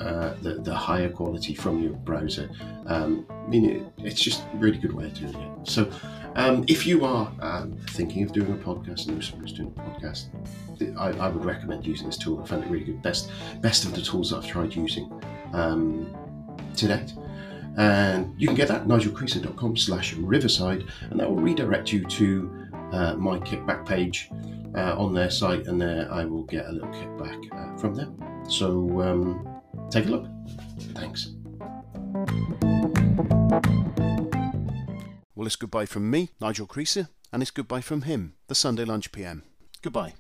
uh, 0.02 0.34
the, 0.42 0.56
the, 0.56 0.74
higher 0.74 1.10
quality 1.10 1.54
from 1.54 1.84
your 1.84 1.92
browser. 1.92 2.50
Um, 2.86 3.26
I 3.30 3.48
mean, 3.50 3.66
it, 3.66 3.84
it's 3.98 4.22
just 4.22 4.42
a 4.54 4.58
really 4.58 4.78
good 4.78 4.94
way 4.94 5.06
of 5.06 5.14
doing 5.14 5.36
it. 5.36 5.68
So, 5.68 5.92
um, 6.36 6.64
if 6.68 6.88
you 6.88 7.04
are 7.04 7.30
um, 7.42 7.78
thinking 7.90 8.24
of 8.24 8.32
doing 8.32 8.52
a 8.52 8.56
podcast 8.56 9.10
and 9.10 9.22
someone's 9.22 9.52
doing 9.52 9.74
a 9.76 9.82
podcast, 9.82 10.28
I, 10.98 11.10
I, 11.26 11.28
would 11.28 11.44
recommend 11.44 11.86
using 11.86 12.08
this 12.08 12.18
tool. 12.18 12.42
I 12.42 12.46
found 12.46 12.64
it 12.64 12.70
really 12.70 12.86
good. 12.86 13.02
Best, 13.02 13.30
best 13.60 13.84
of 13.84 13.94
the 13.94 14.02
tools 14.02 14.30
that 14.30 14.38
I've 14.38 14.48
tried 14.48 14.74
using 14.74 15.12
um, 15.54 16.16
to 16.78 16.88
date. 16.88 17.14
And 17.80 18.36
you 18.38 18.46
can 18.46 18.58
get 18.58 18.68
that 18.68 18.82
at 18.82 18.88
nigelcreaser.com 18.88 19.78
slash 19.78 20.14
riverside, 20.14 20.86
and 21.10 21.18
that 21.18 21.30
will 21.30 21.38
redirect 21.38 21.94
you 21.94 22.04
to 22.04 22.68
uh, 22.92 23.16
my 23.16 23.40
kickback 23.40 23.86
page 23.88 24.30
uh, 24.76 24.96
on 24.98 25.14
their 25.14 25.30
site, 25.30 25.66
and 25.68 25.82
there 25.82 26.12
I 26.12 26.26
will 26.26 26.44
get 26.44 26.66
a 26.66 26.72
little 26.74 26.90
kickback 26.90 27.40
uh, 27.54 27.78
from 27.78 27.96
them. 27.96 28.22
So 28.50 29.02
um, 29.02 29.62
take 29.90 30.08
a 30.08 30.10
look. 30.10 30.28
Thanks. 30.94 31.32
Well, 35.34 35.48
it's 35.48 35.56
goodbye 35.56 35.86
from 35.86 36.12
me, 36.12 36.32
Nigel 36.42 36.68
Creaser, 36.68 37.08
and 37.32 37.42
it's 37.42 37.52
goodbye 37.52 37.80
from 37.80 38.02
him, 38.02 38.34
the 38.48 38.56
Sunday 38.56 38.84
Lunch 38.84 39.14
PM. 39.14 39.44
Goodbye. 39.82 40.16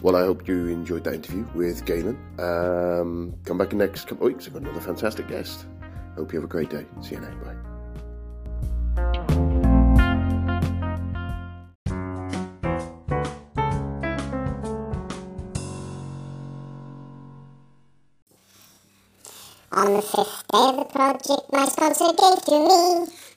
Well, 0.00 0.14
I 0.14 0.20
hope 0.20 0.46
you 0.46 0.68
enjoyed 0.68 1.02
that 1.04 1.14
interview 1.14 1.44
with 1.54 1.84
Galen. 1.84 2.16
Um, 2.38 3.34
come 3.44 3.58
back 3.58 3.72
in 3.72 3.78
the 3.78 3.86
next 3.86 4.06
couple 4.06 4.26
of 4.26 4.32
weeks. 4.32 4.46
I've 4.46 4.52
got 4.52 4.62
another 4.62 4.80
fantastic 4.80 5.28
guest. 5.28 5.66
Hope 6.16 6.32
you 6.32 6.38
have 6.38 6.44
a 6.44 6.48
great 6.48 6.70
day. 6.70 6.86
See 7.00 7.16
you 7.16 7.20
now. 7.20 7.34
Bye. 7.42 7.56
On 19.70 19.94
the 19.94 20.02
fifth 20.02 20.44
day 20.50 20.68
of 20.68 20.76
the 20.76 20.84
project, 20.90 21.52
my 21.52 21.66
sponsor 21.66 22.12
gave 22.16 22.44
to 22.46 22.58
me 22.58 23.27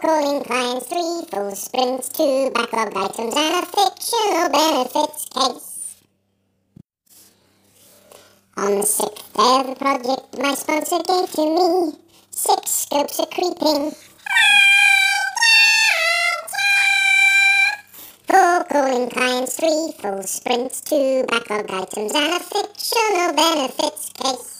calling 0.00 0.44
clients, 0.44 0.86
three 0.86 1.24
full 1.30 1.54
sprints, 1.54 2.08
two 2.10 2.50
backlog 2.54 2.96
items, 2.96 3.34
and 3.34 3.62
a 3.62 3.66
fictional 3.66 4.48
benefits 4.48 5.26
case. 5.34 5.96
On 8.56 8.78
the 8.78 8.82
sixth 8.82 9.32
day 9.34 9.60
of 9.60 9.66
the 9.66 9.76
project, 9.76 10.38
my 10.38 10.54
sponsor 10.54 10.98
gave 11.06 11.30
to 11.32 11.44
me 11.44 11.92
six 12.30 12.70
scopes 12.70 13.18
of 13.18 13.30
creeping. 13.30 13.92
Four 18.26 18.64
calling 18.64 19.10
clients, 19.10 19.56
three 19.56 19.92
full 20.00 20.22
sprints, 20.22 20.80
two 20.80 21.24
backlog 21.28 21.70
items, 21.70 22.12
and 22.14 22.34
a 22.34 22.40
fictional 22.40 23.32
benefits 23.34 24.10
case. 24.10 24.57